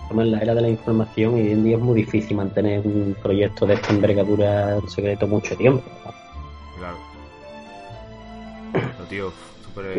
[0.03, 2.79] Estamos en la era de la información y hoy en día es muy difícil mantener
[2.85, 5.83] un proyecto de esta envergadura en secreto mucho tiempo.
[6.77, 6.97] Claro.
[8.71, 9.31] Pero, tío,
[9.65, 9.97] súper...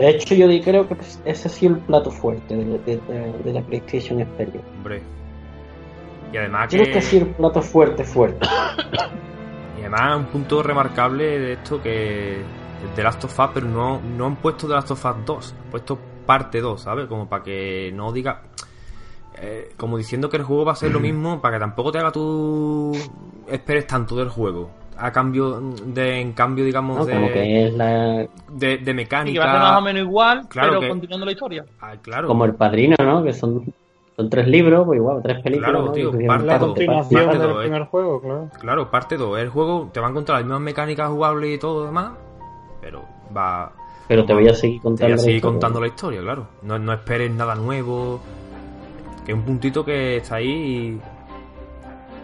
[0.00, 0.96] Que de hecho, yo creo que
[1.26, 4.66] ese ha sido el plato fuerte de, de- de- de la PlayStation Experience.
[4.78, 5.02] Hombre.
[6.32, 8.46] Y además Creo que ha sido el plato fuerte, fuerte.
[9.78, 12.42] Y además un punto remarcable de esto que
[12.96, 15.70] de Last of Us, pero no, no han puesto The Last of Us 2, han
[15.70, 17.06] puesto parte 2, ¿sabes?
[17.06, 18.42] Como para que no diga...
[19.36, 21.98] eh, como diciendo que el juego va a ser lo mismo, para que tampoco te
[21.98, 22.92] haga tú...
[23.48, 24.70] esperes tanto del juego.
[25.00, 27.04] A cambio de, en cambio, digamos, ¿no?
[27.06, 29.40] de, Como que es la, de, de Y mecánica.
[29.40, 31.64] que va a ser más o menos igual, Claro pero que- continuando la historia.
[31.80, 32.28] Ah, claro.
[32.28, 33.22] como el padrino, ¿no?
[33.24, 33.72] Que son,
[34.16, 35.70] son tres libros, pues igual, tres películas.
[35.70, 35.92] Claro, ¿no?
[35.92, 38.48] tío, parte La todo, parte, primer juego, claro.
[38.60, 39.38] Claro, parte 2.
[39.38, 42.12] El juego te va a encontrar las mismas mecánicas jugables y todo lo demás,
[42.80, 43.02] pero
[43.36, 43.72] va.
[44.08, 45.06] Pero te voy a seguir Te contando.
[45.06, 45.52] voy a la seguir historia.
[45.52, 46.46] contando la historia, claro.
[46.62, 48.20] No, no esperes nada nuevo.
[49.24, 50.48] Que es un puntito que está ahí
[50.98, 51.00] y.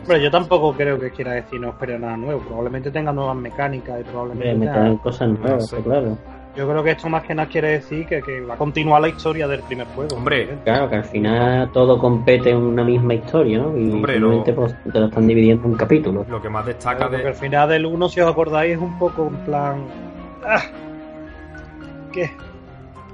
[0.07, 2.41] Pero yo tampoco creo que quiera decir no espere nada nuevo.
[2.41, 4.55] Probablemente tenga nuevas mecánicas y probablemente.
[4.55, 5.83] me tenga- traen cosas nuevas, No sé.
[5.83, 6.19] claro.
[6.57, 9.09] Yo creo que esto más que nada quiere decir que, que va a continuar la
[9.09, 10.17] historia del primer juego.
[10.17, 13.77] Hombre, Claro, que al final todo compete en una misma historia, ¿no?
[13.77, 16.27] Y Hombre, simplemente lo- pues, te lo están dividiendo en capítulos.
[16.29, 17.39] Lo que más destaca Claro, porque al de.
[17.39, 19.85] final del 1, si os acordáis, es un poco en plan.
[20.47, 20.63] ¡Ah!
[22.13, 22.31] ¿Qué?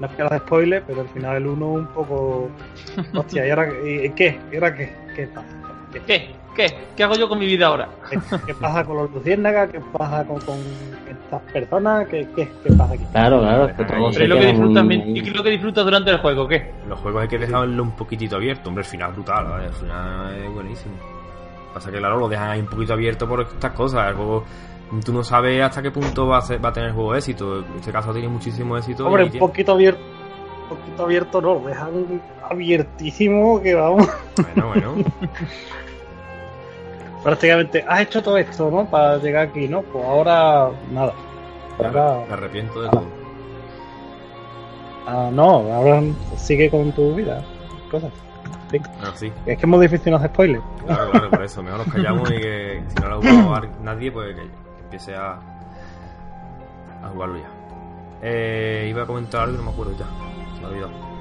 [0.01, 2.49] No es que haga spoiler, pero al final del 1 un poco.
[3.15, 3.69] Hostia, ¿y ahora
[4.15, 4.39] qué?
[4.53, 4.93] ¿Y ahora qué?
[5.17, 5.47] ¿Qué pasa?
[5.93, 6.31] ¿Qué, ¿Qué?
[6.55, 6.67] ¿Qué?
[6.97, 7.89] ¿Qué hago yo con mi vida ahora?
[8.47, 9.71] qué- pasa con los luciérnagas?
[9.71, 10.59] ¿Qué pasa con, con
[11.09, 12.07] estas personas?
[12.09, 13.05] ¿Qué, qué, qué pasa aquí?
[13.13, 13.89] Claro, claro, es que Ahí.
[13.89, 15.23] todo Pero se es lo que disfrutas, muy ¿y ahí.
[15.23, 16.49] qué es lo que disfrutas durante el juego?
[16.49, 16.73] ¿Qué?
[16.89, 18.69] Los juegos hay que dejarlo un poquitito abierto.
[18.69, 19.67] Hombre, el final es brutal, ¿vale?
[19.67, 20.95] El final es buenísimo.
[21.73, 24.09] Pasa que, claro, lo dejan ahí un poquito abierto por estas cosas.
[24.11, 24.45] El juego.
[25.07, 27.61] Tú no sabes hasta qué punto va a, ser- va a tener el juego éxito.
[27.61, 29.07] En este caso tiene muchísimo éxito.
[29.07, 30.03] Hombre, un poquito abierto.
[30.71, 32.21] Un poquito abierto no, lo dejan
[32.51, 34.07] abiertísimo que vamos.
[34.37, 34.95] Bueno, bueno.
[37.23, 38.85] Prácticamente, has hecho todo esto, ¿no?
[38.87, 39.83] Para llegar aquí, ¿no?
[39.83, 41.13] Pues ahora, nada.
[41.79, 43.05] Ahora, Me arrepiento de todo.
[45.07, 46.03] ah, no, ahora
[46.37, 47.43] sigue con tu vida.
[47.91, 48.11] Cosas.
[48.71, 49.27] Bueno, sí.
[49.47, 50.63] Es que es muy difícil no hacer spoilers.
[50.87, 51.63] Claro, claro, por eso.
[51.63, 54.43] Mejor nos callamos y que si no lo ha jugado a nadie, pues que
[54.85, 55.33] empiece a,
[57.05, 57.51] a jugarlo ya.
[58.23, 60.07] Eh, iba a comentar algo no me acuerdo ya.
[60.55, 61.12] Se me ha olvidado.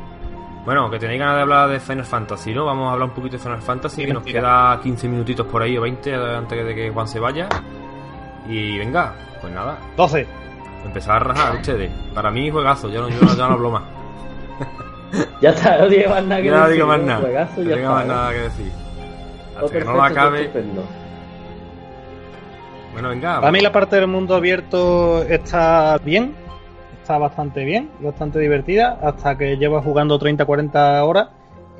[0.65, 2.65] Bueno, que tenéis ganas de hablar de Final Fantasy, ¿no?
[2.65, 5.75] Vamos a hablar un poquito de Final Fantasy, que nos queda 15 minutitos por ahí
[5.77, 7.49] o 20 antes de que Juan se vaya.
[8.47, 10.27] Y venga, pues nada, 12.
[10.85, 11.91] empezar a rajar ustedes.
[12.13, 13.83] Para mí, juegazo, yo no, yo no, ya no hablo más.
[15.41, 17.19] Ya está, no digo más nada que Ya no decir, digo más nada.
[17.19, 18.13] Juegazo, No ya tengo está, más ¿no?
[18.13, 18.71] nada que decir.
[19.57, 20.51] Hasta que no lo acabe.
[22.93, 23.39] Bueno, venga.
[23.39, 26.33] Para mí la parte del mundo abierto está bien,
[27.01, 31.29] está bastante bien, bastante divertida, hasta que llevas jugando 30-40 horas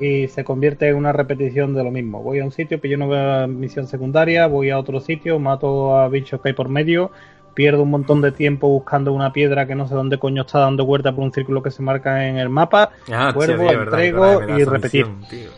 [0.00, 2.22] y se convierte en una repetición de lo mismo.
[2.22, 6.40] Voy a un sitio, pillo una misión secundaria, voy a otro sitio, mato a bichos
[6.40, 7.12] que hay por medio,
[7.54, 10.84] pierdo un montón de tiempo buscando una piedra que no sé dónde coño está dando
[10.86, 14.64] vuelta por un círculo que se marca en el mapa, Ah, vuelvo, verdad, entrego y
[14.64, 15.06] repetir.
[15.30, 15.50] tío.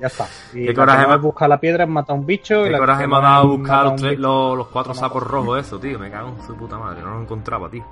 [0.00, 0.26] ya está.
[0.54, 3.06] Y Qué coraje es buscar la piedra es matar a un bicho y la coraje
[3.06, 5.98] me ha dado buscar los, tres- los, los cuatro sapos rojos, eso, tío.
[6.00, 7.00] Me cago en su puta madre.
[7.02, 7.84] No los encontraba, tío.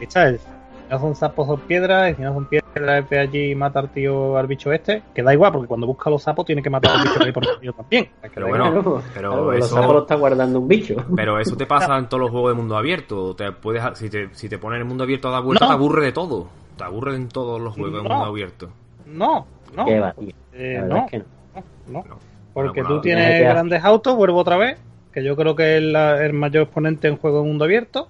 [0.00, 0.06] Si
[0.90, 3.88] no son sapos son piedras, y si no son piedras, ve allí y mata al
[3.90, 6.92] tío al bicho este, que da igual, porque cuando busca los sapos tiene que matar
[6.96, 8.08] al bicho que hay por medio también.
[8.22, 8.82] Es que Pero bueno, igual.
[8.82, 10.96] Claro, pero claro, porque eso- Los sapos lo está guardando un bicho.
[11.16, 13.34] Pero eso te pasa en todos los juegos de mundo abierto.
[13.34, 15.70] Te puedes, si, te, si te pones en el mundo abierto a dar vuelta, No.
[15.70, 16.48] te aburre de todo.
[16.76, 18.68] Te aburre en todos los juegos de mundo abierto.
[19.06, 20.28] no, no, Qué va, tío.
[20.52, 21.24] eh, no, es que no.
[21.88, 22.16] no, No.
[22.52, 24.78] porque Bueno, tú tienes grandes autos, vuelvo otra vez,
[25.12, 28.08] que yo creo que es la- el mayor exponente en juego de mundo abierto.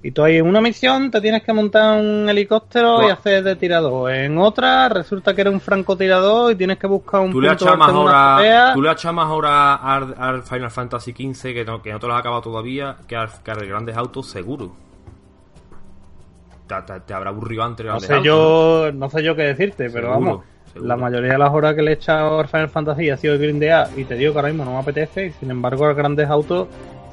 [0.00, 3.12] Y tú ahí en una misión te tienes que montar un helicóptero y Buah.
[3.14, 4.12] hacer de tirador.
[4.12, 7.64] En otra resulta que eres un francotirador y tienes que buscar un Tú le punto
[7.64, 11.82] echado más tú le has echado más horas al, al Final Fantasy XV que no,
[11.82, 14.70] que no te lo has acabado todavía que al, que al Grandes Autos seguro.
[16.68, 19.90] Te, te- te habrá aburrido antes No sé Autos, yo, no sé yo qué decirte,
[19.90, 20.42] pero vamos,
[20.72, 20.86] seguro.
[20.86, 23.40] la mayoría de las horas que le he echado al Final Fantasy ha sido el
[23.40, 26.28] grindear y te digo que ahora mismo no me apetece y sin embargo a grandes
[26.28, 26.68] autos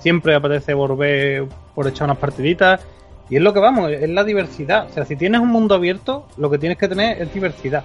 [0.05, 2.79] siempre apetece volver por echar unas partiditas
[3.27, 4.85] y es lo que vamos, es la diversidad.
[4.87, 7.83] O sea, si tienes un mundo abierto, lo que tienes que tener es diversidad.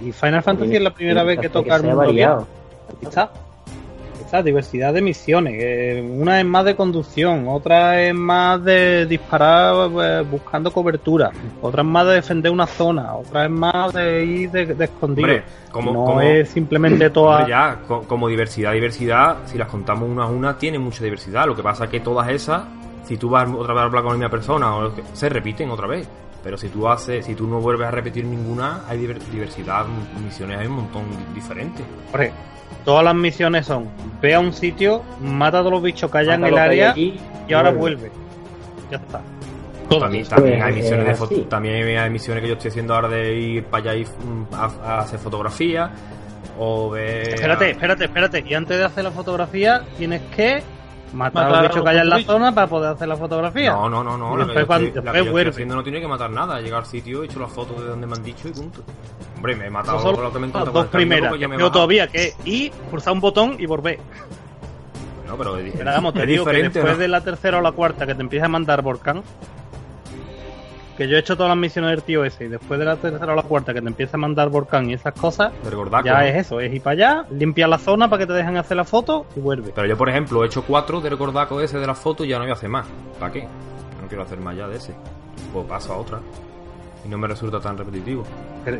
[0.00, 2.46] Y Final Fantasy es la primera vez que toca el mundo variado.
[3.02, 3.28] abierto.
[3.28, 3.47] Ahí
[4.28, 4.42] está.
[4.42, 5.54] Diversidad de misiones.
[5.58, 11.30] eh, una es más de conducción, otra es más de disparar eh, buscando cobertura,
[11.60, 15.26] otra es más de defender una zona, otra es más de ir de, de escondido.
[15.28, 15.42] Hombre,
[15.72, 17.38] como, no como- es simplemente toda.
[17.38, 21.46] Hombre, ya, co- como diversidad, diversidad, si las contamos una a una, tiene mucha diversidad.
[21.46, 22.62] Lo que pasa es que todas esas,
[23.04, 25.86] si tú vas otra vez a hablar con la misma persona, o se repiten otra
[25.86, 26.08] vez.
[26.42, 29.84] Pero si tú haces, si tú no vuelves a repetir ninguna, hay diver- diversidad,
[30.24, 31.02] misiones hay un montón
[31.34, 31.84] diferentes.
[32.88, 33.86] Todas las misiones son:
[34.22, 36.60] ve a un sitio, mata a todos los bichos que haya en Mata el que
[36.60, 36.94] hay área
[37.46, 38.08] y ahora vuelve.
[38.08, 38.16] vuelve.
[38.90, 39.20] Ya está.
[39.90, 41.42] También, también hay Pues, misiones de foto, así.
[41.44, 44.06] también hay misiones que yo estoy haciendo ahora de ir para allá y
[44.54, 45.90] a, a hacer fotografía
[46.58, 48.44] o ver Espérate, espérate, espérate.
[48.48, 50.62] Y antes de hacer la fotografía, tienes que
[51.12, 52.32] matar, Matar a los bichos que haya en la bichos.
[52.34, 53.72] zona para poder hacer la fotografía.
[53.72, 54.34] No, no, no, no.
[54.34, 55.50] Y La que, después cuando- estoy, la que después yo estoy vuelve.
[55.50, 56.60] haciendo no tiene que matar nada.
[56.60, 58.82] Llegar al sitio, he hecho la foto de donde me han dicho y punto.
[59.36, 61.28] Hombre, me he matado son lo que me las encuentro dos primeras.
[61.30, 61.72] porque ya me he Yo bajado.
[61.72, 63.98] todavía que ir, pulsar un botón y volver.
[65.26, 67.00] No, pero es, Pero vamos, te es digo que diferente, después ¿no?
[67.02, 69.22] de la tercera o la cuarta que te empieza a mandar volcán,
[70.98, 73.32] que yo he hecho todas las misiones del tío ese, y después de la tercera
[73.32, 76.20] o la cuarta que te empieza a mandar volcán y esas cosas, gordaco, ya ¿no?
[76.24, 78.84] es eso, es ir para allá, limpiar la zona para que te dejen hacer la
[78.84, 79.70] foto y vuelve.
[79.72, 82.36] Pero yo, por ejemplo, he hecho cuatro del gordaco ese de la foto y ya
[82.38, 82.86] no voy a hacer más.
[83.20, 83.42] ¿Para qué?
[83.42, 84.92] No quiero hacer más ya de ese.
[85.52, 86.18] Pues paso a otra.
[87.04, 88.24] Y no me resulta tan repetitivo.
[88.64, 88.78] Pero-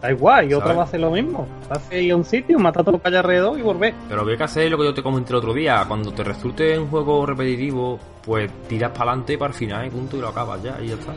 [0.00, 0.78] Da igual, y otra ¿Sabes?
[0.78, 1.46] va a hacer lo mismo.
[1.68, 3.94] Vas a ir a un sitio, matar a todo lo que haya alrededor y volver.
[4.08, 5.84] Pero lo que hay que hacer es lo que yo te comenté el otro día.
[5.88, 10.16] Cuando te resulte un juego repetitivo, pues tiras para adelante para el final y punto
[10.16, 11.12] y lo acabas ya y ya está.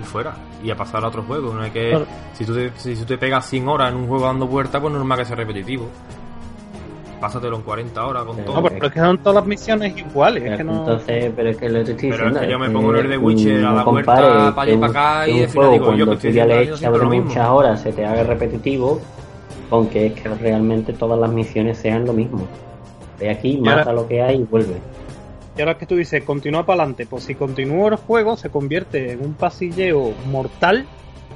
[0.00, 0.34] Y fuera.
[0.62, 1.52] Y a pasar a otro juego.
[1.52, 2.04] No hay que.
[2.32, 4.92] Si tú te, si tú te pegas 100 horas en un juego dando vueltas, pues
[4.92, 5.88] normal que sea repetitivo.
[7.20, 8.56] Pásatelo en 40 horas con Pero todo.
[8.60, 10.44] No, pero es que son todas las misiones iguales.
[10.44, 10.78] Es que no...
[10.80, 13.10] Entonces, pero es que lo que estoy Pero es que yo me pongo en el
[13.10, 14.14] de Witcher a no la vuelta
[14.54, 16.32] para allá y para acá y un al final juego, digo, yo cuando que estoy
[16.32, 19.00] ya le echas muchas horas se te haga repetitivo,
[19.70, 22.46] con que es que realmente todas las misiones sean lo mismo.
[23.18, 24.76] Ve aquí, ahora- mata lo que hay y vuelve.
[25.56, 29.12] Y ahora que tú dices, continúa para adelante, pues si continúa el juego se convierte
[29.12, 30.84] en un pasilleo mortal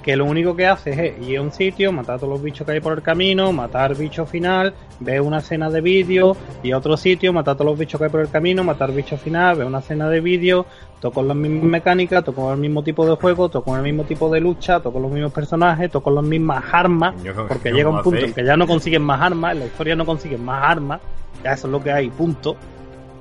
[0.02, 2.66] que lo único que hace es ir a un sitio, matar a todos los bichos
[2.66, 6.78] que hay por el camino, matar bicho final, ver una escena de vídeo y a
[6.78, 9.56] otro sitio, matar a todos los bichos que hay por el camino, matar bicho final,
[9.56, 10.66] ver una escena de vídeo,
[11.00, 13.82] todo con las mismas mecánicas, todo con el mismo tipo de juego, todo con el
[13.82, 17.14] mismo tipo de lucha, todo con los mismos personajes, todo con las mismas armas,
[17.48, 19.96] porque ¿cómo llega un punto en que ya no consiguen más armas, en la historia
[19.96, 21.00] no consiguen más armas,
[21.44, 22.56] ya eso es lo que hay, punto.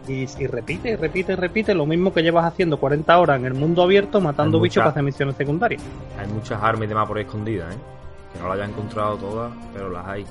[0.09, 3.45] Y, y repite, y repite, y repite lo mismo que llevas haciendo 40 horas en
[3.45, 5.83] el mundo abierto matando Hay bichos para hacer misiones secundarias.
[6.17, 7.77] Hay muchas armas y demás por ahí escondidas, ¿eh?
[8.33, 10.25] Que no las haya encontrado todas, pero las hay.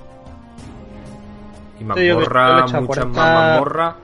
[1.79, 3.95] Y echado muchas 40 más mazmorras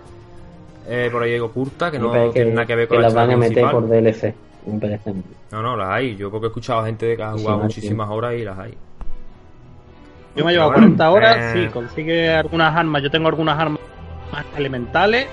[0.86, 3.30] eh, por ahí ocultas que no tienen nada que ver con que la las van
[3.30, 4.34] a meter por DLC.
[4.66, 5.14] Me parece.
[5.50, 6.16] No, no, las hay.
[6.16, 8.74] Yo porque he escuchado a gente que ha jugado sí, muchísimas horas y las hay.
[10.36, 13.58] Yo me he llevado bueno, 40 horas, eh, sí, consigue algunas armas, yo tengo algunas
[13.58, 13.80] armas
[14.32, 15.26] más elementales.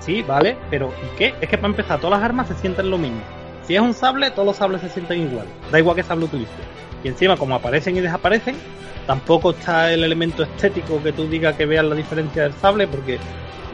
[0.00, 1.34] Sí, vale, pero ¿y qué?
[1.40, 3.20] Es que para empezar, todas las armas se sienten lo mismo.
[3.64, 5.46] Si es un sable, todos los sables se sienten igual.
[5.70, 6.54] Da igual que sable utilices.
[7.04, 8.56] Y encima, como aparecen y desaparecen,
[9.06, 13.18] tampoco está el elemento estético que tú digas que veas la diferencia del sable, porque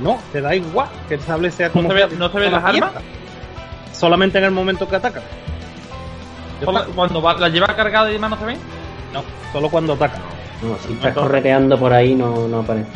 [0.01, 1.89] no, te da igual que el sable sea como.
[1.89, 2.87] se ve- no se ven toda las pieza.
[2.89, 3.03] armas?
[3.93, 5.23] Solamente en el momento que atacan.
[6.61, 8.59] Ya Cuando, va- la lleva cargada y demás no se ven.
[9.13, 9.23] No,
[9.53, 10.21] solo cuando atacan.
[10.63, 12.89] No, si estás correteando por ahí no, no aparece.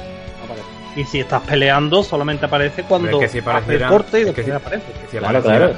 [0.98, 4.44] Y si estás peleando, solamente aparece cuando es que si hace el corte y después
[4.46, 4.86] si- aparece.
[4.86, 5.72] Que si Claro, claro,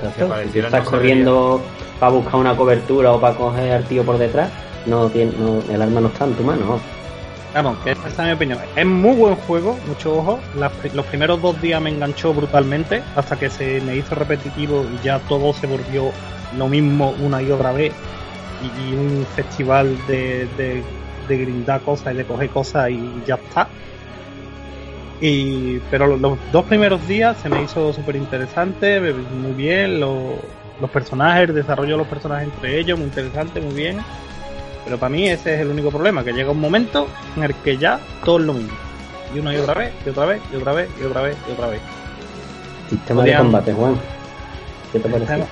[0.51, 1.61] si estás no corriendo
[1.99, 4.51] para buscar una cobertura o para coger al tío por detrás,
[4.87, 6.81] no tiene, no, el arma no está en tu mano.
[7.53, 8.59] Vamos, que esa es mi opinión.
[8.75, 10.41] Es muy buen juego, mucho ojo.
[10.57, 15.05] Las los primeros dos días me enganchó brutalmente, hasta que se me hizo repetitivo y
[15.05, 16.13] ya todo se volvió
[16.57, 17.93] lo mismo una y otra vez.
[18.63, 20.83] Y, y un festival de, de,
[21.29, 23.69] de grindar cosas y de coger cosas y ya está.
[25.21, 30.01] Y, pero los, los dos primeros días se me hizo súper interesante, muy bien.
[30.01, 30.37] lo-
[30.81, 33.99] los personajes, el desarrollo de los personajes entre ellos, muy interesante, muy bien.
[34.85, 37.07] Pero para mí ese es el único problema, que llega un momento
[37.37, 38.73] en el que ya todo es lo mismo.
[39.35, 41.53] Y una y otra vez, y otra vez, y otra vez, y otra vez, y
[41.53, 41.83] otra vez.
[42.89, 44.01] Sistema Podrían- de combate, Juan.
[44.91, 45.35] ¿Qué te parece?
[45.35, 45.45] el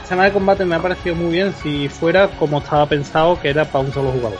[0.00, 3.64] sistema de combate me ha parecido muy bien si fuera como estaba pensado que era
[3.64, 4.38] para un solo jugador.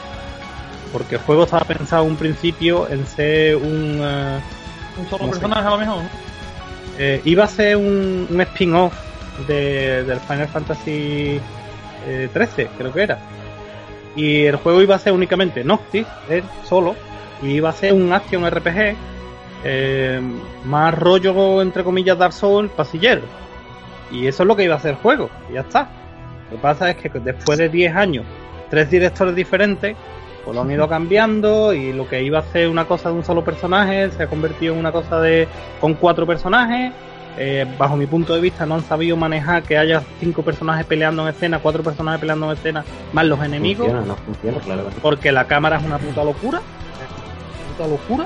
[0.95, 3.99] Porque el juego estaba pensado en un principio en ser un...
[4.01, 4.39] eh,
[4.97, 5.29] Un solo sé.
[5.31, 6.03] personaje a lo mejor.
[6.97, 8.93] eh, iba a ser un, un spin-off
[9.45, 11.41] de, del Final Fantasy
[12.07, 13.17] eh, 13, creo que era.
[14.15, 16.95] Y el juego iba a ser únicamente Noctis, él solo,
[17.41, 18.95] y iba a ser un action RPG,
[19.65, 20.21] eh,
[20.63, 23.23] más rollo, entre comillas, Dark Souls, pasillero.
[24.11, 25.89] Y eso es lo que iba a ser el juego, y ya está.
[26.49, 28.25] Lo que pasa es que después de 10 años,
[28.69, 29.97] tres directores diferentes,
[30.45, 33.25] pues lo han ido cambiando y lo que iba a ser una cosa de un
[33.25, 35.47] solo personaje se ha convertido en una cosa de
[35.81, 36.93] con cuatro personajes.
[37.37, 41.23] Eh, bajo mi punto de vista no han sabido manejar que haya cinco personajes peleando
[41.23, 44.83] en escena, cuatro personajes peleando en escena, más los enemigos, Funciona, no funciona, claro.
[45.01, 46.61] porque la cámara es una puta locura.
[46.61, 48.25] Una puta locura.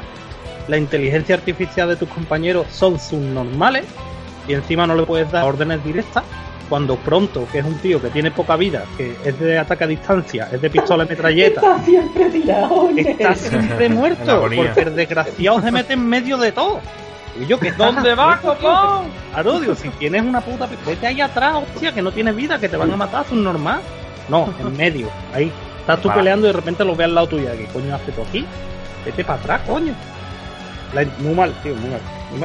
[0.67, 3.85] La inteligencia artificial de tus compañeros son subnormales
[4.47, 6.23] y encima no le puedes dar órdenes directas.
[6.69, 9.87] Cuando pronto, que es un tío que tiene poca vida, que es de ataque a
[9.87, 12.89] distancia, es de pistola y metralleta, Está siempre tirado.
[12.95, 16.79] está siempre muerto, porque el desgraciado se mete en medio de todo.
[17.41, 19.05] Y yo, que ¿Dónde vas, copón?
[19.33, 20.67] Claro, digo, si tienes una puta.
[20.85, 23.43] Vete ahí atrás, hostia, que no tienes vida, que te van a matar, es un
[23.43, 23.79] normal.
[24.27, 25.51] No, en medio, ahí.
[25.79, 27.49] Estás tú peleando y de repente lo ves al lado tuyo.
[27.57, 28.45] ¿Qué coño haces tú aquí?
[29.05, 29.93] Vete para atrás, coño.
[30.93, 31.99] La- muy mal, tío, muy mal.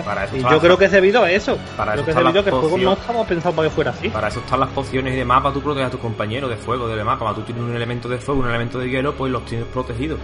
[0.04, 1.58] Para eso y yo creo que es debido a eso.
[1.76, 2.98] Para creo eso que es están debido a las que el juego no pociones.
[3.00, 4.08] estaba pensado para que fuera así.
[4.08, 6.88] Para eso están las pociones y demás, para tú proteger a tus compañeros de fuego,
[6.88, 7.18] de demás.
[7.18, 10.18] Cuando tú tienes un elemento de fuego, un elemento de hielo, pues los tienes protegidos.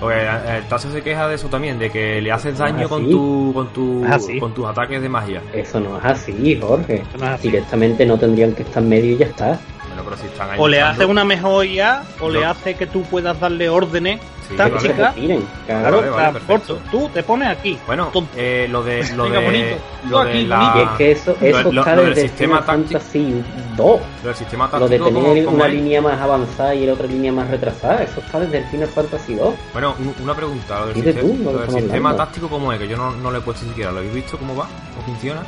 [0.00, 3.50] Porque el Tasio se queja de eso también, de que le haces daño con tu,
[3.52, 4.04] con tu,
[4.38, 5.42] con tus ataques de magia.
[5.52, 7.02] Eso no es así, Jorge.
[7.18, 7.48] no es así.
[7.50, 9.58] Directamente no tendrían que estar en medio y ya está.
[10.04, 13.02] Pero si están ahí O le hace una mejor IA, o le hace que tú
[13.02, 15.14] puedas darle órdenes sí, tácticas.
[15.14, 16.14] retiren, Claro, claro.
[16.14, 17.78] Vale, corto, tú te pones aquí.
[17.86, 19.76] Bueno, eh, lo de lo Venga, de, bonito.
[20.08, 22.62] lo de aquí, la- Y es que eso, eso lo- está lo del desde sistema
[22.62, 23.44] Final táctico- Fantasy
[23.76, 24.00] 2.
[24.22, 26.92] lo del sistema Lo de táctico tener como- como una línea más avanzada y la
[26.94, 29.54] otra línea más retrasada, eso está desde el Final Fantasy 2.
[29.72, 32.48] Bueno, un- una pregunta, lo del, sistema, tú, lo lo que del estamos sistema táctico
[32.48, 34.66] cómo es, que yo no, no lo he puesto siquiera, ¿lo habéis visto cómo va?
[34.94, 35.42] ¿Cómo funciona?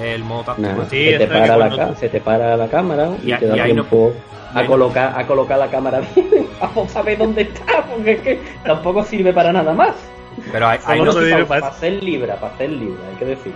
[0.00, 0.84] El modo táctico.
[0.90, 3.46] Sí, se, te para la tú- se te para la cámara y, Y a- te
[3.46, 4.12] da y no- tiempo
[4.54, 6.46] a, colocar, a colocar la cámara bien.
[6.94, 9.94] A ver dónde está, porque es que tampoco sirve para nada más.
[10.50, 13.52] Pero ahí Solo no, para, para hacer libra, para hacer libra, hay que decir.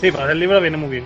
[0.00, 1.04] Sí, para el libro viene muy bien.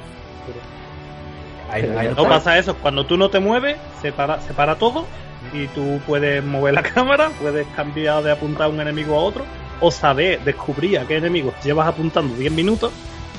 [1.70, 5.06] ahí- ahí no pasa eso, cuando tú no te mueves, se para, se para todo
[5.52, 9.44] y tú puedes mover la cámara, puedes cambiar de apuntar a un enemigo a otro,
[9.80, 12.92] o saber, descubrir a qué enemigo llevas apuntando 10 minutos,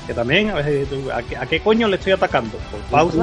[0.06, 2.56] que también a veces ¿a qué, a qué coño le estoy atacando?
[2.70, 3.16] Por pausa.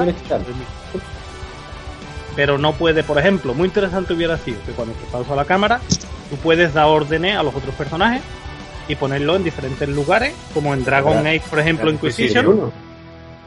[2.36, 5.80] Pero no puede, por ejemplo, muy interesante hubiera sido que cuando te pausa la cámara,
[6.30, 8.22] tú puedes dar órdenes a los otros personajes
[8.88, 11.18] y ponerlos en diferentes lugares, como en Dragon.
[11.26, 12.46] Age, por ejemplo, En Inquisition.
[12.46, 12.72] 1.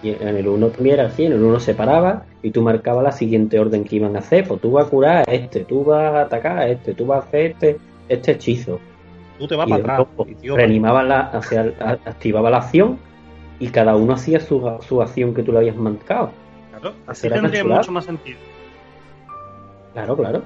[0.03, 3.03] Y en el 1 también era así, en el 1 se paraba y tú marcabas
[3.03, 4.47] la siguiente orden que iban a hacer.
[4.47, 7.23] Pues tú vas a curar a este, tú vas a atacar a este, tú vas
[7.25, 7.77] a hacer este,
[8.07, 8.79] este hechizo.
[9.37, 10.07] Tú te vas y para atrás.
[10.55, 11.73] reanimaba la, hacia-
[12.05, 12.99] activaba la acción
[13.59, 16.31] y cada uno hacía su, su acción que tú le habías marcado.
[16.71, 17.77] Claro, así Era tendría natural.
[17.79, 18.37] mucho más sentido.
[19.93, 20.41] Claro, claro,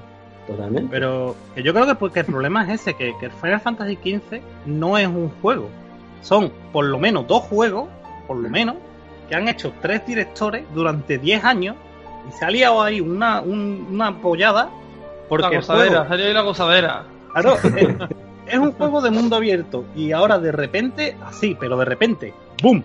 [0.46, 0.88] totalmente.
[0.90, 3.96] Pero que yo creo que, porque el problema es ese, que, que el Final Fantasy
[3.96, 5.68] XV no es un juego.
[6.22, 7.88] Son por lo menos dos juegos,
[8.26, 8.76] por lo menos,
[9.28, 11.76] que han hecho tres directores durante 10 años
[12.28, 14.70] y se ha liado ahí una, un- una apoyada
[15.28, 17.04] porque La gozadera, juego- salió ahí la gozadera.
[17.32, 17.88] Claro, es,
[18.46, 22.32] es un juego de mundo abierto y ahora de repente, así, pero de repente,
[22.62, 22.82] ¡boom!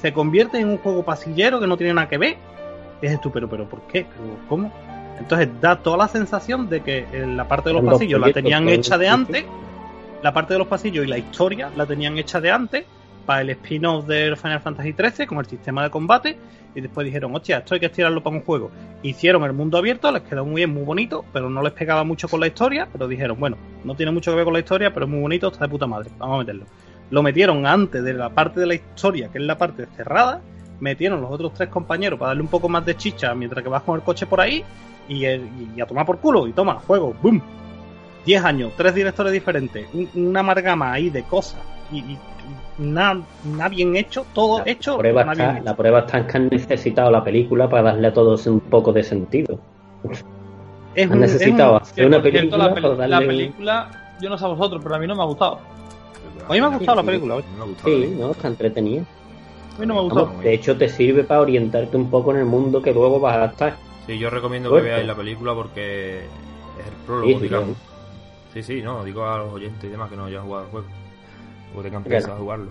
[0.00, 2.36] Se convierte en un juego pasillero que no tiene nada que ver.
[3.00, 4.06] Y dices tú, pero, pero, ¿por qué?
[4.06, 4.72] ¿Pero ¿Cómo?
[5.18, 8.32] Entonces da toda la sensación de que en la parte de los dos pasillos la
[8.32, 9.44] tenían hecha de antes,
[10.22, 12.84] la parte de los pasillos y la historia la tenían hecha de antes
[13.26, 16.38] para el spin-off del Final Fantasy XIII con el sistema de combate
[16.74, 18.70] y después dijeron, hostia, esto hay que estirarlo para un juego.
[19.02, 22.28] Hicieron el mundo abierto, les quedó muy bien, muy bonito, pero no les pegaba mucho
[22.28, 25.06] con la historia, pero dijeron, bueno, no tiene mucho que ver con la historia, pero
[25.06, 26.64] es muy bonito, está de puta madre, vamos a meterlo.
[27.10, 30.40] Lo metieron antes de la parte de la historia, que es la parte cerrada,
[30.80, 33.82] metieron los otros tres compañeros para darle un poco más de chicha mientras que vas
[33.82, 34.62] con el coche por ahí
[35.08, 37.40] y, y a tomar por culo, y toma, juego, boom.
[38.26, 41.60] 10 años, tres directores diferentes, un- una amalgama ahí de cosas
[41.90, 42.18] y, y-
[42.78, 45.64] y nada, nada bien hecho, todo La hecho, prueba, nada está, bien hecho.
[45.64, 48.92] la prueba está en que han necesitado la película para darle a todos un poco
[48.92, 49.58] de sentido.
[50.94, 53.90] Es Han un- es un- necesitado hacer una por cierto, película la, peli- la película,
[54.20, 55.58] yo no sé a vosotros, pero a mí no me ha gustado.
[56.48, 57.36] A mí me ha gustado la película.
[57.36, 57.88] Mí me ha gustado.
[57.96, 58.30] Sí, ¿no?
[58.30, 59.02] Está entretenida.
[59.76, 60.26] A mí no me ha gustado.
[60.26, 63.36] Vamos, de hecho, te sirve para orientarte un poco en el mundo que luego vas
[63.36, 63.76] a estar.
[64.06, 64.86] Sí, yo recomiendo Fuerte.
[64.88, 67.76] que veáis la película porque es el prólogo, Sí, sí, digamos.
[68.54, 70.86] Sí, sí, no, digo a los oyentes y demás que no hayan jugado el juego.
[71.76, 72.16] O tengan Claro.
[72.16, 72.66] pensado jugarlo.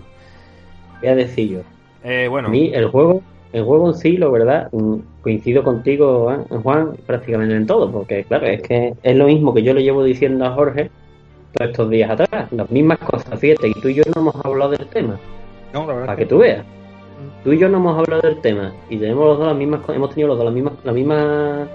[1.00, 1.60] Voy a decir yo.
[2.02, 3.22] Eh, bueno, A mí el juego,
[3.52, 6.56] el juego en sí, lo verdad, mm, coincido contigo, ¿eh?
[6.62, 10.02] Juan, prácticamente en todo, porque claro, es que es lo mismo que yo le llevo
[10.02, 10.90] diciendo a Jorge
[11.58, 14.70] todos estos días atrás, las mismas cosas, fíjate, y tú y yo no hemos hablado
[14.70, 15.18] del tema,
[15.72, 16.64] No, la verdad para que tú veas.
[17.42, 20.10] Tú y yo no hemos hablado del tema y tenemos los dos las mismas, hemos
[20.10, 21.68] tenido los dos las mismas, las mismas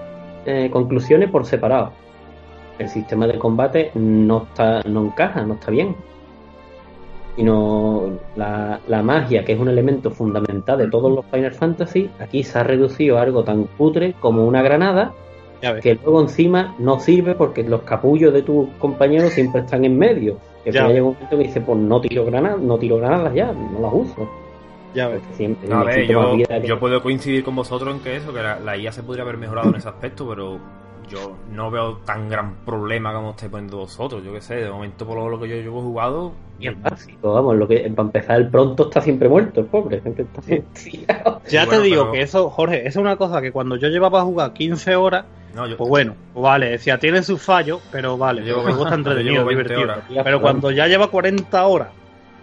[0.45, 1.91] eh, conclusiones por separado.
[2.79, 5.95] El sistema de combate no está, no encaja, no está bien.
[7.35, 12.09] Y no la, la magia, que es un elemento fundamental de todos los Final Fantasy,
[12.19, 15.13] aquí se ha reducido a algo tan cutre como una granada.
[15.81, 20.37] Que luego encima no sirve porque los capullos de tus compañeros siempre están en medio.
[20.63, 20.87] Que Ya.
[20.87, 23.93] llega un momento que dice, pues no tiro granadas, no tiro granadas ya, no las
[23.93, 24.29] uso.
[24.93, 25.19] Ya ves.
[25.21, 28.01] Porque siempre no, a ver, necesito más yo, que- yo puedo coincidir con vosotros en
[28.01, 30.57] que eso, que la, la IA se podría haber mejorado en ese aspecto, pero
[31.09, 34.23] yo no veo tan gran problema como estáis poniendo vosotros.
[34.23, 36.31] Yo qué sé, de momento por lo, lo que yo llevo jugado.
[36.59, 39.99] Y es básico, vamos, lo que para empezar el pronto está siempre muerto, el pobre,
[40.01, 41.41] siempre está tirado.
[41.49, 43.89] Ya Sí, te digo pero- que eso, Jorge, esa es una cosa que cuando yo
[43.89, 47.79] llevaba a jugar 15 horas, No, yo, pues bueno, pues vale, decía, tiene sus fallos,
[47.91, 49.93] pero vale, el juego está 20 entretenido, yo llevo 20 divertido.
[50.17, 50.23] horas.
[50.23, 51.89] Pero cuando ya lleva 40 horas,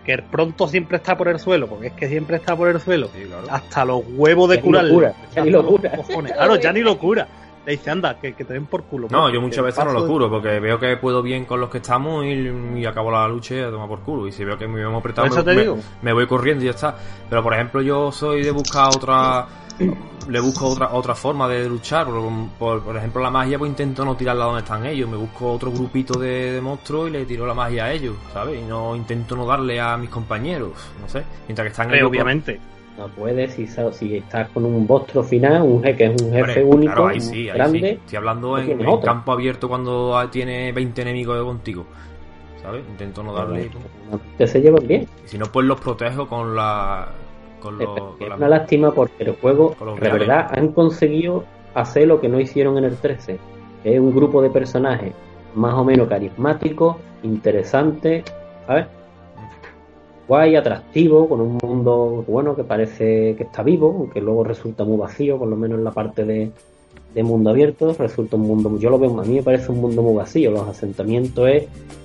[0.05, 2.81] que el pronto siempre está por el suelo, porque es que siempre está por el
[2.81, 3.47] suelo, Sí, claro.
[3.51, 5.91] hasta los huevos de locura, ya ni locura.
[5.97, 6.33] cojones.
[6.33, 7.27] Claro, ya ni locura.
[7.67, 9.09] Le dice, anda, que, que te den por culo.
[9.11, 11.61] No, porque yo muchas veces no lo de- curo, porque veo que puedo bien con
[11.61, 14.27] los que estamos y, y acabo la lucha y a tomar por culo.
[14.27, 16.97] Y si veo que me hemos apretado, me, me- me voy corriendo y ya está.
[17.29, 19.47] Pero por ejemplo, yo soy de buscar otra
[20.29, 22.07] le busco otra otra forma de luchar.
[22.07, 22.23] Por,
[22.59, 25.09] por- por ejemplo, la magia, pues intento no tirarla donde están ellos.
[25.09, 28.61] Me busco otro grupito de, de monstruos y le tiro la magia a ellos, ¿sabes?
[28.61, 31.23] Y no intento no darle a mis compañeros, no sé.
[31.49, 32.09] Mientras que están ellos.
[32.09, 32.61] obviamente.
[32.99, 36.41] No puedes si, si estás con un monstruo final, un jefe que es un jefe
[36.63, 37.79] Hombre, único, claro, ahí sí, ahí grande.
[37.79, 37.87] sí.
[37.87, 41.87] Estoy hablando en, campo abierto cuando tiene 20 enemigos contigo.
[42.61, 42.83] ¿Sabes?
[42.91, 43.71] Intento no darle.
[44.37, 45.09] Te se llevan bien.
[45.25, 47.09] Y si no, pues los protejo con la.
[47.61, 47.81] Con.
[47.81, 47.89] Es
[48.37, 50.29] una lástima porque el juego, Con los de reales.
[50.29, 53.39] verdad, han conseguido hacer lo que no hicieron en el 13.
[53.83, 55.13] que Es un grupo de personajes
[55.55, 58.25] más o menos carismáticos, interesantes,
[58.67, 58.87] ¿sabes?
[60.29, 64.97] Guay, atractivo, con un mundo bueno que parece que está vivo, aunque luego resulta muy
[64.97, 66.53] vacío, por lo menos en la parte de,
[67.15, 70.03] de mundo abierto, resulta un mundo, yo lo veo, a mí me parece un mundo
[70.03, 71.65] muy vacío, los asentamientos es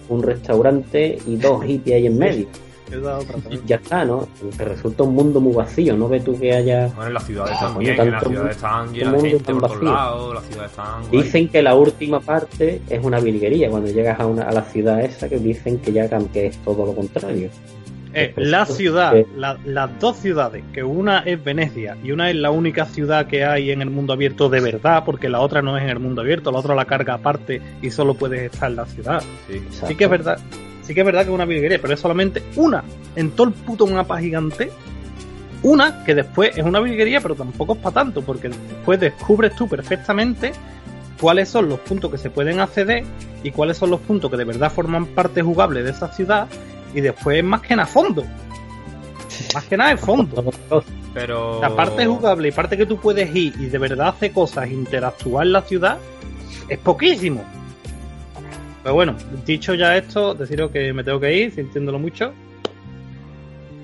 [0.10, 2.48] un restaurante y dos hippies ahí en medio.
[2.88, 4.28] Otra Y ya está, ¿no?
[4.58, 6.88] Te resulta un mundo muy vacío, ¿no ves tú que haya...
[6.88, 9.84] Bueno, en las ciudades Ah, también, en las ciudades están llenas de gente por todos
[9.84, 11.12] lados, las ciudades están.
[11.12, 15.02] Dicen que la última parte es una virguería, cuando llegas a, una, a la ciudad
[15.02, 17.50] esa, que dicen que ya que es todo lo contrario.
[18.18, 22.50] Eh, la ciudad, la- las dos ciudades, que una es Venecia y una es la
[22.50, 25.84] única ciudad que hay en el mundo abierto de verdad, porque la otra no es
[25.84, 28.86] en el mundo abierto, la otra la carga aparte y solo puedes estar en la
[28.86, 29.22] ciudad.
[29.50, 29.62] Sí.
[29.86, 30.40] Sí que es verdad,
[30.86, 32.84] sí que es verdad que es una virguería, pero es solamente una
[33.16, 34.72] en todo el puto mapa gigante.
[35.64, 39.68] Una que después es una virguería, pero tampoco es para tanto, porque después descubres tú
[39.68, 40.52] perfectamente
[41.20, 43.04] cuáles son los puntos que se pueden acceder
[43.42, 46.48] y cuáles son los puntos que de verdad forman parte jugable de esa ciudad
[46.94, 48.24] y después más que nada fondo.
[49.54, 50.54] Más que nada es fondo.
[51.14, 51.62] Pero.
[51.62, 55.46] La parte jugable y parte que tú puedes ir y de verdad hacer cosas, interactuar
[55.46, 55.98] en la ciudad,
[56.70, 57.44] es poquísimo.
[58.86, 59.16] Pero bueno,
[59.48, 62.32] dicho ya esto, deciros que me tengo que ir, sintiéndolo mucho.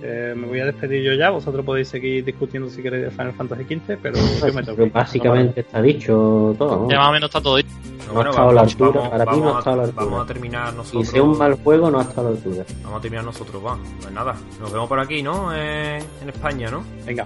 [0.03, 3.34] Eh, me voy a despedir yo ya, vosotros podéis seguir discutiendo si queréis de Final
[3.34, 4.91] Fantasy XV, pero yo me tengo que ir.
[4.91, 6.90] Básicamente está dicho todo, ¿no?
[6.91, 7.69] Ya más o menos está todo dicho.
[8.07, 9.60] No, bueno, ha estado a la vamos, altura, vamos, para mí no vamos ha a-
[9.60, 10.06] estado a la altura.
[10.06, 11.07] vamos a terminar Y nosotros.
[11.07, 12.64] sea un mal juego, no ha estado a la altura.
[12.84, 13.78] Vamos a terminar nosotros, va.
[14.02, 15.52] Pues nada, nos vemos por aquí, ¿no?
[15.56, 16.84] Eh, en España, ¿no?
[17.07, 17.26] Venga.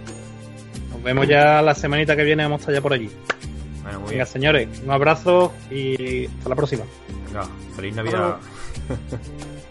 [0.93, 3.09] Nos vemos ya la semanita que viene, vamos a estar ya por allí.
[3.85, 4.27] Bueno, muy Venga, bien.
[4.27, 6.83] señores, un abrazo y hasta la próxima.
[7.27, 7.43] Venga,
[7.75, 8.35] feliz Navidad.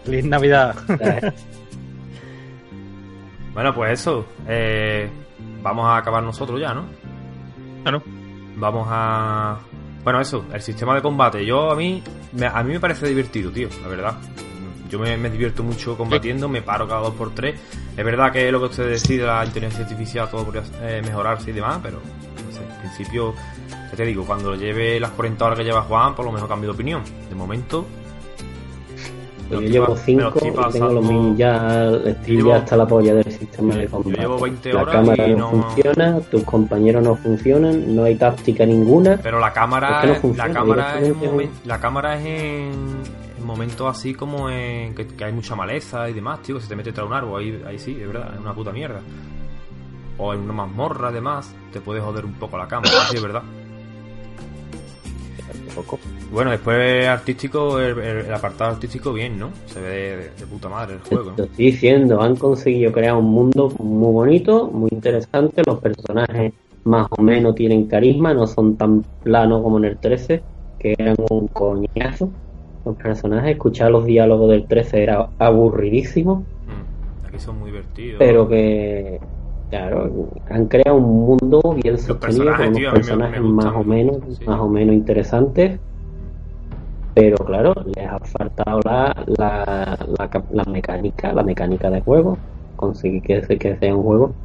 [0.03, 0.75] Feliz Navidad.
[3.53, 4.25] Bueno, pues eso.
[4.47, 5.09] eh,
[5.61, 6.85] vamos a acabar nosotros ya, ¿no?
[7.83, 8.03] Claro.
[8.57, 9.59] Vamos a.
[10.03, 11.45] Bueno, eso, el sistema de combate.
[11.45, 12.03] Yo a mí.
[12.33, 14.15] me- a mí me parece divertido, tío, la verdad.
[14.89, 17.59] Yo me, me divierto mucho combatiendo, me paro cada dos por tres.
[17.95, 21.53] Es verdad que lo que usted decide, la inteligencia artificial, todo podría eh, mejorarse y
[21.53, 22.01] demás, pero
[22.87, 23.33] principio,
[23.91, 26.69] ya te digo, cuando lleve las 40 horas que lleva Juan, por lo menos cambio
[26.69, 27.01] de opinión.
[27.29, 27.85] De momento,
[29.47, 32.35] Pues yo llevo estoy pa- me lo 5 estoy y tengo los minis ya, estoy
[32.37, 34.17] llevo- ya hasta la polla del sistema yo- de yo combate.
[34.21, 38.15] llevo 20 la horas cámara y no, no- funciona, tus compañeros no funcionan, no hay
[38.15, 39.17] táctica ninguna.
[39.21, 42.71] Pero la cámara, Es que no funciona, la cámara es momen- la cámara es en,
[43.37, 46.67] en momentos así como en que, que hay mucha maleza y demás, tío, que se
[46.69, 49.01] te mete tras un árbol, ahí, ahí sí, es verdad, es una puta mierda.
[50.17, 53.43] O en una mazmorra además, te puede joder un poco la cámara, sí, es verdad.
[55.75, 55.99] Poco.
[56.31, 59.49] Bueno, después artístico, el, apartado artístico bien, ¿no?
[59.65, 61.43] Se ve de, de- de puta madre el juego, Lo ¿no?
[61.43, 65.61] estoy diciendo, han conseguido crear un mundo muy bonito, muy interesante.
[65.65, 66.53] Los personajes
[66.85, 70.41] más o menos tienen carisma, no son tan planos como en el 13,
[70.79, 72.29] que eran un coñazo.
[72.85, 78.17] Los personajes, escuchar los diálogos del 13 era aburridísimo, Mm, Aquí son muy divertidos.
[78.19, 79.19] pero que,
[79.69, 83.83] claro, han creado un mundo bien sostenido con unos tío, me- personajes me más o
[83.83, 84.45] menos, sí.
[84.45, 85.79] más o menos interesantes.
[87.13, 89.97] Pero claro, les ha faltado la, la,
[90.49, 92.37] la, mecánica, la mecánica de juego,
[92.75, 94.35] conseguir que, que sea un juego.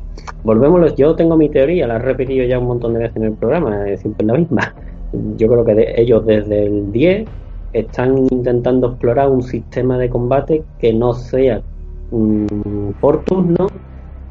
[0.45, 3.33] Volvemos, yo tengo mi teoría, la he repetido ya un montón de veces en el
[3.35, 4.75] programa, es siempre la misma.
[5.37, 7.29] Yo creo que de- ellos desde el 10
[7.73, 11.61] están intentando explorar un sistema de combate que no sea
[12.11, 13.67] mm, por turno,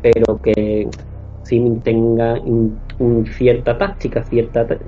[0.02, 0.90] pero que
[1.44, 4.80] sí tenga un cierta táctica, cierta ta-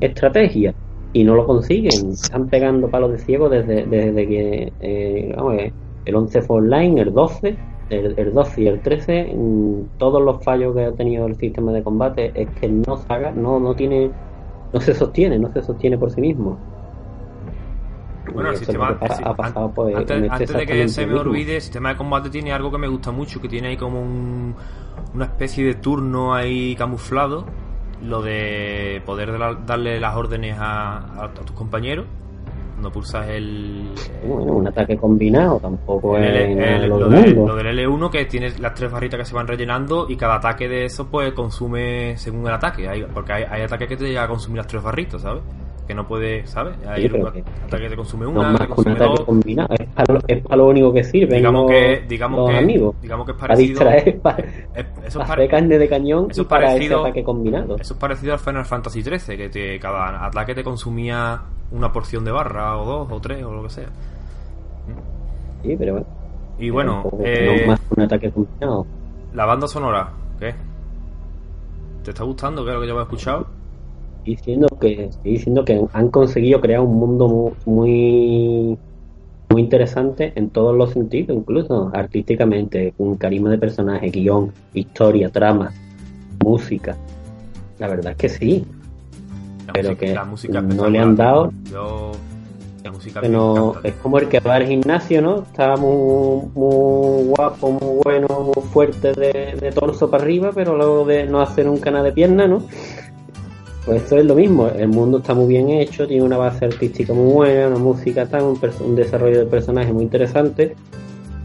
[0.00, 0.74] estrategia
[1.12, 2.12] y no lo consiguen.
[2.12, 5.72] Están pegando palos de ciego desde, desde que eh, eh,
[6.04, 7.58] el 11 fue online, el 12,
[7.88, 11.72] el, el 12 y el 13, mm, todos los fallos que ha tenido el sistema
[11.72, 14.14] de combate es que no saga, no, no tiene,
[14.72, 16.60] no se sostiene, no se sostiene por sí mismo.
[18.32, 18.88] Bueno, Y el sistema.
[18.88, 22.30] ha pasado antes, en este antes de que se me olvide, el sistema de combate
[22.30, 24.54] tiene algo que me gusta mucho, que tiene ahí como un,
[25.14, 27.44] una especie de turno ahí camuflado.
[28.02, 32.06] Lo de poder dar- darle las órdenes a, tus compañeros.
[32.72, 33.90] cuando pulsas el.
[34.26, 38.58] Bueno, un ataque combinado tampoco el- es el- el- lo, de- del L1 que tienes
[38.58, 42.46] las tres barritas que se van rellenando y cada ataque de eso pues consume según
[42.46, 42.88] el ataque.
[42.88, 45.42] Hay- porque hay, hay ataques que te llega a consumir las tres barritas, ¿sabes?
[45.90, 46.76] Que no puede, ¿sabes?
[46.86, 49.20] Hay Sí, un que- ataque que te consume No una, más te un consume dos.
[49.22, 49.74] combinado.
[49.76, 52.56] Es para, lo, es para lo único que sirven Digamos los, que, digamos los que,
[52.58, 52.94] amigos.
[53.02, 53.68] digamos que es parecido.
[53.70, 57.08] distraer, para, es- eso, es para carne de cañón eso y es para parecido- ese
[57.08, 57.74] ataque combinado.
[57.76, 61.40] eso es parecido al Final Fantasy XIII, que te- cada ataque te consumía
[61.72, 63.88] una porción de barra, o dos, o tres, o lo que sea.
[65.64, 66.06] Sí, pero bueno.
[66.60, 68.86] Y bueno, eh, no más un ataque combinado.
[69.34, 70.54] la banda sonora, ¿qué?
[72.04, 72.62] ¿Te está gustando?
[72.64, 73.46] ¿Qué es lo que ya hemos escuchado?
[74.24, 78.78] Diciendo que, estoy diciendo que han conseguido crear un mundo mu- muy,
[79.48, 85.72] muy interesante en todos los sentidos, incluso artísticamente, un carisma de personaje, guion, historia, trama,
[86.44, 86.96] música.
[87.78, 88.64] La verdad es que sí,
[89.66, 92.12] La pero música- que la música no le han dado Yo.
[92.84, 95.42] La música no, es como el que va al gimnasio, ¿no?
[95.42, 101.04] Está muy, muy guapo, muy bueno, muy fuerte de, de torso para arriba, pero luego
[101.04, 102.62] de no hacer nunca nada de pierna, ¿no?
[103.86, 107.12] Pues esto es lo mismo, el mundo está muy bien hecho, tiene una base artística
[107.14, 110.76] muy buena, una música tan, un, un desarrollo de personaje muy interesante,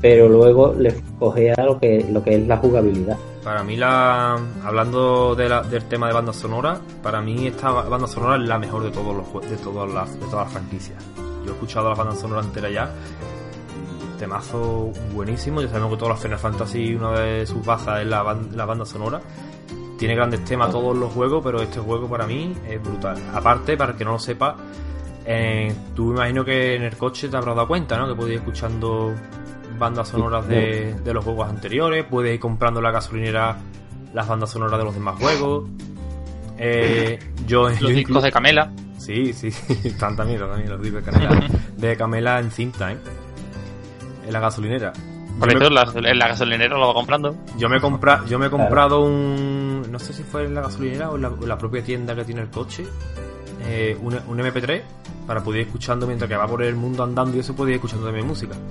[0.01, 3.17] pero luego le cogea lo que, lo que es la jugabilidad.
[3.43, 8.07] Para mí, la hablando de la- del tema de banda sonora, para mí esta banda
[8.07, 10.97] sonora es la mejor de todos los de todas las de todas las franquicias.
[11.45, 12.89] Yo he escuchado la banda sonora entera ya.
[14.19, 15.61] Temazo buenísimo.
[15.61, 18.85] Ya sabemos que todos los Final Fantasy, una de sus bazas es la, la banda
[18.85, 19.21] sonora.
[19.97, 23.17] Tiene grandes temas todos los juegos, pero este juego para mí es brutal.
[23.33, 24.55] Aparte, para el que no lo sepa,
[25.25, 28.07] eh, tú me imagino que en el coche te habrás dado cuenta, ¿no?
[28.07, 29.13] Que puedes ir escuchando
[29.77, 33.57] bandas sonoras de, de los juegos anteriores, puedes ir comprando en la gasolinera
[34.13, 35.69] las bandas sonoras de los demás juegos.
[36.57, 38.71] Eh, yo, Los yo discos de Camela.
[38.97, 39.47] Sí, sí,
[39.83, 41.47] están también, también los discos de Camela,
[41.77, 42.97] de Camela en cinta, ¿eh?
[44.25, 44.93] En la gasolinera.
[45.39, 47.35] Por Yo eso me- la- en la gasolinera lo va comprando.
[47.57, 49.83] yo me, compra, yo me he comprado un.
[49.91, 52.23] No sé si fue en la gasolinera o en la, en la propia tienda que
[52.23, 52.85] tiene el coche.
[53.67, 54.81] eh, un, un MP3
[55.25, 57.75] para poder ir escuchando mientras que va por el mundo andando y eso puede ir
[57.75, 58.55] escuchando también música.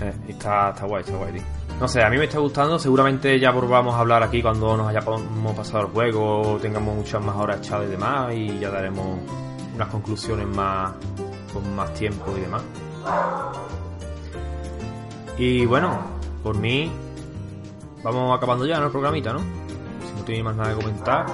[0.00, 1.42] Eh, está, está guay, está guay, tío.
[1.80, 2.78] No sé, a mí me está gustando.
[2.78, 5.20] Seguramente ya volvamos a hablar aquí cuando nos hayamos
[5.56, 9.18] pasado el juego, tengamos muchas más horas echadas y demás, y ya daremos
[9.74, 10.92] unas conclusiones más
[11.52, 12.62] con más tiempo y demás.
[15.38, 16.00] Y bueno,
[16.42, 16.90] por mí,
[18.02, 18.86] vamos acabando ya, ¿no?
[18.86, 19.40] El programita, ¿no?
[19.40, 21.26] Si no tenéis más nada que comentar.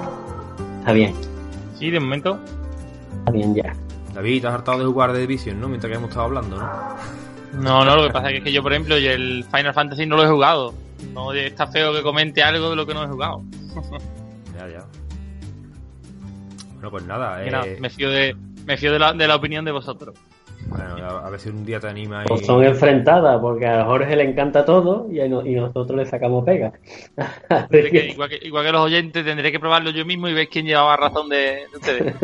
[0.79, 1.13] Está bien,
[1.77, 2.39] Sí, de momento.
[3.19, 3.75] está bien ya.
[4.13, 5.67] David, te has hartado de jugar de Division, ¿no?
[5.67, 6.69] Mientras que hemos estado hablando, ¿no?
[7.61, 10.15] No, no, lo que pasa es que yo, por ejemplo, yo el Final Fantasy no
[10.15, 10.73] lo he jugado.
[11.13, 13.43] No está feo que comente algo de lo que no he jugado.
[14.57, 14.85] Ya, ya.
[16.75, 18.33] Bueno, pues nada, eh, nada, me fío de,
[18.65, 20.15] me fío de la, de la opinión de vosotros.
[20.67, 22.27] Bueno, a, a ver si un día te anima y...
[22.27, 26.05] Pues son enfrentadas, porque a Jorge le encanta todo y, a no- y nosotros le
[26.05, 26.73] sacamos pega.
[27.69, 30.65] Que- igual, que, igual que los oyentes, tendré que probarlo yo mismo y ver quién
[30.65, 31.37] llevaba razón de,
[31.71, 32.15] de ustedes.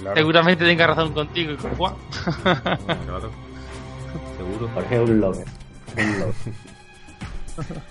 [0.00, 1.94] Claro, Seguramente tenga razón contigo y con Juan.
[2.44, 3.30] claro.
[4.36, 4.68] Seguro.
[4.74, 5.46] Jorge es un lover.
[5.96, 6.34] Un lover.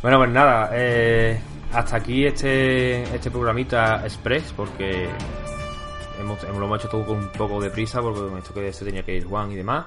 [0.00, 1.40] Bueno, pues nada, eh,
[1.72, 5.08] hasta aquí este, este programita express, porque
[6.18, 8.72] hemos, hemos- lo hemos hecho todo con un poco de prisa, porque con esto que
[8.72, 9.86] se tenía que ir Juan y demás.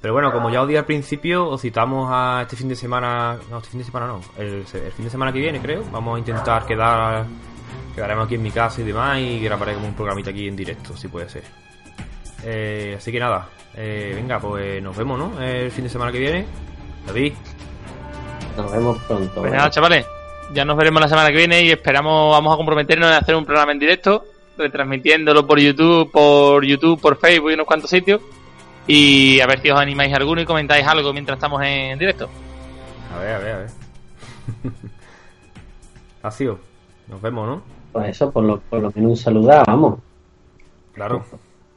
[0.00, 3.36] Pero bueno, como ya os di al principio, os citamos a este fin de semana,
[3.50, 6.16] no, este fin de semana no, el, el fin de semana que viene creo, vamos
[6.16, 7.24] a intentar quedar,
[7.94, 11.06] quedaremos aquí en mi casa y demás y grabaremos un programita aquí en directo, si
[11.06, 11.44] puede ser.
[12.44, 15.40] Eh, así que nada, eh, venga, pues nos vemos, ¿no?
[15.40, 16.46] El fin de semana que viene.
[17.06, 17.34] David,
[18.56, 19.40] Nos vemos pronto.
[19.40, 20.04] Pues nada, chavales,
[20.52, 23.44] ya nos veremos la semana que viene y esperamos, vamos a comprometernos en hacer un
[23.44, 24.24] programa en directo,
[24.56, 28.20] retransmitiéndolo por YouTube, por YouTube, por Facebook y unos cuantos sitios.
[28.86, 32.28] Y a ver si os animáis alguno y comentáis algo mientras estamos en directo.
[33.14, 33.68] a ver, a ver, a ver.
[36.22, 36.58] Ácido,
[37.08, 37.62] nos vemos, ¿no?
[37.92, 39.98] Pues eso, por lo, por lo menos un saludar, vamos.
[40.94, 41.24] Claro.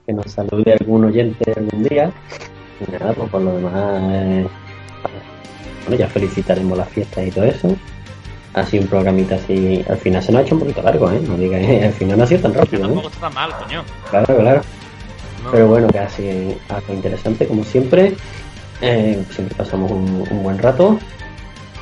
[0.06, 2.12] Que nos salude algún oyente algún día.
[2.80, 3.74] Y nada, pues por lo demás.
[4.12, 4.48] eh,
[5.84, 7.76] bueno, ya felicitaremos las fiestas y todo eso.
[8.56, 9.84] Así un programita así.
[9.90, 11.22] Al final se nos ha hecho un poquito largo, ¿eh?
[11.28, 13.12] No digas, al final no ha sido tan rápido, tampoco ¿eh?
[13.14, 13.84] está tan mal, coño.
[14.10, 14.62] Claro, claro.
[15.44, 18.16] No, Pero bueno, que así algo interesante como siempre.
[18.82, 20.98] Eh, siempre pasamos un, un buen rato.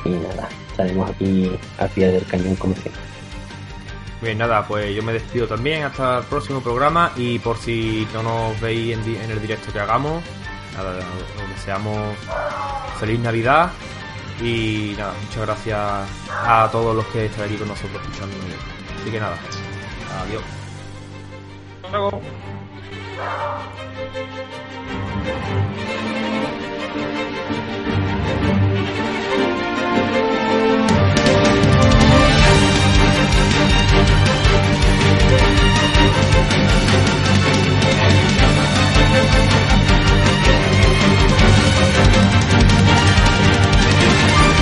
[0.04, 3.00] Y nada, estaremos aquí al pie del cañón como siempre.
[4.20, 8.22] Bien, nada, pues yo me despido también hasta el próximo programa y por si no
[8.22, 10.22] nos veis en, en el directo que hagamos,
[10.74, 12.16] nada, os deseamos
[12.98, 13.70] feliz Navidad
[14.40, 15.80] y nada, muchas gracias
[16.30, 18.36] a todos los que están aquí con nosotros escuchando.
[19.00, 19.38] Así que nada,
[20.22, 20.42] adiós.
[44.14, 44.53] Bye.